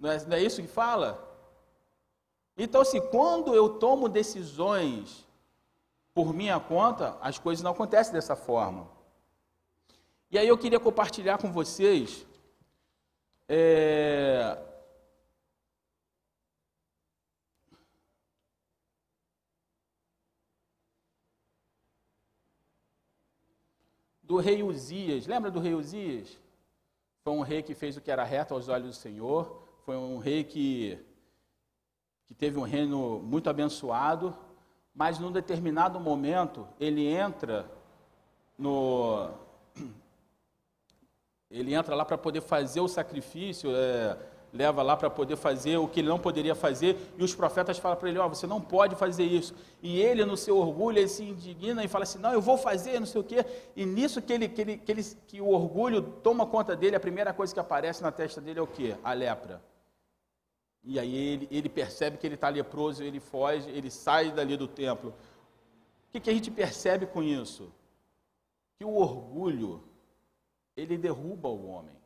Não 0.00 0.10
é, 0.10 0.24
não 0.24 0.36
é 0.36 0.42
isso 0.42 0.62
que 0.62 0.66
fala? 0.66 1.24
Então, 2.56 2.80
assim, 2.80 3.00
quando 3.00 3.54
eu 3.54 3.68
tomo 3.68 4.08
decisões 4.08 5.26
por 6.14 6.32
minha 6.32 6.58
conta, 6.58 7.16
as 7.20 7.38
coisas 7.38 7.62
não 7.62 7.72
acontecem 7.72 8.12
dessa 8.12 8.34
forma. 8.34 8.88
E 10.30 10.38
aí 10.38 10.48
eu 10.48 10.58
queria 10.58 10.80
compartilhar 10.80 11.38
com 11.38 11.52
vocês 11.52 12.26
é, 13.48 14.58
do 24.28 24.36
rei 24.36 24.62
Uzias. 24.62 25.26
Lembra 25.26 25.50
do 25.50 25.58
rei 25.58 25.74
Uzias? 25.74 26.38
Foi 27.24 27.32
um 27.32 27.40
rei 27.40 27.62
que 27.62 27.74
fez 27.74 27.96
o 27.96 28.00
que 28.00 28.10
era 28.10 28.22
reto 28.22 28.52
aos 28.52 28.68
olhos 28.68 28.88
do 28.88 28.92
Senhor. 28.94 29.62
Foi 29.86 29.96
um 29.96 30.18
rei 30.18 30.44
que, 30.44 30.98
que 32.26 32.34
teve 32.34 32.58
um 32.58 32.62
reino 32.62 33.20
muito 33.20 33.48
abençoado. 33.48 34.36
Mas 34.94 35.18
num 35.18 35.32
determinado 35.32 35.98
momento, 35.98 36.68
ele 36.78 37.06
entra 37.06 37.70
no. 38.56 39.30
Ele 41.50 41.72
entra 41.72 41.94
lá 41.94 42.04
para 42.04 42.18
poder 42.18 42.42
fazer 42.42 42.82
o 42.82 42.86
sacrifício. 42.86 43.74
É, 43.74 44.18
leva 44.52 44.82
lá 44.82 44.96
para 44.96 45.10
poder 45.10 45.36
fazer 45.36 45.76
o 45.76 45.88
que 45.88 46.00
ele 46.00 46.08
não 46.08 46.18
poderia 46.18 46.54
fazer, 46.54 46.96
e 47.16 47.22
os 47.22 47.34
profetas 47.34 47.78
falam 47.78 47.96
para 47.96 48.08
ele: 48.08 48.18
Ó, 48.18 48.26
oh, 48.26 48.28
você 48.28 48.46
não 48.46 48.60
pode 48.60 48.94
fazer 48.96 49.24
isso. 49.24 49.54
E 49.82 50.00
ele, 50.00 50.24
no 50.24 50.36
seu 50.36 50.56
orgulho, 50.56 50.98
ele 50.98 51.08
se 51.08 51.22
indigna 51.24 51.84
e 51.84 51.88
fala 51.88 52.04
assim: 52.04 52.18
Não, 52.18 52.32
eu 52.32 52.40
vou 52.40 52.56
fazer, 52.56 52.98
não 52.98 53.06
sei 53.06 53.20
o 53.20 53.24
quê. 53.24 53.44
E 53.76 53.84
nisso 53.84 54.22
que, 54.22 54.32
ele, 54.32 54.48
que, 54.48 54.60
ele, 54.60 54.76
que, 54.78 54.92
ele, 54.92 55.04
que 55.26 55.40
o 55.40 55.48
orgulho 55.48 56.02
toma 56.02 56.46
conta 56.46 56.74
dele, 56.74 56.96
a 56.96 57.00
primeira 57.00 57.32
coisa 57.32 57.52
que 57.52 57.60
aparece 57.60 58.02
na 58.02 58.10
testa 58.10 58.40
dele 58.40 58.58
é 58.58 58.62
o 58.62 58.66
quê? 58.66 58.96
A 59.04 59.12
lepra. 59.12 59.62
E 60.84 60.98
aí 60.98 61.14
ele, 61.14 61.48
ele 61.50 61.68
percebe 61.68 62.16
que 62.16 62.26
ele 62.26 62.36
está 62.36 62.48
leproso, 62.48 63.02
ele 63.02 63.20
foge, 63.20 63.68
ele 63.70 63.90
sai 63.90 64.30
dali 64.30 64.56
do 64.56 64.66
templo. 64.66 65.10
O 65.10 66.12
que, 66.12 66.20
que 66.20 66.30
a 66.30 66.32
gente 66.32 66.50
percebe 66.50 67.06
com 67.06 67.22
isso? 67.22 67.70
Que 68.78 68.84
o 68.84 68.94
orgulho, 68.94 69.82
ele 70.74 70.96
derruba 70.96 71.48
o 71.48 71.66
homem. 71.66 71.97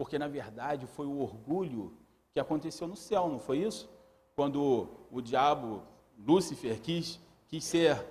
Porque, 0.00 0.18
na 0.18 0.28
verdade, 0.28 0.86
foi 0.86 1.04
o 1.04 1.20
orgulho 1.20 1.92
que 2.32 2.40
aconteceu 2.40 2.88
no 2.88 2.96
céu, 2.96 3.28
não 3.28 3.38
foi 3.38 3.58
isso? 3.58 3.86
Quando 4.34 4.88
o 5.12 5.20
diabo, 5.20 5.82
Lúcifer, 6.26 6.80
quis, 6.80 7.20
quis 7.48 7.62
ser, 7.62 8.02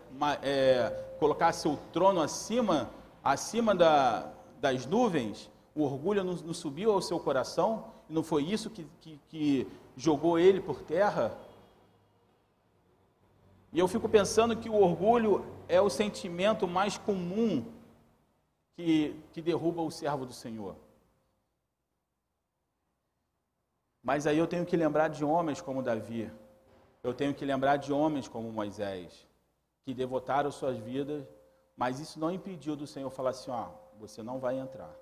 é, 0.43 1.15
colocar 1.19 1.51
seu 1.51 1.79
trono 1.91 2.21
acima, 2.21 2.91
acima 3.23 3.73
da, 3.73 4.31
das 4.61 4.85
nuvens, 4.85 5.49
o 5.73 5.81
orgulho 5.81 6.23
não, 6.23 6.35
não, 6.35 6.53
subiu 6.53 6.91
ao 6.91 7.01
seu 7.01 7.19
coração, 7.19 7.85
não 8.07 8.21
foi 8.21 8.43
isso 8.43 8.69
que, 8.69 8.85
que, 9.01 9.19
que 9.27 9.67
jogou 9.97 10.37
ele 10.37 10.61
por 10.61 10.83
terra? 10.83 11.35
E 13.73 13.79
eu 13.79 13.87
fico 13.87 14.07
pensando 14.07 14.55
que 14.55 14.69
o 14.69 14.79
orgulho 14.79 15.43
é 15.67 15.81
o 15.81 15.89
sentimento 15.89 16.67
mais 16.67 16.99
comum 16.99 17.65
que, 18.75 19.15
que 19.33 19.41
derruba 19.41 19.81
o 19.81 19.89
servo 19.89 20.23
do 20.23 20.33
Senhor. 20.33 20.75
Mas 24.01 24.25
aí 24.25 24.37
eu 24.37 24.47
tenho 24.47 24.65
que 24.65 24.77
lembrar 24.77 25.09
de 25.09 25.23
homens 25.25 25.61
como 25.61 25.83
Davi, 25.83 26.31
eu 27.03 27.13
tenho 27.13 27.33
que 27.33 27.45
lembrar 27.45 27.77
de 27.77 27.91
homens 27.93 28.27
como 28.27 28.51
Moisés, 28.51 29.27
que 29.83 29.93
devotaram 29.93 30.51
suas 30.51 30.77
vidas, 30.77 31.25
mas 31.75 31.99
isso 31.99 32.19
não 32.19 32.31
impediu 32.31 32.75
do 32.75 32.87
Senhor 32.87 33.09
falar 33.09 33.31
assim: 33.31 33.51
ó, 33.51 33.69
você 33.97 34.21
não 34.21 34.39
vai 34.39 34.57
entrar. 34.57 34.93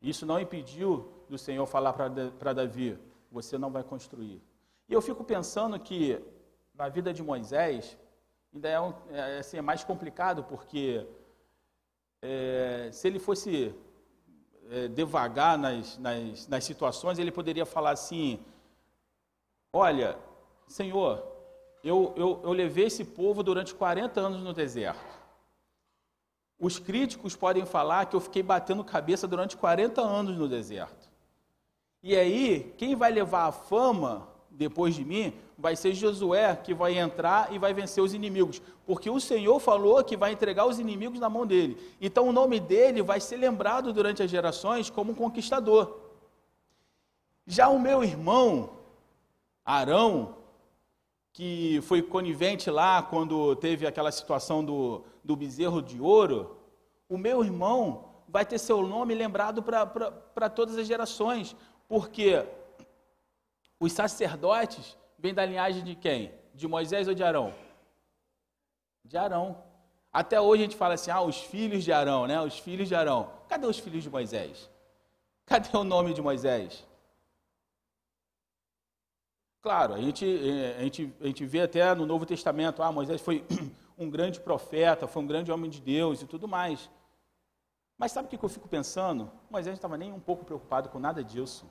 Isso 0.00 0.26
não 0.26 0.38
impediu 0.38 1.24
do 1.28 1.38
Senhor 1.38 1.66
falar 1.66 1.92
para 1.92 2.52
Davi: 2.52 2.98
você 3.30 3.56
não 3.58 3.70
vai 3.70 3.82
construir. 3.82 4.42
E 4.88 4.92
eu 4.92 5.00
fico 5.00 5.24
pensando 5.24 5.78
que 5.80 6.22
na 6.74 6.88
vida 6.88 7.12
de 7.12 7.22
Moisés 7.22 7.98
ainda 8.52 8.68
é, 8.68 8.80
um, 8.80 8.94
é, 9.10 9.38
assim, 9.38 9.56
é 9.56 9.62
mais 9.62 9.82
complicado, 9.82 10.44
porque 10.44 11.06
é, 12.22 12.90
se 12.92 13.08
ele 13.08 13.18
fosse 13.18 13.74
é, 14.70 14.88
devagar 14.88 15.58
nas, 15.58 15.98
nas, 15.98 16.48
nas 16.48 16.64
situações, 16.64 17.18
ele 17.18 17.32
poderia 17.32 17.66
falar 17.66 17.90
assim: 17.90 18.38
Olha, 19.72 20.16
Senhor, 20.66 21.22
eu, 21.82 22.12
eu, 22.16 22.40
eu 22.42 22.52
levei 22.52 22.86
esse 22.86 23.04
povo 23.04 23.42
durante 23.42 23.74
40 23.74 24.20
anos 24.20 24.42
no 24.42 24.52
deserto. 24.52 25.14
Os 26.58 26.78
críticos 26.78 27.36
podem 27.36 27.66
falar 27.66 28.06
que 28.06 28.16
eu 28.16 28.20
fiquei 28.20 28.42
batendo 28.42 28.84
cabeça 28.84 29.26
durante 29.28 29.56
40 29.56 30.00
anos 30.00 30.36
no 30.36 30.48
deserto. 30.48 31.10
E 32.02 32.16
aí, 32.16 32.74
quem 32.78 32.94
vai 32.94 33.10
levar 33.10 33.46
a 33.46 33.52
fama 33.52 34.28
depois 34.56 34.94
de 34.94 35.04
mim 35.04 35.32
vai 35.58 35.76
ser 35.76 35.94
Josué 35.94 36.56
que 36.56 36.72
vai 36.72 36.96
entrar 36.96 37.52
e 37.52 37.58
vai 37.58 37.74
vencer 37.74 38.02
os 38.02 38.14
inimigos, 38.14 38.62
porque 38.86 39.10
o 39.10 39.20
Senhor 39.20 39.58
falou 39.58 40.02
que 40.02 40.16
vai 40.16 40.32
entregar 40.32 40.66
os 40.66 40.78
inimigos 40.78 41.18
na 41.18 41.28
mão 41.28 41.46
dele. 41.46 41.76
Então 42.00 42.28
o 42.28 42.32
nome 42.32 42.60
dele 42.60 43.02
vai 43.02 43.20
ser 43.20 43.36
lembrado 43.36 43.92
durante 43.92 44.22
as 44.22 44.30
gerações 44.30 44.90
como 44.90 45.12
um 45.12 45.14
conquistador. 45.14 46.00
Já 47.46 47.68
o 47.68 47.78
meu 47.78 48.02
irmão 48.02 48.70
Arão, 49.64 50.36
que 51.32 51.80
foi 51.82 52.00
conivente 52.00 52.70
lá 52.70 53.02
quando 53.02 53.56
teve 53.56 53.86
aquela 53.86 54.12
situação 54.12 54.64
do, 54.64 55.02
do 55.22 55.34
bezerro 55.34 55.82
de 55.82 56.00
ouro, 56.00 56.56
o 57.08 57.18
meu 57.18 57.44
irmão 57.44 58.04
vai 58.28 58.44
ter 58.44 58.58
seu 58.58 58.86
nome 58.86 59.14
lembrado 59.14 59.62
para 59.62 60.48
todas 60.48 60.76
as 60.76 60.86
gerações, 60.86 61.54
porque 61.88 62.44
os 63.84 63.92
sacerdotes 63.92 64.96
vêm 65.18 65.34
da 65.34 65.44
linhagem 65.44 65.84
de 65.84 65.94
quem? 65.94 66.32
De 66.54 66.66
Moisés 66.66 67.06
ou 67.06 67.14
de 67.14 67.22
Arão? 67.22 67.54
De 69.04 69.16
Arão. 69.16 69.62
Até 70.12 70.40
hoje 70.40 70.62
a 70.62 70.66
gente 70.66 70.76
fala 70.76 70.94
assim, 70.94 71.10
ah, 71.10 71.20
os 71.20 71.38
filhos 71.38 71.84
de 71.84 71.92
Arão, 71.92 72.26
né? 72.26 72.40
Os 72.40 72.58
filhos 72.58 72.88
de 72.88 72.94
Arão. 72.94 73.30
Cadê 73.48 73.66
os 73.66 73.78
filhos 73.78 74.02
de 74.02 74.08
Moisés? 74.08 74.70
Cadê 75.44 75.76
o 75.76 75.84
nome 75.84 76.14
de 76.14 76.22
Moisés? 76.22 76.86
Claro, 79.60 79.94
a 79.94 79.98
gente, 79.98 80.24
a, 80.78 80.82
gente, 80.82 81.14
a 81.20 81.26
gente 81.26 81.44
vê 81.44 81.62
até 81.62 81.94
no 81.94 82.06
Novo 82.06 82.24
Testamento, 82.24 82.82
ah, 82.82 82.92
Moisés 82.92 83.20
foi 83.20 83.44
um 83.98 84.08
grande 84.08 84.40
profeta, 84.40 85.06
foi 85.06 85.22
um 85.22 85.26
grande 85.26 85.52
homem 85.52 85.70
de 85.70 85.80
Deus 85.80 86.22
e 86.22 86.26
tudo 86.26 86.48
mais. 86.48 86.90
Mas 87.98 88.12
sabe 88.12 88.26
o 88.26 88.38
que 88.38 88.42
eu 88.42 88.48
fico 88.48 88.68
pensando? 88.68 89.30
Moisés 89.50 89.72
não 89.72 89.76
estava 89.76 89.98
nem 89.98 90.12
um 90.12 90.20
pouco 90.20 90.44
preocupado 90.44 90.88
com 90.88 90.98
nada 90.98 91.22
disso. 91.22 91.66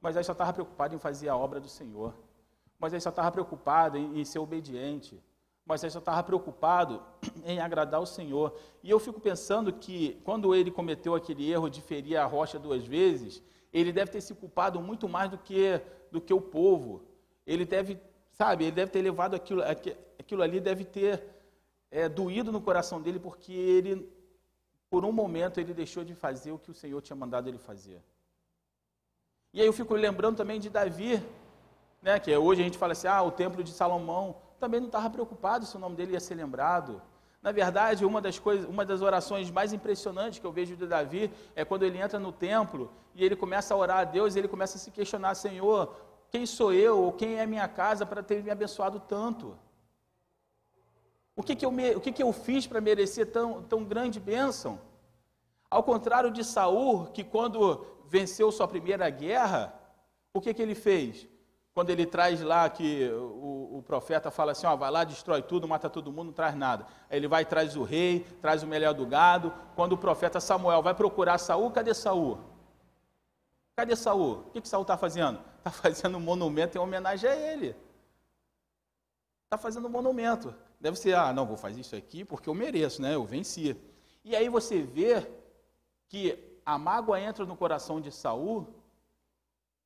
Moisés 0.00 0.24
só 0.24 0.32
estava 0.32 0.52
preocupado 0.52 0.94
em 0.94 0.98
fazer 0.98 1.28
a 1.28 1.36
obra 1.36 1.60
do 1.60 1.68
Senhor. 1.68 2.14
Moisés 2.78 3.02
só 3.02 3.10
estava 3.10 3.30
preocupado 3.30 3.98
em, 3.98 4.20
em 4.20 4.24
ser 4.24 4.38
obediente. 4.38 5.22
Moisés 5.66 5.92
só 5.92 5.98
estava 5.98 6.22
preocupado 6.22 7.02
em 7.44 7.60
agradar 7.60 8.00
o 8.00 8.06
Senhor. 8.06 8.58
E 8.82 8.90
eu 8.90 8.98
fico 8.98 9.20
pensando 9.20 9.72
que 9.72 10.20
quando 10.24 10.54
ele 10.54 10.70
cometeu 10.70 11.14
aquele 11.14 11.50
erro 11.50 11.68
de 11.68 11.82
ferir 11.82 12.16
a 12.16 12.24
rocha 12.24 12.58
duas 12.58 12.86
vezes, 12.86 13.42
ele 13.72 13.92
deve 13.92 14.10
ter 14.10 14.20
se 14.20 14.34
culpado 14.34 14.80
muito 14.80 15.08
mais 15.08 15.30
do 15.30 15.38
que, 15.38 15.80
do 16.10 16.20
que 16.20 16.32
o 16.32 16.40
povo. 16.40 17.04
Ele 17.46 17.64
deve, 17.64 18.00
sabe, 18.32 18.64
ele 18.64 18.72
deve 18.72 18.90
ter 18.90 19.02
levado 19.02 19.34
aquilo, 19.34 19.62
aquilo 19.62 20.42
ali, 20.42 20.60
deve 20.60 20.84
ter 20.84 21.22
é, 21.90 22.08
doído 22.08 22.50
no 22.50 22.60
coração 22.60 23.00
dele, 23.00 23.18
porque 23.18 23.52
ele, 23.52 24.10
por 24.88 25.04
um 25.04 25.12
momento, 25.12 25.60
ele 25.60 25.74
deixou 25.74 26.04
de 26.04 26.14
fazer 26.14 26.52
o 26.52 26.58
que 26.58 26.70
o 26.70 26.74
Senhor 26.74 27.00
tinha 27.02 27.16
mandado 27.16 27.48
ele 27.48 27.58
fazer. 27.58 28.02
E 29.52 29.60
aí 29.60 29.66
eu 29.66 29.72
fico 29.72 29.94
lembrando 29.94 30.36
também 30.36 30.60
de 30.60 30.70
Davi, 30.70 31.20
né, 32.00 32.20
que 32.20 32.34
hoje 32.36 32.60
a 32.60 32.64
gente 32.64 32.78
fala 32.78 32.92
assim, 32.92 33.08
ah, 33.08 33.22
o 33.22 33.32
templo 33.32 33.64
de 33.64 33.72
Salomão, 33.72 34.36
também 34.60 34.78
não 34.78 34.86
estava 34.86 35.10
preocupado 35.10 35.66
se 35.66 35.76
o 35.76 35.78
nome 35.80 35.96
dele 35.96 36.12
ia 36.12 36.20
ser 36.20 36.36
lembrado. 36.36 37.02
Na 37.42 37.50
verdade, 37.50 38.04
uma 38.04 38.20
das 38.20 38.38
coisas, 38.38 38.68
uma 38.68 38.84
das 38.84 39.00
orações 39.00 39.50
mais 39.50 39.72
impressionantes 39.72 40.38
que 40.38 40.46
eu 40.46 40.52
vejo 40.52 40.76
de 40.76 40.86
Davi 40.86 41.32
é 41.56 41.64
quando 41.64 41.82
ele 41.82 41.98
entra 41.98 42.18
no 42.18 42.30
templo 42.30 42.92
e 43.14 43.24
ele 43.24 43.34
começa 43.34 43.74
a 43.74 43.76
orar 43.76 43.98
a 43.98 44.04
Deus, 44.04 44.36
e 44.36 44.38
ele 44.38 44.46
começa 44.46 44.76
a 44.76 44.80
se 44.80 44.90
questionar, 44.90 45.34
Senhor, 45.34 45.96
quem 46.30 46.46
sou 46.46 46.72
eu 46.72 46.96
ou 46.98 47.12
quem 47.12 47.36
é 47.36 47.42
a 47.42 47.46
minha 47.46 47.66
casa 47.66 48.06
para 48.06 48.22
ter 48.22 48.44
me 48.44 48.50
abençoado 48.50 49.00
tanto? 49.00 49.58
O 51.34 51.42
que, 51.42 51.56
que, 51.56 51.66
eu, 51.66 51.70
o 51.96 52.00
que, 52.00 52.12
que 52.12 52.22
eu 52.22 52.32
fiz 52.32 52.66
para 52.66 52.80
merecer 52.80 53.26
tão, 53.32 53.62
tão 53.62 53.82
grande 53.82 54.20
bênção? 54.20 54.78
Ao 55.68 55.82
contrário 55.82 56.30
de 56.30 56.44
Saul, 56.44 57.06
que 57.06 57.24
quando 57.24 57.84
venceu 58.10 58.50
sua 58.50 58.66
primeira 58.66 59.08
guerra, 59.08 59.72
o 60.34 60.40
que, 60.40 60.52
que 60.52 60.60
ele 60.60 60.74
fez? 60.74 61.28
Quando 61.72 61.90
ele 61.90 62.04
traz 62.04 62.42
lá 62.42 62.68
que 62.68 63.08
o, 63.08 63.78
o 63.78 63.82
profeta 63.86 64.32
fala 64.32 64.50
assim, 64.50 64.66
ó, 64.66 64.74
vai 64.74 64.90
lá, 64.90 65.04
destrói 65.04 65.40
tudo, 65.40 65.68
mata 65.68 65.88
todo 65.88 66.10
mundo, 66.10 66.26
não 66.26 66.32
traz 66.32 66.56
nada. 66.56 66.84
Aí 67.08 67.16
ele 67.16 67.28
vai 67.28 67.44
traz 67.44 67.76
o 67.76 67.84
rei, 67.84 68.26
traz 68.40 68.64
o 68.64 68.66
melhor 68.66 68.92
do 68.92 69.06
gado. 69.06 69.54
Quando 69.76 69.92
o 69.92 69.98
profeta 69.98 70.40
Samuel 70.40 70.82
vai 70.82 70.92
procurar 70.92 71.38
Saul, 71.38 71.70
cadê 71.70 71.94
Saul? 71.94 72.40
Cadê 73.76 73.94
Saul? 73.94 74.40
O 74.40 74.50
que, 74.50 74.60
que 74.60 74.68
Saul 74.68 74.82
está 74.82 74.96
fazendo? 74.96 75.38
Está 75.58 75.70
fazendo 75.70 76.18
um 76.18 76.20
monumento 76.20 76.76
em 76.76 76.80
homenagem 76.80 77.30
a 77.30 77.36
ele. 77.36 77.76
está 79.44 79.56
fazendo 79.56 79.86
um 79.86 79.90
monumento. 79.90 80.52
Deve 80.80 80.98
ser, 80.98 81.14
ah, 81.14 81.32
não, 81.32 81.46
vou 81.46 81.56
fazer 81.56 81.80
isso 81.80 81.94
aqui 81.94 82.24
porque 82.24 82.48
eu 82.48 82.54
mereço, 82.54 83.00
né? 83.00 83.14
Eu 83.14 83.24
venci. 83.24 83.76
E 84.24 84.34
aí 84.34 84.48
você 84.48 84.82
vê 84.82 85.30
que 86.08 86.49
a 86.70 86.78
mágoa 86.78 87.20
entra 87.20 87.44
no 87.44 87.56
coração 87.56 88.00
de 88.00 88.12
Saul 88.12 88.64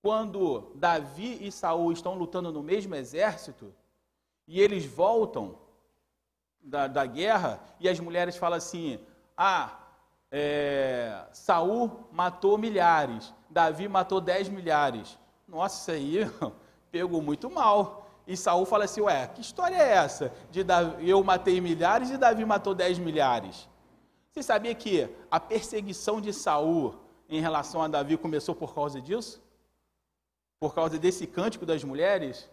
quando 0.03 0.71
Davi 0.75 1.39
e 1.41 1.51
Saul 1.51 1.91
estão 1.93 2.13
lutando 2.13 2.53
no 2.53 2.63
mesmo 2.63 2.95
exército 2.95 3.73
e 4.47 4.61
eles 4.61 4.85
voltam 4.85 5.57
da, 6.61 6.87
da 6.87 7.07
guerra 7.07 7.59
e 7.81 7.89
as 7.89 7.99
mulheres 7.99 8.37
falam 8.37 8.59
assim: 8.59 9.01
ah, 9.35 9.79
é, 10.31 11.25
Saul 11.33 12.07
matou 12.13 12.59
milhares, 12.59 13.33
Davi 13.49 13.89
matou 13.89 14.21
dez 14.21 14.47
milhares. 14.47 15.19
Nossa, 15.49 15.97
isso 15.97 16.29
aí 16.29 16.53
pegou 16.93 17.23
muito 17.23 17.51
mal. 17.51 18.11
E 18.27 18.37
Saul 18.37 18.67
fala 18.67 18.85
assim: 18.85 19.01
Ué, 19.01 19.27
que 19.29 19.41
história 19.41 19.77
é 19.77 19.93
essa? 19.95 20.31
De 20.51 20.63
Davi, 20.63 21.09
eu 21.09 21.25
matei 21.25 21.63
milhares 21.63 22.11
e 22.11 22.19
Davi 22.19 22.45
matou 22.45 22.75
dez 22.75 22.99
milhares. 22.99 23.67
Você 24.35 24.43
sabia 24.43 24.75
que 24.75 25.09
a 25.31 25.39
perseguição 25.39 26.21
de 26.21 26.33
Saul 26.33 26.97
em 27.29 27.41
relação 27.41 27.81
a 27.81 27.87
Davi 27.87 28.17
começou 28.17 28.53
por 28.53 28.75
causa 28.75 29.01
disso? 29.01 29.41
Por 30.59 30.75
causa 30.75 30.99
desse 30.99 31.25
cântico 31.25 31.65
das 31.65 31.85
mulheres? 31.85 32.51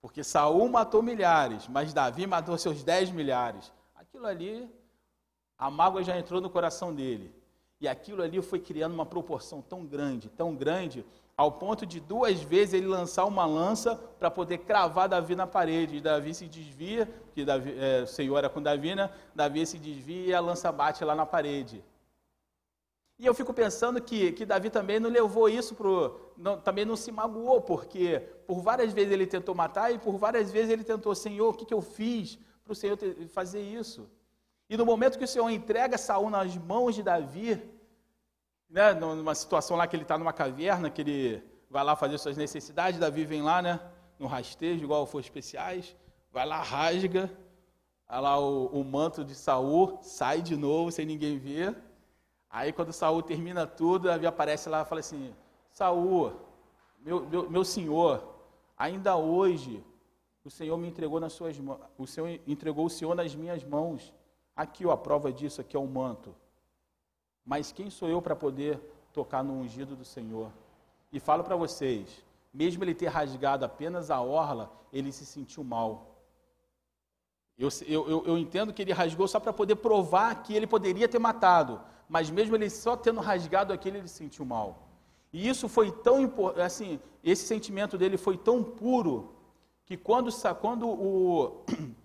Porque 0.00 0.24
Saul 0.24 0.66
matou 0.70 1.02
milhares, 1.02 1.68
mas 1.68 1.92
Davi 1.92 2.26
matou 2.26 2.56
seus 2.56 2.82
dez 2.82 3.10
milhares. 3.10 3.70
Aquilo 3.94 4.24
ali, 4.24 4.70
a 5.58 5.70
mágoa 5.70 6.02
já 6.02 6.18
entrou 6.18 6.40
no 6.40 6.48
coração 6.48 6.94
dele. 6.94 7.30
E 7.78 7.86
aquilo 7.86 8.22
ali 8.22 8.40
foi 8.40 8.58
criando 8.58 8.94
uma 8.94 9.04
proporção 9.04 9.60
tão 9.60 9.84
grande, 9.84 10.30
tão 10.30 10.56
grande, 10.56 11.04
ao 11.36 11.52
ponto 11.52 11.84
de 11.84 12.00
duas 12.00 12.40
vezes 12.40 12.74
ele 12.74 12.86
lançar 12.86 13.26
uma 13.26 13.44
lança 13.44 13.94
para 14.18 14.30
poder 14.30 14.58
cravar 14.58 15.08
Davi 15.08 15.36
na 15.36 15.46
parede. 15.46 15.96
E 15.96 16.00
Davi 16.00 16.32
se 16.34 16.48
desvia, 16.48 17.08
que 17.34 17.44
Davi, 17.44 17.74
é, 17.78 18.02
o 18.02 18.06
Senhor 18.06 18.38
era 18.38 18.48
com 18.48 18.62
Davi, 18.62 18.94
né? 18.94 19.10
Davi 19.34 19.66
se 19.66 19.78
desvia 19.78 20.26
e 20.26 20.34
a 20.34 20.40
lança 20.40 20.72
bate 20.72 21.04
lá 21.04 21.14
na 21.14 21.26
parede. 21.26 21.84
E 23.18 23.24
eu 23.24 23.34
fico 23.34 23.52
pensando 23.52 24.00
que, 24.00 24.32
que 24.32 24.44
Davi 24.44 24.70
também 24.70 25.00
não 25.00 25.08
levou 25.10 25.48
isso 25.48 25.74
não, 26.36 26.58
também 26.60 26.84
não 26.84 26.96
se 26.96 27.10
magoou, 27.10 27.60
porque 27.62 28.20
por 28.46 28.60
várias 28.60 28.92
vezes 28.92 29.12
ele 29.12 29.26
tentou 29.26 29.54
matar 29.54 29.90
e 29.90 29.98
por 29.98 30.16
várias 30.18 30.50
vezes 30.50 30.70
ele 30.70 30.84
tentou, 30.84 31.14
Senhor, 31.14 31.48
o 31.48 31.54
que, 31.54 31.64
que 31.64 31.72
eu 31.72 31.80
fiz 31.80 32.38
para 32.62 32.72
o 32.72 32.76
Senhor 32.76 32.98
fazer 33.28 33.60
isso? 33.60 34.10
E 34.68 34.76
no 34.76 34.84
momento 34.84 35.16
que 35.16 35.24
o 35.24 35.28
Senhor 35.28 35.48
entrega 35.48 35.96
Saul 35.96 36.28
nas 36.28 36.56
mãos 36.56 36.94
de 36.94 37.02
Davi, 37.02 37.62
né, 38.68 38.92
numa 38.94 39.34
situação 39.34 39.76
lá 39.76 39.86
que 39.86 39.96
ele 39.96 40.02
está 40.02 40.18
numa 40.18 40.32
caverna, 40.32 40.90
que 40.90 41.00
ele 41.00 41.42
vai 41.70 41.84
lá 41.84 41.96
fazer 41.96 42.18
suas 42.18 42.36
necessidades, 42.36 42.98
Davi 42.98 43.24
vem 43.24 43.42
lá, 43.42 43.62
né, 43.62 43.80
no 44.18 44.26
rastejo, 44.26 44.84
igual 44.84 45.06
for 45.06 45.20
especiais, 45.20 45.96
vai 46.32 46.46
lá, 46.46 46.62
rasga, 46.62 47.30
aí 48.08 48.20
lá 48.20 48.38
o, 48.38 48.66
o, 48.66 48.84
manto 48.84 49.24
de 49.24 49.34
Saul, 49.34 49.98
sai 50.02 50.42
de 50.42 50.56
novo, 50.56 50.90
sem 50.90 51.04
ninguém 51.04 51.38
ver. 51.38 51.76
Aí 52.48 52.72
quando 52.72 52.92
Saul 52.92 53.22
termina 53.22 53.66
tudo, 53.66 54.08
Davi 54.08 54.26
aparece 54.26 54.68
lá 54.68 54.82
e 54.82 54.84
fala 54.84 55.00
assim, 55.00 55.34
Saul, 55.70 56.32
meu, 56.98 57.26
meu, 57.26 57.50
meu 57.50 57.64
senhor, 57.64 58.34
ainda 58.76 59.16
hoje 59.16 59.84
o 60.46 60.50
Senhor 60.50 60.76
me 60.76 60.86
entregou 60.86 61.18
nas 61.18 61.32
suas 61.32 61.58
mãos, 61.58 61.80
o 61.98 62.06
Senhor 62.06 62.40
entregou 62.46 62.86
o 62.86 62.90
Senhor 62.90 63.14
nas 63.16 63.34
minhas 63.34 63.64
mãos. 63.64 64.14
Aqui, 64.54 64.86
ó, 64.86 64.92
a 64.92 64.96
prova 64.96 65.32
disso 65.32 65.60
aqui 65.60 65.76
é 65.76 65.78
o 65.78 65.86
manto. 65.86 66.32
Mas 67.46 67.70
quem 67.70 67.88
sou 67.88 68.08
eu 68.08 68.20
para 68.20 68.34
poder 68.34 68.80
tocar 69.12 69.44
no 69.44 69.54
ungido 69.60 69.94
do 69.94 70.04
Senhor? 70.04 70.50
E 71.12 71.20
falo 71.20 71.44
para 71.44 71.54
vocês, 71.54 72.24
mesmo 72.52 72.82
ele 72.82 72.94
ter 72.94 73.06
rasgado 73.06 73.64
apenas 73.64 74.10
a 74.10 74.20
orla, 74.20 74.70
ele 74.92 75.12
se 75.12 75.24
sentiu 75.24 75.62
mal. 75.62 76.16
Eu, 77.56 77.68
eu, 77.86 78.26
eu 78.26 78.36
entendo 78.36 78.72
que 78.72 78.82
ele 78.82 78.92
rasgou 78.92 79.26
só 79.26 79.40
para 79.40 79.52
poder 79.52 79.76
provar 79.76 80.42
que 80.42 80.54
ele 80.54 80.66
poderia 80.66 81.08
ter 81.08 81.18
matado, 81.18 81.80
mas 82.08 82.28
mesmo 82.28 82.54
ele 82.54 82.68
só 82.68 82.96
tendo 82.96 83.20
rasgado 83.20 83.72
aquele, 83.72 83.98
ele 83.98 84.08
se 84.08 84.16
sentiu 84.16 84.44
mal. 84.44 84.86
E 85.32 85.48
isso 85.48 85.68
foi 85.68 85.90
tão 85.90 86.32
assim, 86.62 87.00
esse 87.22 87.46
sentimento 87.46 87.96
dele 87.96 88.16
foi 88.16 88.36
tão 88.36 88.62
puro 88.62 89.34
que 89.84 89.96
quando, 89.96 90.30
quando 90.60 90.88
o, 90.88 91.64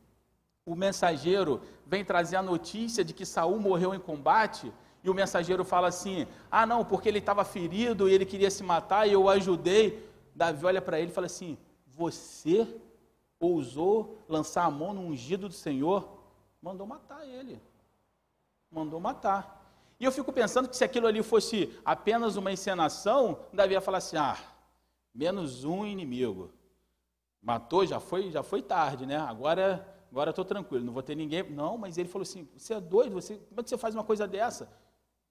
o 0.66 0.76
mensageiro 0.76 1.62
vem 1.86 2.06
trazer 2.06 2.38
a 2.38 2.42
notícia 2.42 3.04
de 3.04 3.14
que 3.14 3.26
Saul 3.26 3.60
morreu 3.60 3.94
em 3.94 4.00
combate, 4.00 4.72
e 5.04 5.10
o 5.10 5.14
mensageiro 5.14 5.64
fala 5.64 5.88
assim: 5.88 6.28
ah, 6.50 6.66
não, 6.66 6.86
porque 6.86 7.10
ele 7.10 7.20
estava 7.20 7.44
ferido 7.44 8.08
e 8.08 8.14
ele 8.14 8.26
queria 8.26 8.52
se 8.52 8.64
matar 8.64 9.08
e 9.08 9.14
eu 9.14 9.24
o 9.24 9.30
ajudei. 9.30 10.08
Davi 10.36 10.66
olha 10.66 10.82
para 10.82 11.00
ele 11.00 11.12
e 11.12 11.14
fala 11.14 11.28
assim: 11.28 11.58
você 11.88 12.68
ousou 13.40 14.20
lançar 14.28 14.66
a 14.66 14.72
mão 14.72 14.94
no 14.94 15.02
ungido 15.02 15.48
do 15.48 15.54
Senhor? 15.54 16.20
Mandou 16.62 16.86
matar 16.86 17.28
ele. 17.28 17.60
Mandou 18.72 19.00
matar. 19.00 19.60
E 20.00 20.06
eu 20.06 20.12
fico 20.12 20.32
pensando 20.32 20.70
que 20.70 20.78
se 20.78 20.84
aquilo 20.84 21.08
ali 21.08 21.22
fosse 21.22 21.76
apenas 21.84 22.36
uma 22.36 22.52
encenação, 22.52 23.40
Davi 23.52 23.74
ia 23.74 23.82
falar 23.82 23.98
assim: 23.98 24.18
ah, 24.18 24.38
menos 25.14 25.64
um 25.64 25.86
inimigo. 25.86 26.52
Matou, 27.42 27.86
já 27.88 28.00
foi, 28.00 28.30
já 28.30 28.44
foi 28.44 28.62
tarde, 28.62 29.08
né? 29.08 29.18
Agora, 29.18 29.88
agora 30.12 30.30
estou 30.30 30.46
tranquilo, 30.46 30.86
não 30.86 30.94
vou 30.94 31.02
ter 31.02 31.16
ninguém. 31.16 31.50
Não, 31.50 31.76
mas 31.76 31.98
ele 31.98 32.08
falou 32.08 32.22
assim: 32.22 32.48
você 32.56 32.76
é 32.76 32.80
doido? 32.80 33.14
Você, 33.16 33.38
como 33.50 33.60
é 33.60 33.64
que 33.64 33.70
você 33.70 33.78
faz 33.80 33.96
uma 33.96 34.04
coisa 34.04 34.28
dessa? 34.28 34.72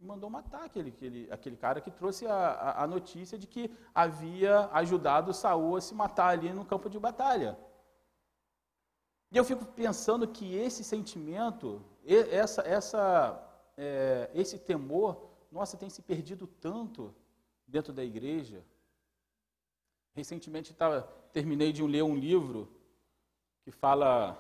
Mandou 0.01 0.31
matar 0.31 0.65
aquele, 0.65 0.91
aquele, 0.91 1.29
aquele 1.31 1.57
cara 1.57 1.81
que 1.81 1.91
trouxe 1.91 2.27
a, 2.27 2.83
a, 2.83 2.87
notícia 2.87 3.39
de 3.39 3.47
que 3.47 3.71
havia 3.95 4.71
ajudado 4.73 5.35
Saul 5.35 5.77
a 5.77 5.81
se 5.81 5.95
matar 5.95 6.29
ali 6.29 6.53
no 6.53 6.65
campo 6.65 6.89
de 6.89 6.99
batalha. 6.99 7.59
E 9.31 9.37
eu 9.37 9.45
fico 9.45 9.65
pensando 9.65 10.27
que 10.27 10.57
esse 10.57 10.83
sentimento, 10.83 11.85
essa, 12.05 12.63
essa, 12.63 13.73
é, 13.77 14.31
esse 14.35 14.59
temor, 14.59 15.31
nossa, 15.53 15.77
tem 15.77 15.91
se 15.91 16.03
perdido 16.03 16.47
tanto 16.47 17.15
dentro 17.67 17.93
da 17.93 18.03
igreja. 18.03 18.65
Recentemente 20.15 20.75
tava, 20.75 21.03
terminei 21.33 21.73
de 21.73 21.83
ler 21.83 22.03
um 22.03 22.17
livro 22.17 22.69
que 23.63 23.71
fala 23.71 24.37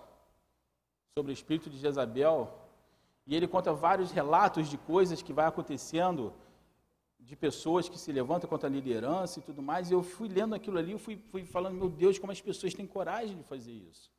sobre 1.16 1.32
o 1.32 1.34
espírito 1.34 1.68
de 1.68 1.78
Jezabel, 1.78 2.60
e 3.26 3.34
ele 3.36 3.46
conta 3.46 3.72
vários 3.72 4.10
relatos 4.10 4.68
de 4.68 4.76
coisas 4.78 5.22
que 5.22 5.32
vai 5.32 5.46
acontecendo, 5.46 6.32
de 7.18 7.36
pessoas 7.36 7.88
que 7.88 7.98
se 7.98 8.10
levantam 8.10 8.48
contra 8.48 8.68
a 8.68 8.72
liderança 8.72 9.38
e 9.38 9.42
tudo 9.42 9.62
mais. 9.62 9.90
E 9.90 9.94
eu 9.94 10.02
fui 10.02 10.28
lendo 10.28 10.54
aquilo 10.54 10.78
ali, 10.78 10.92
eu 10.92 10.98
fui, 10.98 11.16
fui 11.30 11.44
falando, 11.44 11.74
meu 11.74 11.88
Deus, 11.88 12.18
como 12.18 12.32
as 12.32 12.40
pessoas 12.40 12.74
têm 12.74 12.86
coragem 12.86 13.36
de 13.36 13.44
fazer 13.44 13.72
isso. 13.72 14.10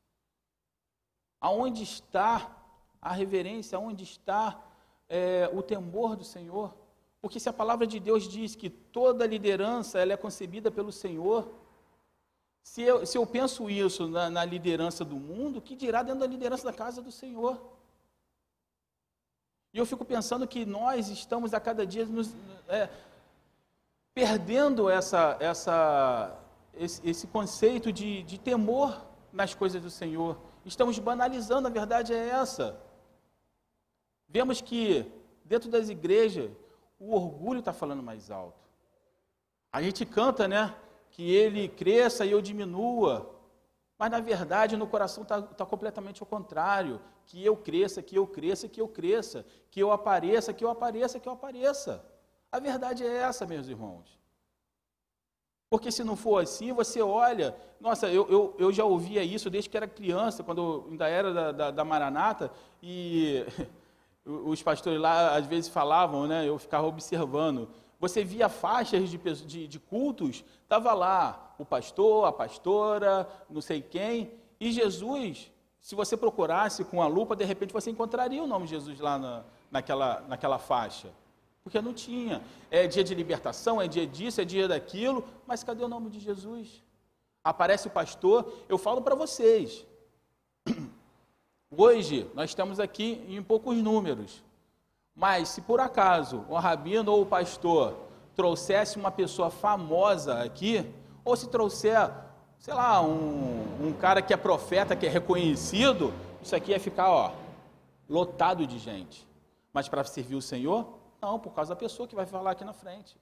Aonde 1.39 1.83
está 1.83 2.55
a 3.01 3.11
reverência? 3.11 3.77
Aonde 3.77 4.03
está 4.03 4.63
é, 5.09 5.49
o 5.51 5.61
temor 5.61 6.15
do 6.15 6.23
Senhor? 6.23 6.75
Porque 7.19 7.39
se 7.39 7.49
a 7.49 7.53
palavra 7.53 7.85
de 7.85 7.99
Deus 7.99 8.27
diz 8.27 8.55
que 8.55 8.69
toda 8.69 9.27
liderança 9.27 9.99
ela 9.99 10.13
é 10.13 10.17
concebida 10.17 10.71
pelo 10.71 10.91
Senhor, 10.91 11.51
se 12.63 12.81
eu, 12.81 13.05
se 13.05 13.17
eu 13.17 13.25
penso 13.25 13.69
isso 13.69 14.07
na, 14.07 14.29
na 14.29 14.45
liderança 14.45 15.03
do 15.03 15.15
mundo, 15.15 15.61
que 15.61 15.75
dirá 15.75 16.03
dentro 16.03 16.21
da 16.21 16.27
liderança 16.27 16.63
da 16.63 16.73
casa 16.73 17.01
do 17.01 17.11
Senhor? 17.11 17.59
E 19.74 19.78
eu 19.78 19.86
fico 19.86 20.03
pensando 20.03 20.47
que 20.47 20.65
nós 20.65 21.07
estamos 21.07 21.53
a 21.53 21.59
cada 21.59 21.86
dia 21.86 22.05
nos, 22.05 22.36
é, 22.67 22.89
perdendo 24.13 24.89
essa, 24.89 25.38
essa, 25.39 26.38
esse, 26.74 27.09
esse 27.09 27.28
conceito 27.28 27.91
de, 27.91 28.24
de 28.24 28.38
temor 28.38 29.05
nas 29.32 29.53
coisas 29.53 29.82
do 29.82 29.89
Senhor. 29.89 30.38
Estamos 30.65 30.99
banalizando, 30.99 31.67
a 31.67 31.72
verdade 31.72 32.13
é 32.13 32.30
essa. 32.30 32.78
Vemos 34.28 34.59
que 34.61 35.09
dentro 35.45 35.69
das 35.69 35.89
igrejas 35.89 36.51
o 36.99 37.15
orgulho 37.15 37.59
está 37.59 37.74
falando 37.74 38.03
mais 38.03 38.30
alto. 38.30 38.59
A 39.72 39.82
gente 39.82 40.05
canta, 40.05 40.47
né? 40.47 40.76
Que 41.11 41.34
ele 41.34 41.69
cresça 41.69 42.26
e 42.26 42.32
eu 42.32 42.41
diminua. 42.41 43.30
Mas 44.01 44.09
na 44.09 44.19
verdade, 44.19 44.75
no 44.75 44.87
coração 44.87 45.21
está 45.21 45.43
tá 45.43 45.63
completamente 45.63 46.23
ao 46.23 46.25
contrário. 46.25 46.99
Que 47.27 47.45
eu 47.45 47.55
cresça, 47.55 48.01
que 48.01 48.15
eu 48.15 48.25
cresça, 48.25 48.67
que 48.67 48.81
eu 48.81 48.87
cresça. 48.87 49.45
Que 49.69 49.79
eu 49.79 49.91
apareça, 49.91 50.51
que 50.51 50.65
eu 50.65 50.71
apareça, 50.71 51.19
que 51.19 51.29
eu 51.29 51.33
apareça. 51.33 52.03
A 52.51 52.59
verdade 52.59 53.05
é 53.05 53.17
essa, 53.17 53.45
meus 53.45 53.67
irmãos. 53.67 54.19
Porque 55.69 55.91
se 55.91 56.03
não 56.03 56.15
for 56.15 56.41
assim, 56.41 56.73
você 56.73 56.99
olha. 56.99 57.55
Nossa, 57.79 58.09
eu, 58.09 58.27
eu, 58.27 58.55
eu 58.57 58.73
já 58.73 58.83
ouvia 58.83 59.23
isso 59.23 59.51
desde 59.51 59.69
que 59.69 59.77
era 59.77 59.87
criança, 59.87 60.43
quando 60.43 60.87
ainda 60.89 61.07
era 61.07 61.31
da, 61.31 61.51
da, 61.51 61.69
da 61.69 61.85
Maranata, 61.85 62.51
e 62.81 63.45
os 64.25 64.63
pastores 64.63 64.99
lá 64.99 65.35
às 65.35 65.45
vezes 65.45 65.69
falavam, 65.69 66.25
né? 66.25 66.49
Eu 66.49 66.57
ficava 66.57 66.87
observando. 66.87 67.69
Você 67.99 68.23
via 68.23 68.49
faixas 68.49 69.11
de, 69.11 69.19
de, 69.45 69.67
de 69.67 69.79
cultos, 69.79 70.43
estava 70.63 70.91
lá 70.91 71.50
o 71.62 71.66
pastor, 71.66 72.26
a 72.26 72.32
pastora, 72.32 73.28
não 73.49 73.62
sei 73.62 73.82
quem, 73.82 74.32
e 74.59 74.72
Jesus, 74.72 75.51
se 75.80 75.95
você 75.95 76.16
procurasse 76.18 76.84
com 76.84 77.01
a 77.01 77.07
lupa, 77.07 77.36
de 77.36 77.45
repente 77.45 77.74
você 77.74 77.89
encontraria 77.89 78.43
o 78.43 78.47
nome 78.47 78.66
de 78.66 78.72
Jesus 78.72 78.99
lá 78.99 79.18
na, 79.18 79.43
naquela, 79.70 80.22
naquela 80.28 80.59
faixa. 80.59 81.09
Porque 81.64 81.80
não 81.82 81.93
tinha. 81.93 82.41
É 82.70 82.88
dia 82.88 83.03
de 83.03 83.14
libertação, 83.14 83.82
é 83.82 83.88
dia 83.88 84.05
disso, 84.07 84.41
é 84.41 84.45
dia 84.45 84.68
daquilo, 84.68 85.24
mas 85.45 85.64
cadê 85.64 85.84
o 85.84 85.88
nome 85.88 86.09
de 86.09 86.20
Jesus? 86.20 86.84
Aparece 87.43 87.88
o 87.88 87.91
pastor, 87.91 88.51
eu 88.68 88.78
falo 88.78 89.01
para 89.01 89.16
vocês, 89.16 89.86
Hoje, 91.74 92.30
nós 92.34 92.49
estamos 92.49 92.82
aqui 92.82 93.24
em 93.30 93.41
poucos 93.41 93.78
números, 93.78 94.43
mas 95.16 95.47
se 95.47 95.62
por 95.62 95.80
acaso 95.80 96.45
o 96.49 96.55
rabino 96.55 97.14
ou 97.14 97.22
o 97.22 97.26
pastor 97.26 97.97
trouxesse 98.36 98.97
uma 98.97 99.09
pessoa 99.09 99.49
famosa 99.49 100.43
aqui, 100.43 100.86
ou 101.24 101.36
se 101.36 101.47
trouxer, 101.49 102.11
sei 102.59 102.74
lá, 102.74 103.01
um, 103.01 103.88
um 103.88 103.93
cara 103.93 104.22
que 104.22 104.34
é 104.34 104.38
profeta, 104.38 104.95
que 104.95 105.05
é 105.05 105.09
reconhecido, 105.09 106.13
isso 106.41 106.55
aqui 106.55 106.72
ia 106.72 106.80
ficar, 106.80 107.09
ó, 107.09 107.32
lotado 108.09 108.65
de 108.65 108.78
gente. 108.80 109.28
Mas 109.74 109.88
para 109.88 110.03
servir 110.03 110.36
o 110.36 110.41
Senhor, 110.41 110.88
não, 111.22 111.39
por 111.39 111.53
causa 111.53 111.69
da 111.69 111.76
pessoa 111.76 112.07
que 112.07 112.15
vai 112.15 112.26
falar 112.26 112.51
aqui 112.51 112.65
na 112.65 112.74
frente. 112.74 113.17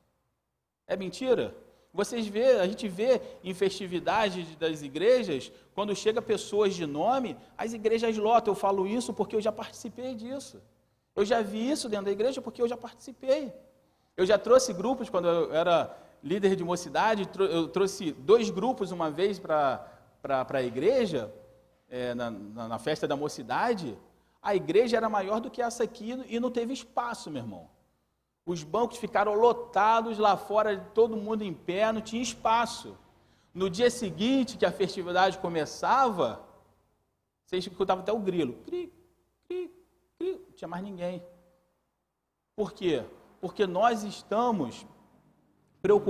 É 0.88 0.96
mentira? 0.96 1.56
Vocês 1.94 2.28
vê, 2.28 2.60
a 2.60 2.68
gente 2.68 2.88
vê 2.88 3.22
em 3.44 3.54
festividades 3.54 4.56
das 4.56 4.82
igrejas, 4.82 5.52
quando 5.74 5.96
chega 5.96 6.22
pessoas 6.22 6.76
de 6.76 6.86
nome, 6.86 7.36
as 7.58 7.74
igrejas 7.74 8.16
lotam. 8.18 8.52
Eu 8.54 8.56
falo 8.56 8.88
isso 8.88 9.14
porque 9.14 9.36
eu 9.36 9.42
já 9.42 9.52
participei 9.52 10.16
disso. 10.16 10.62
Eu 11.16 11.26
já 11.26 11.42
vi 11.42 11.70
isso 11.70 11.90
dentro 11.90 12.06
da 12.06 12.12
igreja 12.12 12.42
porque 12.42 12.62
eu 12.62 12.68
já 12.68 12.78
participei. 12.78 13.52
Eu 14.16 14.26
já 14.26 14.38
trouxe 14.38 14.72
grupos 14.72 15.10
quando 15.10 15.28
eu 15.28 15.54
era 15.54 15.96
líder 16.24 16.56
de 16.56 16.64
mocidade, 16.64 17.28
eu 17.38 17.68
trouxe 17.68 18.12
dois 18.12 18.50
grupos 18.50 18.92
uma 18.92 19.10
vez 19.10 19.40
para 19.40 19.92
a 20.50 20.64
igreja, 20.64 21.34
é, 21.90 22.14
na, 22.14 22.30
na 22.30 22.80
festa 22.80 23.08
da 23.08 23.16
mocidade. 23.16 23.98
A 24.42 24.56
igreja 24.56 24.98
era 24.98 25.10
maior 25.10 25.40
do 25.40 25.50
que 25.50 25.62
essa 25.62 25.84
aqui 25.84 26.12
e 26.28 26.40
não 26.40 26.52
teve 26.52 26.74
espaço, 26.74 27.30
meu 27.30 27.42
irmão. 27.42 27.70
Os 28.46 28.64
bancos 28.64 28.98
ficaram 28.98 29.34
lotados 29.34 30.18
lá 30.18 30.36
fora, 30.36 30.80
todo 30.94 31.16
mundo 31.16 31.44
em 31.44 31.54
pé, 31.54 31.92
não 31.92 32.02
tinha 32.02 32.22
espaço. 32.22 32.98
No 33.54 33.70
dia 33.70 33.90
seguinte, 33.90 34.58
que 34.58 34.66
a 34.66 34.72
festividade 34.72 35.38
começava, 35.40 36.42
vocês 37.46 37.66
escutavam 37.66 38.04
até 38.04 38.14
o 38.14 38.20
grilo. 38.20 38.54
Cri, 38.66 38.94
cri, 39.48 39.74
cri, 40.18 40.34
não 40.48 40.52
tinha 40.54 40.68
mais 40.68 40.84
ninguém. 40.84 41.24
Por 42.56 42.74
quê? 42.74 43.04
Porque 43.42 43.66
nós 43.66 44.04
estamos 44.04 44.86
preocupados 45.82 46.08